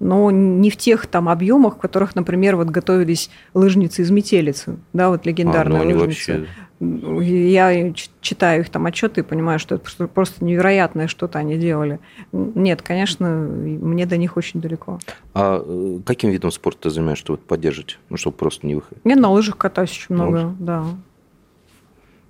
но 0.00 0.32
не 0.32 0.70
в 0.70 0.76
тех 0.76 1.06
там 1.06 1.28
объемах, 1.28 1.76
в 1.76 1.78
которых, 1.78 2.16
например, 2.16 2.56
вот 2.56 2.70
готовились 2.70 3.30
лыжницы 3.54 4.02
из 4.02 4.10
метелицы, 4.10 4.78
да, 4.94 5.10
вот 5.10 5.26
легендарные 5.26 5.80
а, 5.80 5.84
ну, 5.84 5.90
они 5.90 5.94
лыжницы. 5.94 6.38
вообще... 6.38 6.48
Я 6.78 7.94
читаю 8.20 8.60
их 8.60 8.68
там 8.68 8.84
отчеты 8.84 9.22
и 9.22 9.24
понимаю, 9.24 9.58
что 9.58 9.76
это 9.76 10.06
просто 10.08 10.44
невероятное 10.44 11.08
что-то 11.08 11.38
они 11.38 11.56
делали. 11.56 12.00
Нет, 12.32 12.82
конечно, 12.82 13.28
мне 13.28 14.04
до 14.04 14.18
них 14.18 14.36
очень 14.36 14.60
далеко. 14.60 14.98
А 15.32 15.62
э, 15.64 16.00
каким 16.04 16.30
видом 16.30 16.50
спорта 16.50 16.82
ты 16.82 16.90
занимаешься, 16.90 17.24
чтобы 17.24 17.38
поддерживать? 17.38 17.98
Ну, 18.10 18.18
чтобы 18.18 18.36
просто 18.36 18.66
не 18.66 18.74
выходить? 18.74 19.00
Я 19.04 19.16
на 19.16 19.30
лыжах 19.30 19.56
катаюсь 19.56 19.90
очень 19.90 20.14
много, 20.14 20.54
да. 20.58 20.84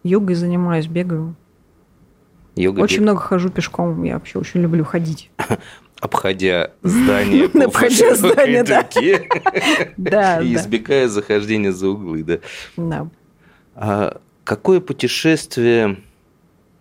Йогой 0.05 0.37
занимаюсь, 0.37 0.87
бегаю. 0.87 1.35
Йога, 2.55 2.81
очень 2.81 2.99
бег. 2.99 3.03
много 3.03 3.21
хожу 3.21 3.51
пешком. 3.51 4.05
Я 4.05 4.15
вообще 4.15 4.39
очень 4.39 4.61
люблю 4.61 4.85
ходить. 4.85 5.31
Обходя 6.01 6.73
здание 6.83 7.49
по 7.49 7.65
Обходя 7.65 8.15
здание, 8.15 8.63
да. 8.63 8.87
Да, 9.97 10.41
И 10.41 10.55
избегая 10.55 11.09
захождения 11.09 11.73
за 11.73 11.89
углы, 11.89 12.23
да. 12.23 12.39
Да. 13.75 14.19
Какое 14.47 14.81
путешествие, 14.81 15.97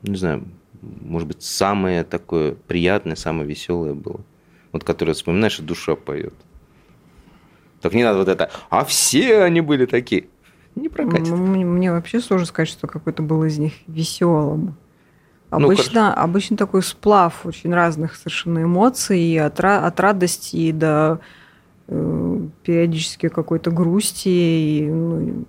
не 0.03 0.15
знаю, 0.17 0.43
может 0.83 1.27
быть, 1.27 1.41
самое 1.41 2.03
такое 2.03 2.53
приятное, 2.67 3.15
самое 3.15 3.49
веселое 3.49 3.95
было? 3.95 4.19
Вот 4.71 4.83
которое 4.83 5.13
вспоминаешь, 5.13 5.57
и 5.57 5.63
душа 5.63 5.95
поет. 5.95 6.35
Так 7.81 7.95
не 7.95 8.03
надо 8.03 8.19
вот 8.19 8.27
это, 8.27 8.51
а 8.69 8.85
все 8.85 9.41
они 9.41 9.61
были 9.61 9.87
такие. 9.87 10.27
Не 10.75 10.89
прокатит. 10.89 11.29
Мне, 11.29 11.65
мне 11.65 11.91
вообще 11.91 12.19
сложно 12.19 12.45
сказать, 12.45 12.69
что 12.69 12.85
какой-то 12.85 13.23
был 13.23 13.43
из 13.43 13.57
них 13.57 13.73
веселым. 13.87 14.75
Ну, 15.49 15.57
Обычно, 15.57 16.13
обычно 16.13 16.57
такой 16.57 16.83
сплав 16.83 17.47
очень 17.47 17.73
разных 17.73 18.15
совершенно 18.15 18.61
эмоций, 18.61 19.19
и 19.19 19.37
от, 19.37 19.59
от 19.59 19.99
радости 19.99 20.55
и 20.55 20.71
до 20.71 21.19
э, 21.87 22.41
периодически 22.61 23.29
какой-то 23.29 23.71
грусти. 23.71 24.29
И, 24.29 24.85
ну, 24.87 25.45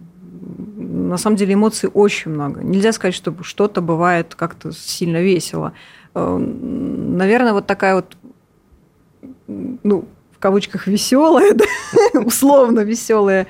на 0.97 1.19
самом 1.19 1.37
деле 1.37 1.55
эмоций 1.55 1.91
очень 1.93 2.31
много. 2.31 2.63
Нельзя 2.63 2.93
сказать, 2.93 3.15
что 3.15 3.35
что-то 3.43 3.81
бывает 3.81 4.35
как-то 4.35 4.73
сильно 4.73 5.19
весело. 5.23 5.73
Э, 6.15 6.37
Наверное, 6.39 7.53
вот 7.53 7.67
такая 7.67 7.97
вот, 7.97 8.17
ну, 9.47 10.07
в 10.33 10.39
кавычках, 10.39 10.87
веселая, 10.87 11.55
да, 11.55 11.65
условно 12.21 12.81
веселая 12.81 13.47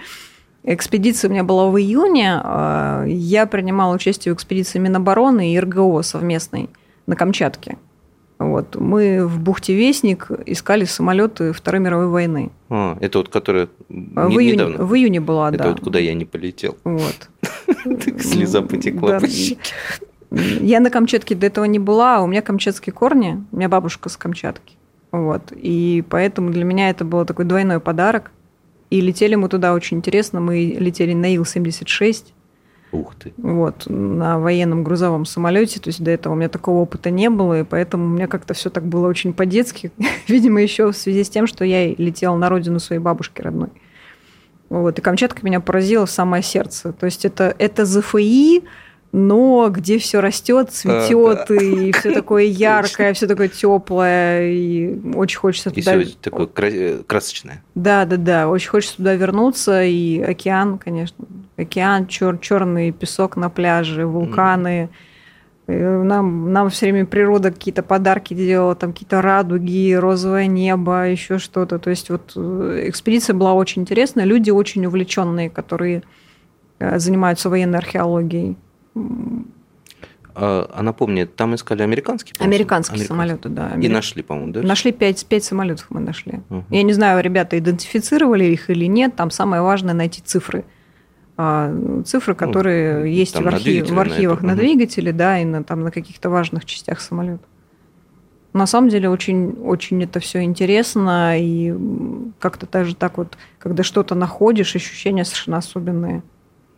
Экспедиция 0.68 1.28
у 1.28 1.32
меня 1.32 1.44
была 1.44 1.70
в 1.70 1.78
июне. 1.78 2.40
А, 2.42 3.05
Я 3.07 3.47
принимала 3.47 3.94
участие 3.94 4.34
в 4.34 4.36
экспедиции 4.36 4.80
Минобороны 4.80 5.53
и 5.53 5.61
РГО 5.61 6.03
совместной 6.03 6.68
на 7.07 7.14
Камчатке. 7.14 7.78
Вот. 8.39 8.76
Мы 8.76 9.26
в 9.26 9.39
бухте 9.41 9.74
Вестник 9.74 10.30
искали 10.45 10.84
самолеты 10.84 11.53
Второй 11.53 11.80
мировой 11.80 12.09
войны. 12.09 12.51
А, 12.68 12.99
это 13.01 13.18
вот 13.18 13.28
которая 13.30 13.68
в, 13.89 13.93
не- 14.28 14.37
июне, 14.37 14.53
недавно. 14.53 14.84
в 14.84 14.95
июне 14.95 15.20
была, 15.20 15.49
Это 15.49 15.59
да. 15.59 15.68
вот 15.70 15.80
куда 15.80 15.99
я 15.99 16.12
не 16.14 16.24
полетел. 16.26 16.76
Вот. 16.84 17.30
Слеза 18.20 18.61
потекла 18.62 19.20
по. 19.20 19.26
Я 20.30 20.80
на 20.80 20.91
Камчатке 20.91 21.34
до 21.34 21.47
этого 21.47 21.64
не 21.64 21.78
была, 21.78 22.18
а 22.18 22.22
у 22.22 22.26
меня 22.26 22.43
камчатские 22.43 22.93
корни, 22.93 23.45
у 23.53 23.57
меня 23.57 23.68
бабушка 23.68 24.09
с 24.09 24.16
Камчатки. 24.16 24.76
Вот. 25.12 25.53
И 25.55 26.05
поэтому 26.11 26.51
для 26.51 26.64
меня 26.64 26.91
это 26.91 27.05
был 27.05 27.24
такой 27.24 27.45
двойной 27.45 27.80
подарок. 27.80 28.32
И 28.91 29.01
летели 29.01 29.34
мы 29.34 29.49
туда 29.49 29.72
очень 29.72 29.97
интересно. 29.99 30.41
Мы 30.41 30.76
летели 30.78 31.12
на 31.14 31.32
Ил-76, 31.34 32.26
Ух 33.01 33.14
ты. 33.14 33.32
вот, 33.36 33.84
на 33.86 34.38
военном 34.38 34.84
грузовом 34.84 35.24
самолете. 35.24 35.80
То 35.80 35.88
есть 35.88 36.03
до 36.03 36.11
этого 36.11 36.32
у 36.32 36.36
меня 36.36 36.49
такого 36.49 36.80
опыта 36.80 37.11
не 37.11 37.30
было, 37.30 37.61
и 37.61 37.64
поэтому 37.64 38.07
у 38.07 38.09
меня 38.09 38.26
как-то 38.26 38.55
все 38.55 38.70
так 38.70 38.84
было 38.84 39.09
очень 39.09 39.32
по-детски. 39.32 39.92
Видимо, 40.28 40.62
еще 40.62 40.92
в 40.92 40.97
связи 40.97 41.24
с 41.24 41.28
тем, 41.28 41.47
что 41.47 41.64
я 41.64 41.94
летела 41.94 42.36
на 42.36 42.49
родину 42.49 42.78
своей 42.78 43.01
бабушки 43.01 43.42
родной. 43.42 43.68
Вот, 44.68 44.99
и 44.99 45.03
Камчатка 45.03 45.44
меня 45.44 45.61
поразила 45.61 46.07
в 46.07 46.11
самое 46.11 46.42
сердце. 46.42 46.92
То 46.92 47.07
есть 47.07 47.24
это, 47.24 47.55
это 47.59 47.84
ЗФИ, 47.84 48.64
но 49.13 49.71
где 49.71 49.99
все 49.99 50.21
растет, 50.21 50.71
цветет, 50.71 51.51
и 51.51 51.93
все 51.93 52.13
такое 52.13 52.45
яркое, 52.45 53.15
все 53.15 53.27
такое 53.27 53.49
теплое, 53.49 54.51
и 54.51 54.99
очень 55.15 55.39
хочется 55.39 55.71
И 55.71 55.81
туда... 55.81 56.01
все 56.01 56.15
такое 56.21 56.49
э, 56.57 57.03
красочное. 57.07 57.63
Да, 57.75 58.05
да, 58.05 58.17
да. 58.17 58.49
Очень 58.49 58.71
хочется 58.71 58.97
туда 58.97 59.15
вернуться. 59.15 59.83
И 59.85 60.21
океан, 60.21 60.79
конечно. 60.79 61.25
Океан, 61.57 62.05
чер- 62.05 62.39
черный 62.41 62.93
песок 62.93 63.37
на 63.37 63.49
пляже, 63.49 64.07
вулканы. 64.07 64.91
И 65.67 65.73
Нам, 65.73 66.53
нам 66.53 66.69
все 66.71 66.87
время 66.87 67.07
природа 67.07 67.51
какие-то 67.51 67.83
подарки 67.83 68.35
делала, 68.35 68.75
там 68.75 68.93
какие-то 68.93 69.23
радуги, 69.23 69.95
розовое 69.95 70.47
небо, 70.47 71.09
еще 71.09 71.39
что-то. 71.39 71.79
То 71.79 71.91
есть 71.91 72.11
вот 72.11 72.33
э, 72.37 72.85
экспедиция 72.85 73.35
была 73.35 73.55
очень 73.55 73.83
интересная. 73.83 74.27
Люди 74.27 74.51
очень 74.51 74.85
увлеченные, 74.87 75.49
которые 75.49 76.03
э, 76.79 76.99
занимаются 76.99 77.49
военной 77.49 77.79
археологией. 77.79 78.57
А, 80.38 80.68
а 80.74 80.82
напомни, 80.82 81.24
там 81.24 81.55
искали 81.55 81.82
американские? 81.82 82.34
Американские 82.38 82.97
американские. 82.97 83.07
самолеты, 83.07 83.49
да. 83.49 83.70
И 83.70 83.74
Амери- 83.78 83.92
нашли, 83.92 84.22
по-моему, 84.22 84.53
да? 84.53 84.62
Нашли 84.62 84.92
пять, 84.92 85.24
пять 85.26 85.44
самолетов 85.44 85.86
мы 85.88 86.01
нашли. 86.01 86.40
Мгм. 86.51 86.64
Я 86.68 86.82
не 86.82 86.92
знаю, 86.92 87.22
ребята 87.22 87.59
идентифицировали 87.59 88.44
их 88.44 88.68
или 88.68 88.84
нет. 88.86 89.16
Там 89.16 89.30
самое 89.30 89.62
важное 89.62 89.94
найти 89.94 90.20
цифры. 90.22 90.64
А, 91.38 91.74
Цифры, 92.05 92.34
которые 92.34 92.99
Ну, 93.01 93.05
есть 93.05 93.36
в, 93.36 93.40
на 93.40 93.49
архив- 93.51 93.88
в 93.88 93.92
на 93.94 94.01
архивах 94.03 94.42
на, 94.42 94.49
мгм. 94.53 94.59
двигателе, 94.59 95.12
да, 95.12 95.38
и 95.38 95.44
на, 95.44 95.62
там, 95.64 95.82
на 95.84 95.90
каких-то 95.90 96.28
важных 96.30 96.64
частях 96.66 97.01
самолета. 97.01 97.44
На 98.53 98.66
самом 98.66 98.88
деле 98.88 99.11
очень, 99.11 99.51
очень 99.62 100.03
это 100.03 100.18
все 100.20 100.42
интересно, 100.42 101.34
и 101.38 101.74
как-то 102.38 102.66
даже 102.66 102.94
так 102.94 103.18
вот, 103.18 103.36
когда 103.59 103.82
что-то 103.82 104.14
находишь, 104.14 104.74
ощущения 104.74 105.24
совершенно 105.26 105.59
особенные. 105.59 106.22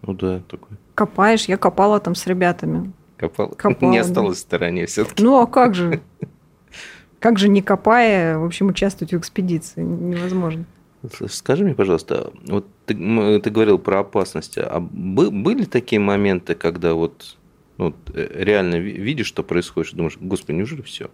Ну 0.03 0.13
да, 0.15 0.41
такой. 0.49 0.77
Копаешь, 0.95 1.45
я 1.47 1.57
копала 1.57 2.01
там 2.01 2.15
с 2.15 2.27
ребятами. 2.27 2.93
Копал. 3.17 3.49
Копала, 3.57 3.91
не 3.91 3.99
да. 3.99 4.05
осталось 4.05 4.39
в 4.39 4.41
стороне 4.41 4.87
все-таки. 4.87 5.23
Ну, 5.23 5.41
а 5.41 5.47
как 5.47 5.75
же? 5.75 6.01
Как 7.21 7.37
же 7.37 7.49
не 7.49 7.63
копая, 7.63 8.39
в 8.39 8.45
общем, 8.45 8.69
участвовать 8.69 9.13
в 9.13 9.19
экспедиции? 9.19 9.83
Невозможно. 9.83 10.65
Скажи 11.29 11.65
мне, 11.65 11.75
пожалуйста, 11.75 12.33
вот 12.47 12.69
ты, 12.87 12.95
ты 13.41 13.51
говорил 13.51 13.79
про 13.81 13.99
опасности. 14.01 14.61
А 14.61 14.79
бы- 14.79 15.33
были 15.33 15.65
такие 15.65 15.99
моменты, 15.99 16.55
когда 16.55 16.95
вот, 16.95 17.37
ну, 17.77 17.93
э, 18.15 18.45
реально 18.45 18.77
ви- 18.77 18.93
видишь, 18.93 19.27
что 19.27 19.43
происходит, 19.43 19.95
и 19.95 19.97
думаешь, 19.97 20.17
господи, 20.21 20.57
неужели 20.59 20.83
все? 20.83 21.11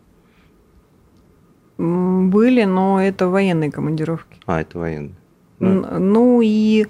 Были, 1.79 2.65
но 2.65 3.03
это 3.03 3.29
военные 3.29 3.73
командировки. 3.73 4.39
А, 4.47 4.61
это 4.61 4.79
военные. 4.79 5.15
Да. 5.59 5.99
Ну 5.99 6.41
и, 6.43 6.87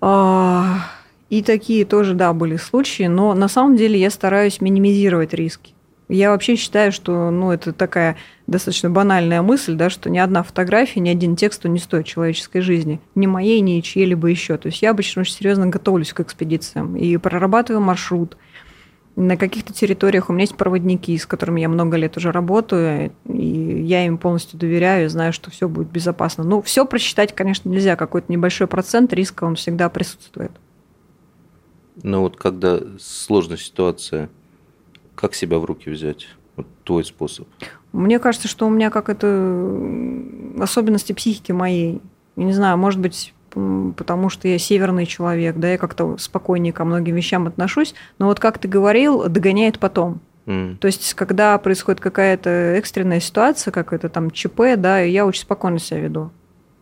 и 0.00 1.42
такие 1.42 1.84
тоже, 1.84 2.14
да, 2.14 2.32
были 2.32 2.56
случаи, 2.56 3.04
но 3.04 3.34
на 3.34 3.48
самом 3.48 3.76
деле 3.76 3.98
я 3.98 4.10
стараюсь 4.10 4.60
минимизировать 4.60 5.34
риски. 5.34 5.72
Я 6.08 6.30
вообще 6.30 6.54
считаю, 6.54 6.92
что 6.92 7.30
ну, 7.30 7.50
это 7.50 7.72
такая 7.72 8.16
достаточно 8.46 8.88
банальная 8.90 9.42
мысль, 9.42 9.74
да, 9.74 9.90
что 9.90 10.08
ни 10.08 10.18
одна 10.18 10.44
фотография, 10.44 11.00
ни 11.00 11.08
один 11.08 11.34
текст 11.34 11.64
не 11.64 11.80
стоит 11.80 12.06
человеческой 12.06 12.60
жизни. 12.60 13.00
Ни 13.16 13.26
моей, 13.26 13.60
ни 13.60 13.80
чьей-либо 13.80 14.28
еще. 14.28 14.56
То 14.56 14.68
есть 14.68 14.82
я 14.82 14.90
обычно 14.90 15.22
очень 15.22 15.34
серьезно 15.34 15.66
готовлюсь 15.66 16.12
к 16.12 16.20
экспедициям 16.20 16.96
и 16.96 17.16
прорабатываю 17.16 17.80
маршрут. 17.80 18.36
На 19.16 19.38
каких-то 19.38 19.72
территориях 19.72 20.28
у 20.28 20.34
меня 20.34 20.42
есть 20.42 20.56
проводники, 20.56 21.16
с 21.16 21.24
которыми 21.24 21.62
я 21.62 21.70
много 21.70 21.96
лет 21.96 22.18
уже 22.18 22.32
работаю, 22.32 23.12
и 23.24 23.82
я 23.82 24.04
им 24.04 24.18
полностью 24.18 24.58
доверяю, 24.58 25.08
знаю, 25.08 25.32
что 25.32 25.50
все 25.50 25.68
будет 25.68 25.88
безопасно. 25.88 26.44
Ну, 26.44 26.60
все 26.60 26.84
просчитать, 26.84 27.34
конечно, 27.34 27.70
нельзя. 27.70 27.96
Какой-то 27.96 28.30
небольшой 28.30 28.66
процент 28.66 29.14
риска, 29.14 29.44
он 29.44 29.54
всегда 29.54 29.88
присутствует. 29.88 30.52
Но 32.02 32.20
вот 32.20 32.36
когда 32.36 32.78
сложная 33.00 33.56
ситуация, 33.56 34.28
как 35.14 35.34
себя 35.34 35.58
в 35.58 35.64
руки 35.64 35.88
взять? 35.88 36.28
Вот 36.56 36.66
твой 36.84 37.02
способ. 37.02 37.48
Мне 37.92 38.18
кажется, 38.18 38.48
что 38.48 38.66
у 38.66 38.70
меня 38.70 38.90
как 38.90 39.08
это 39.08 39.26
особенности 40.60 41.14
психики 41.14 41.52
моей. 41.52 42.02
Я 42.36 42.44
не 42.44 42.52
знаю, 42.52 42.76
может 42.76 43.00
быть, 43.00 43.32
потому 43.96 44.28
что 44.28 44.48
я 44.48 44.58
северный 44.58 45.06
человек, 45.06 45.56
да, 45.56 45.72
я 45.72 45.78
как-то 45.78 46.16
спокойнее 46.18 46.72
ко 46.72 46.84
многим 46.84 47.14
вещам 47.14 47.46
отношусь. 47.46 47.94
Но 48.18 48.26
вот 48.26 48.38
как 48.38 48.58
ты 48.58 48.68
говорил, 48.68 49.28
догоняет 49.28 49.78
потом. 49.78 50.20
Mm. 50.44 50.76
То 50.76 50.86
есть, 50.86 51.14
когда 51.14 51.56
происходит 51.58 52.00
какая-то 52.00 52.50
экстренная 52.50 53.20
ситуация, 53.20 53.72
как 53.72 53.92
это 53.92 54.08
там 54.08 54.30
ЧП, 54.30 54.76
да, 54.76 55.00
я 55.00 55.26
очень 55.26 55.42
спокойно 55.42 55.78
себя 55.78 56.00
веду. 56.00 56.30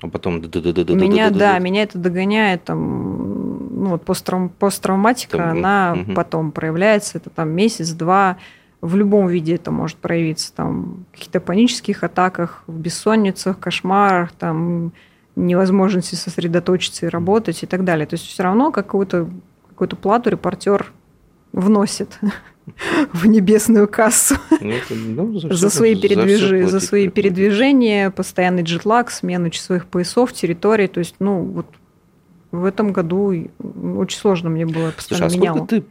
А 0.02 0.08
потом 0.08 0.40
меня, 0.40 1.30
да, 1.30 1.58
меня 1.58 1.84
это 1.84 1.96
догоняет 1.96 2.64
там, 2.64 3.82
ну 3.82 3.90
вот 3.90 4.04
посттравм, 4.04 4.50
посттравматика, 4.50 5.38
там, 5.38 5.50
она 5.50 5.96
угу. 5.98 6.12
потом 6.12 6.52
проявляется, 6.52 7.18
это 7.18 7.30
там 7.30 7.50
месяц-два, 7.50 8.36
в 8.82 8.96
любом 8.96 9.28
виде 9.28 9.54
это 9.54 9.70
может 9.70 9.96
проявиться, 9.96 10.52
там, 10.52 11.06
в 11.08 11.12
каких-то 11.12 11.40
панических 11.40 12.04
атаках, 12.04 12.64
в 12.66 12.78
бессонницах, 12.78 13.58
кошмарах, 13.58 14.32
там, 14.32 14.92
невозможности 15.36 16.14
сосредоточиться 16.14 17.06
и 17.06 17.08
работать 17.08 17.62
и 17.62 17.66
так 17.66 17.84
далее. 17.84 18.06
То 18.06 18.14
есть 18.14 18.26
все 18.26 18.42
равно 18.42 18.70
какую-то 18.70 19.28
какую-то 19.68 19.96
плату 19.96 20.30
репортер 20.30 20.92
вносит 21.52 22.18
в 23.12 23.26
небесную 23.26 23.88
кассу 23.88 24.36
ну, 24.60 24.74
ну, 24.90 25.38
за, 25.38 25.52
за, 25.52 25.70
свои, 25.70 25.96
передвиж... 26.00 26.70
за, 26.70 26.80
свои 26.80 27.08
передвижения, 27.08 28.10
постоянный 28.10 28.62
джетлаг, 28.62 29.10
смену 29.10 29.50
часовых 29.50 29.86
поясов, 29.86 30.32
территорий. 30.32 30.86
То 30.86 31.00
есть, 31.00 31.16
ну, 31.18 31.42
вот 31.42 31.66
в 32.52 32.64
этом 32.64 32.92
году 32.92 33.32
очень 33.96 34.18
сложно 34.18 34.48
мне 34.50 34.64
было 34.64 34.92
постоянно 34.92 35.28
Слушай, 35.28 35.48
а 35.48 35.54
сколько 35.54 35.66
ты 35.66 35.84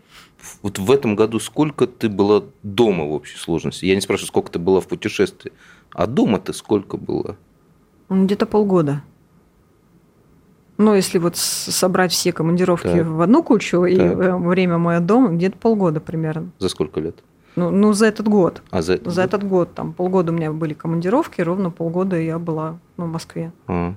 вот 0.62 0.80
в 0.80 0.92
этом 0.92 1.16
году 1.16 1.40
сколько 1.40 1.88
ты 1.88 2.10
была 2.10 2.44
дома 2.64 3.06
в 3.06 3.12
общей 3.12 3.38
сложности? 3.38 3.86
Я 3.86 3.96
не 3.96 4.02
спрашиваю, 4.02 4.28
сколько 4.28 4.52
ты 4.52 4.60
была 4.60 4.82
в 4.82 4.88
путешествии, 4.88 5.52
а 5.92 6.08
дома 6.08 6.40
ты 6.40 6.54
сколько 6.54 6.98
было? 6.98 7.38
Где-то 8.10 8.46
полгода. 8.46 9.04
Ну, 10.84 10.96
если 10.96 11.18
вот 11.18 11.38
собрать 11.38 12.12
все 12.12 12.34
командировки 12.34 12.88
так. 12.88 13.08
в 13.08 13.22
одну 13.22 13.42
кучу 13.42 13.82
так. 13.82 13.90
и 13.90 13.96
э, 13.96 14.36
время 14.36 14.78
мое 14.78 15.00
дома, 15.00 15.30
где-то 15.30 15.58
полгода 15.58 16.02
примерно. 16.02 16.52
За 16.60 16.68
сколько 16.68 17.00
лет? 17.00 17.16
Ну, 17.56 17.70
ну 17.70 17.94
за 17.94 18.08
этот 18.08 18.28
год. 18.28 18.62
А 18.70 18.82
за, 18.82 19.00
за 19.06 19.22
этот 19.22 19.48
год. 19.48 19.74
Там 19.74 19.94
полгода 19.94 20.34
у 20.34 20.36
меня 20.36 20.52
были 20.52 20.74
командировки, 20.74 21.40
ровно 21.42 21.72
полгода 21.72 22.20
я 22.20 22.38
была 22.38 22.80
ну, 22.98 23.06
в 23.06 23.08
Москве. 23.08 23.54
А. 23.68 23.94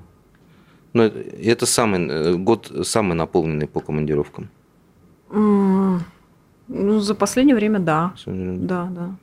Ну, 0.92 1.02
это 1.02 1.66
самый 1.66 2.08
э, 2.08 2.34
год 2.34 2.72
самый 2.84 3.14
наполненный 3.14 3.66
по 3.66 3.80
командировкам. 3.80 4.48
Mm, 5.30 5.98
ну, 6.68 7.00
за 7.00 7.14
последнее 7.16 7.56
время, 7.56 7.80
да. 7.80 8.12
Да, 8.26 8.88
да. 8.90 9.16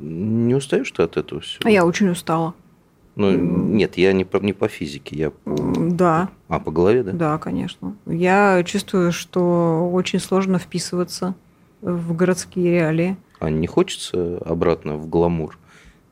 Не 0.00 0.56
устаешь 0.56 0.90
ты 0.90 1.04
от 1.04 1.16
этого 1.16 1.40
всего? 1.40 1.60
А 1.64 1.70
я 1.70 1.86
очень 1.86 2.10
устала. 2.10 2.54
Ну, 3.16 3.30
нет, 3.30 3.96
я 3.96 4.12
не 4.12 4.24
по, 4.24 4.38
не 4.38 4.52
по 4.52 4.66
физике, 4.66 5.16
я... 5.16 5.32
Да. 5.46 6.30
А, 6.48 6.58
по 6.58 6.72
голове, 6.72 7.04
да? 7.04 7.12
Да, 7.12 7.38
конечно. 7.38 7.94
Я 8.06 8.62
чувствую, 8.64 9.12
что 9.12 9.88
очень 9.92 10.18
сложно 10.18 10.58
вписываться 10.58 11.34
в 11.80 12.14
городские 12.14 12.72
реалии. 12.72 13.16
А 13.38 13.50
не 13.50 13.66
хочется 13.66 14.38
обратно 14.44 14.96
в 14.96 15.08
гламур? 15.08 15.58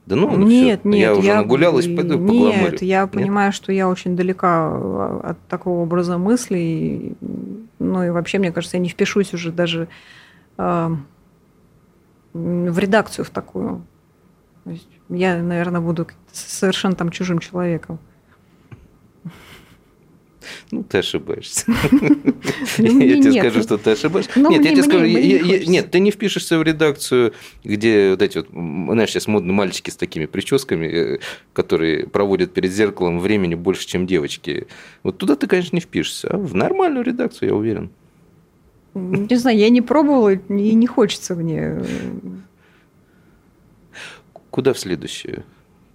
Да 0.06 0.16
ну, 0.16 0.36
нет, 0.36 0.80
все. 0.80 0.88
нет. 0.88 1.00
Я 1.00 1.14
уже 1.14 1.34
нагулялась 1.34 1.86
по, 1.86 2.02
по 2.02 2.14
Нет, 2.14 2.20
гламуре. 2.20 2.78
я 2.80 3.02
нет? 3.02 3.10
понимаю, 3.12 3.52
что 3.52 3.72
я 3.72 3.88
очень 3.88 4.16
далека 4.16 5.20
от 5.30 5.38
такого 5.48 5.82
образа 5.82 6.18
мыслей. 6.18 7.16
Ну 7.78 8.04
и 8.04 8.10
вообще, 8.10 8.38
мне 8.38 8.50
кажется, 8.50 8.76
я 8.76 8.82
не 8.82 8.88
впишусь 8.88 9.32
уже 9.32 9.52
даже 9.52 9.88
э, 10.58 10.96
в 12.32 12.78
редакцию 12.78 13.24
в 13.24 13.30
такую. 13.30 13.82
То 14.64 14.70
есть 14.70 14.88
я, 15.14 15.42
наверное, 15.42 15.80
буду 15.80 16.06
совершенно 16.32 16.94
там 16.94 17.10
чужим 17.10 17.38
человеком. 17.38 17.98
Ну, 20.70 20.82
ты 20.82 20.98
ошибаешься. 20.98 21.64
Ну, 21.68 21.74
я 22.78 23.22
тебе 23.22 23.32
скажу, 23.32 23.62
что 23.62 23.78
ты 23.78 23.90
ошибаешься. 23.90 24.30
Ну, 24.36 24.50
нет, 24.50 24.64
я 24.64 24.72
тебе 24.72 24.82
скажу, 24.82 25.04
нет, 25.04 25.90
ты 25.90 26.00
не 26.00 26.10
впишешься 26.10 26.58
в 26.58 26.62
редакцию, 26.62 27.32
где 27.62 28.10
вот 28.10 28.22
эти 28.22 28.38
вот, 28.38 28.48
знаешь, 28.48 29.10
сейчас 29.10 29.26
модные 29.26 29.54
мальчики 29.54 29.90
с 29.90 29.96
такими 29.96 30.26
прическами, 30.26 30.86
э, 30.86 31.18
которые 31.52 32.06
проводят 32.06 32.52
перед 32.52 32.72
зеркалом 32.72 33.20
времени 33.20 33.54
больше, 33.54 33.86
чем 33.86 34.06
девочки. 34.06 34.66
Вот 35.02 35.18
туда 35.18 35.36
ты, 35.36 35.46
конечно, 35.46 35.76
не 35.76 35.80
впишешься, 35.80 36.28
а 36.28 36.36
в 36.36 36.54
нормальную 36.54 37.04
редакцию, 37.04 37.50
я 37.50 37.54
уверен. 37.54 37.90
Не 38.94 39.36
знаю, 39.36 39.58
я 39.58 39.70
не 39.70 39.80
пробовала, 39.80 40.34
и 40.34 40.74
не 40.74 40.86
хочется 40.86 41.34
мне 41.34 41.82
Куда 44.52 44.74
в 44.74 44.78
следующую? 44.78 45.44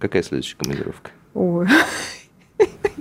Какая 0.00 0.24
следующая 0.24 0.56
командировка? 0.56 1.12
Ой. 1.32 1.68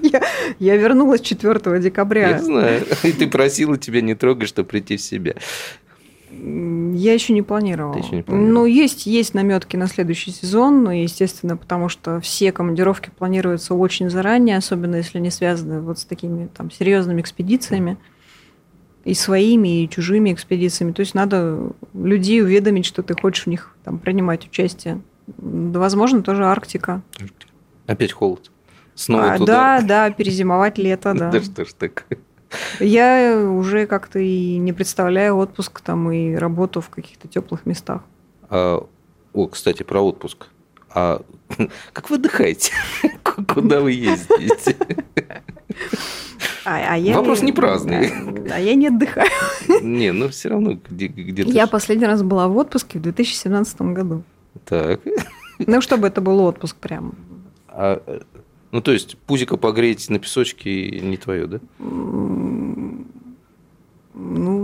Я, 0.04 0.22
я 0.60 0.78
вернулась 0.78 1.22
4 1.22 1.80
декабря. 1.80 2.30
Я 2.30 2.40
знаю. 2.40 2.86
И 3.02 3.12
ты 3.12 3.28
просила 3.28 3.76
тебя 3.76 4.02
не 4.02 4.14
трогать, 4.14 4.50
чтобы 4.50 4.70
прийти 4.70 4.98
в 4.98 5.02
себя. 5.02 5.34
Я 6.30 7.14
еще 7.14 7.34
не 7.34 7.42
планировала. 7.42 7.96
Ты 7.96 8.02
еще 8.02 8.18
не 8.18 8.22
планировала. 8.22 8.54
Ну, 8.54 8.66
есть, 8.68 9.08
есть 9.08 9.34
наметки 9.34 9.76
на 9.76 9.88
следующий 9.88 10.30
сезон, 10.30 10.84
но, 10.84 10.92
естественно, 10.92 11.58
потому 11.58 11.90
что 11.90 12.22
все 12.22 12.52
командировки 12.52 13.10
планируются 13.18 13.74
очень 13.74 14.12
заранее, 14.12 14.58
особенно 14.58 14.98
если 14.98 15.18
они 15.18 15.32
связаны 15.32 15.82
вот 15.82 15.98
с 15.98 16.06
такими 16.06 16.50
там 16.56 16.70
серьезными 16.70 17.22
экспедициями. 17.22 17.98
И 19.06 19.16
своими, 19.16 19.84
и 19.84 19.90
чужими 19.90 20.32
экспедициями. 20.34 20.92
То 20.92 21.00
есть 21.00 21.16
надо 21.16 21.72
людей 21.96 22.44
уведомить, 22.44 22.86
что 22.86 23.02
ты 23.02 23.16
хочешь 23.20 23.46
в 23.46 23.48
них 23.48 23.76
там, 23.84 23.98
принимать 23.98 24.46
участие. 24.46 25.02
Возможно, 25.28 26.24
тоже 26.24 26.46
Арктика. 26.46 27.02
Опять 27.86 28.12
холод. 28.12 28.52
Снова 28.96 29.34
а, 29.34 29.38
туда. 29.38 29.82
Да, 29.82 29.88
да, 29.88 30.12
перезимовать 30.12 30.78
лето, 30.78 31.14
да. 31.14 31.30
Да 31.30 31.42
что 31.42 31.66
ж 31.66 31.74
такое. 31.74 32.20
Я 32.80 33.40
уже 33.40 33.86
как-то 33.86 34.20
и 34.20 34.58
не 34.58 34.74
представляю 34.74 35.36
отпуск 35.38 35.82
там 35.82 36.12
и 36.12 36.34
работу 36.34 36.82
в 36.82 36.90
каких-то 36.90 37.28
теплых 37.28 37.66
местах. 37.66 38.02
А, 38.50 38.86
о, 39.34 39.48
кстати, 39.48 39.84
про 39.84 40.02
отпуск. 40.02 40.48
А 40.90 41.22
как 41.94 42.10
вы 42.10 42.16
отдыхаете? 42.16 42.72
Куда 43.48 43.82
вы 43.82 43.92
ездите? 43.92 44.78
А, 46.66 46.94
а 46.94 46.98
я 46.98 47.16
Вопрос 47.16 47.42
не 47.42 47.52
праздный. 47.52 48.10
А, 48.10 48.56
а 48.56 48.60
я 48.60 48.76
не 48.76 48.88
отдыхаю. 48.88 49.30
Не, 49.82 50.12
ну 50.12 50.30
все 50.30 50.50
равно 50.50 50.78
где-то. 50.90 51.50
Я 51.50 51.68
последний 51.68 52.08
раз 52.08 52.24
была 52.24 52.48
в 52.48 52.58
отпуске 52.58 53.00
в 53.00 53.02
2017 53.04 53.82
году. 53.82 54.24
Так. 54.68 55.02
Ну, 55.60 55.82
чтобы 55.82 56.08
это 56.08 56.22
был 56.22 56.40
отпуск 56.42 56.76
прям. 56.76 57.16
А, 57.68 58.02
ну, 58.72 58.82
то 58.82 58.92
есть, 58.92 59.18
пузико 59.18 59.58
погреть 59.58 60.10
на 60.10 60.20
песочке 60.20 61.00
не 61.00 61.18
твое, 61.18 61.48
да? 61.48 61.60
Ну, 61.80 63.06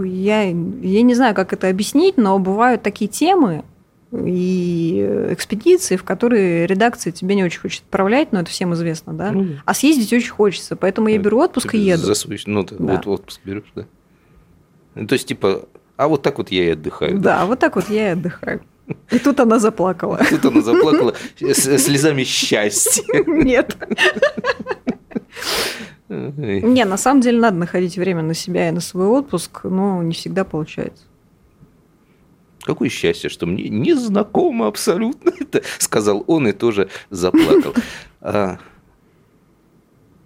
я, 0.04 0.44
я 0.44 1.02
не 1.02 1.16
знаю, 1.16 1.36
как 1.36 1.54
это 1.54 1.70
объяснить, 1.70 2.18
но 2.18 2.38
бывают 2.40 2.82
такие 2.82 3.10
темы 3.10 3.64
и 4.12 5.28
экспедиции, 5.32 5.96
в 5.96 6.04
которые 6.04 6.68
редакция 6.68 7.12
тебе 7.12 7.36
не 7.36 7.44
очень 7.44 7.60
хочет 7.60 7.84
отправлять, 7.84 8.32
но 8.32 8.42
это 8.42 8.52
всем 8.52 8.74
известно, 8.74 9.14
да? 9.14 9.32
Ну, 9.32 9.48
а 9.66 9.74
съездить 9.74 10.14
очень 10.14 10.32
хочется, 10.32 10.76
поэтому 10.76 11.08
я 11.08 11.18
беру 11.18 11.40
отпуск 11.40 11.74
и 11.74 11.80
еду. 11.80 12.04
За 12.04 12.14
свой, 12.14 12.40
ну, 12.46 12.64
да. 12.64 12.76
вот 12.78 13.08
отпуск 13.08 13.42
берешь, 13.44 13.72
да? 13.76 13.86
Ну, 14.96 15.08
то 15.08 15.14
есть, 15.14 15.28
типа, 15.28 15.68
а 15.98 16.08
вот 16.08 16.22
так 16.22 16.38
вот 16.38 16.52
я 16.52 16.66
и 16.66 16.70
отдыхаю. 16.72 17.20
Да, 17.20 17.40
да? 17.40 17.46
вот 17.46 17.60
так 17.60 17.76
вот 17.76 17.90
я 17.90 18.10
и 18.10 18.12
отдыхаю. 18.12 18.62
И 19.12 19.20
тут 19.20 19.40
она 19.40 19.60
заплакала. 19.60 20.20
Тут 20.30 20.46
она 20.46 20.62
заплакала 20.62 21.16
слезами 21.38 22.24
счастья. 22.24 23.04
Нет. 23.26 23.78
Не, 26.10 26.86
на 26.86 26.98
самом 26.98 27.22
деле 27.22 27.40
надо 27.40 27.58
находить 27.58 27.98
время 27.98 28.22
на 28.22 28.34
себя 28.34 28.70
и 28.70 28.72
на 28.72 28.82
свой 28.82 29.08
отпуск, 29.08 29.62
но 29.64 30.04
не 30.04 30.14
всегда 30.14 30.44
получается. 30.44 31.06
Какое 32.64 32.90
счастье, 32.90 33.30
что 33.30 33.46
мне 33.46 33.68
не 33.68 33.94
знакомо 33.94 34.68
абсолютно 34.68 35.32
это, 35.40 35.64
сказал 35.80 36.24
он 36.28 36.48
и 36.48 36.54
тоже 36.54 36.90
заплакал. 37.10 37.74
А, 38.22 38.58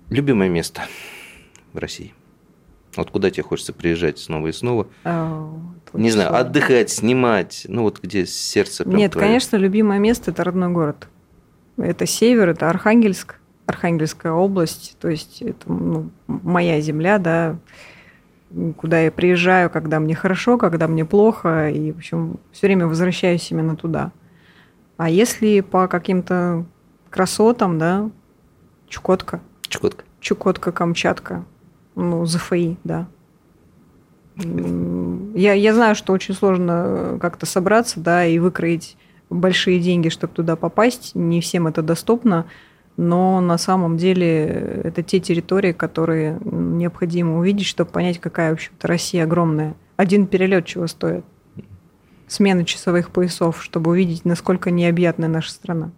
любимое 0.09 0.49
место 0.49 0.83
в 1.73 1.79
России. 1.79 2.13
Вот 2.97 3.11
куда 3.11 3.29
тебе 3.29 3.43
хочется 3.43 3.73
приезжать 3.73 4.19
снова 4.19 4.47
и 4.47 4.51
снова? 4.51 4.87
Oh, 5.03 5.59
не 5.93 6.11
знаю, 6.11 6.35
отдыхать, 6.35 6.89
снимать, 6.89 7.65
ну 7.69 7.83
вот 7.83 8.01
где 8.01 8.25
сердце 8.25 8.83
прям 8.83 8.97
Нет, 8.97 9.11
твое. 9.13 9.27
конечно, 9.27 9.55
любимое 9.55 9.99
место– 9.99 10.31
это 10.31 10.43
родной 10.43 10.69
город. 10.69 11.07
Это 11.77 12.05
север, 12.05 12.49
это 12.49 12.69
Архангельск, 12.69 13.35
Архангельская 13.67 14.31
область, 14.31 14.97
то 14.99 15.09
есть 15.09 15.41
это 15.41 15.71
ну, 15.71 16.09
моя 16.27 16.81
земля, 16.81 17.19
да, 17.19 17.57
куда 18.77 18.99
я 19.01 19.11
приезжаю, 19.11 19.69
когда 19.69 19.99
мне 19.99 20.15
хорошо, 20.15 20.57
когда 20.57 20.87
мне 20.87 21.05
плохо, 21.05 21.69
и, 21.69 21.91
в 21.91 21.97
общем, 21.97 22.39
все 22.51 22.67
время 22.67 22.87
возвращаюсь 22.87 23.51
именно 23.51 23.75
туда. 23.75 24.11
А 24.97 25.09
если 25.09 25.61
по 25.61 25.87
каким-то 25.87 26.65
красотам, 27.09 27.77
да, 27.77 28.09
Чукотка. 28.87 29.41
Чукотка. 29.67 30.05
Чукотка, 30.19 30.71
Камчатка, 30.71 31.45
ну, 31.97 32.25
ЗФИ, 32.25 32.77
да. 32.83 33.07
Я, 34.35 35.53
я 35.53 35.73
знаю, 35.73 35.95
что 35.95 36.13
очень 36.13 36.35
сложно 36.35 37.17
как-то 37.19 37.47
собраться, 37.47 37.99
да, 37.99 38.23
и 38.23 38.37
выкроить 38.37 38.95
большие 39.31 39.79
деньги, 39.79 40.09
чтобы 40.09 40.31
туда 40.33 40.55
попасть. 40.55 41.15
Не 41.15 41.41
всем 41.41 41.65
это 41.65 41.81
доступно, 41.81 42.45
но 42.97 43.41
на 43.41 43.57
самом 43.57 43.97
деле 43.97 44.81
это 44.83 45.01
те 45.01 45.19
территории, 45.19 45.71
которые 45.71 46.39
необходимо 46.43 47.39
увидеть, 47.39 47.65
чтобы 47.65 47.89
понять, 47.89 48.19
какая, 48.19 48.51
в 48.51 48.53
общем-то, 48.53 48.87
Россия 48.87 49.23
огромная. 49.23 49.75
Один 49.95 50.27
перелет 50.27 50.65
чего 50.65 50.85
стоит. 50.85 51.25
смены 52.27 52.63
часовых 52.63 53.09
поясов, 53.09 53.63
чтобы 53.63 53.89
увидеть, 53.89 54.23
насколько 54.23 54.69
необъятна 54.69 55.27
наша 55.27 55.49
страна. 55.49 55.91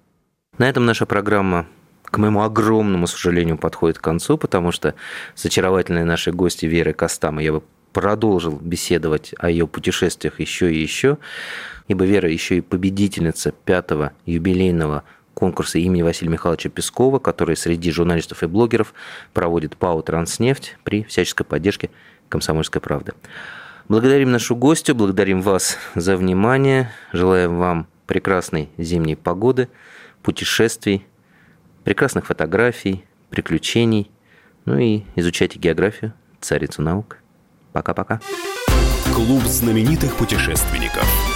На 0.58 0.70
этом 0.70 0.86
наша 0.86 1.06
программа 1.06 1.66
к 2.12 2.18
моему 2.18 2.44
огромному 2.44 3.08
сожалению, 3.08 3.58
подходит 3.58 4.00
к 4.00 4.04
концу, 4.04 4.38
потому 4.38 4.72
что 4.72 4.96
с 5.36 5.46
очаровательной 5.46 6.04
нашей 6.04 6.34
гостью 6.34 6.70
Верой 6.70 6.94
Костамой 6.94 7.46
я 7.46 7.54
бы 7.54 7.64
продолжил 7.94 8.60
беседовать 8.62 9.34
о 9.38 9.50
ее 9.50 9.68
путешествиях 9.68 10.40
еще 10.40 10.74
и 10.74 10.80
еще, 10.80 11.18
ибо 11.88 12.06
Вера 12.06 12.30
еще 12.30 12.58
и 12.58 12.62
победительница 12.62 13.52
пятого 13.52 14.14
юбилейного 14.26 15.04
конкурса 15.34 15.80
имени 15.80 16.02
Василия 16.02 16.32
Михайловича 16.32 16.70
Пескова, 16.70 17.20
который 17.20 17.56
среди 17.56 17.92
журналистов 17.92 18.44
и 18.44 18.48
блогеров 18.48 18.94
проводит 19.34 19.78
ПАО 19.78 20.02
«Транснефть» 20.02 20.78
при 20.84 21.04
всяческой 21.04 21.46
поддержке 21.46 21.90
«Комсомольской 22.28 22.82
правды». 22.82 23.14
Благодарим 23.88 24.32
нашу 24.32 24.56
гостью, 24.56 24.94
благодарим 24.94 25.42
вас 25.42 25.78
за 25.96 26.16
внимание, 26.16 26.92
желаем 27.12 27.58
вам 27.58 27.88
прекрасной 28.06 28.70
зимней 28.78 29.16
погоды, 29.16 29.68
путешествий, 30.22 31.06
прекрасных 31.90 32.28
фотографий, 32.28 33.04
приключений, 33.32 34.12
ну 34.66 34.78
и 34.78 35.02
изучайте 35.16 35.58
географию, 35.58 36.14
царицу 36.40 36.84
наук. 36.84 37.18
Пока-пока. 37.74 38.22
Клуб 39.16 39.42
знаменитых 39.42 40.16
путешественников. 40.16 41.29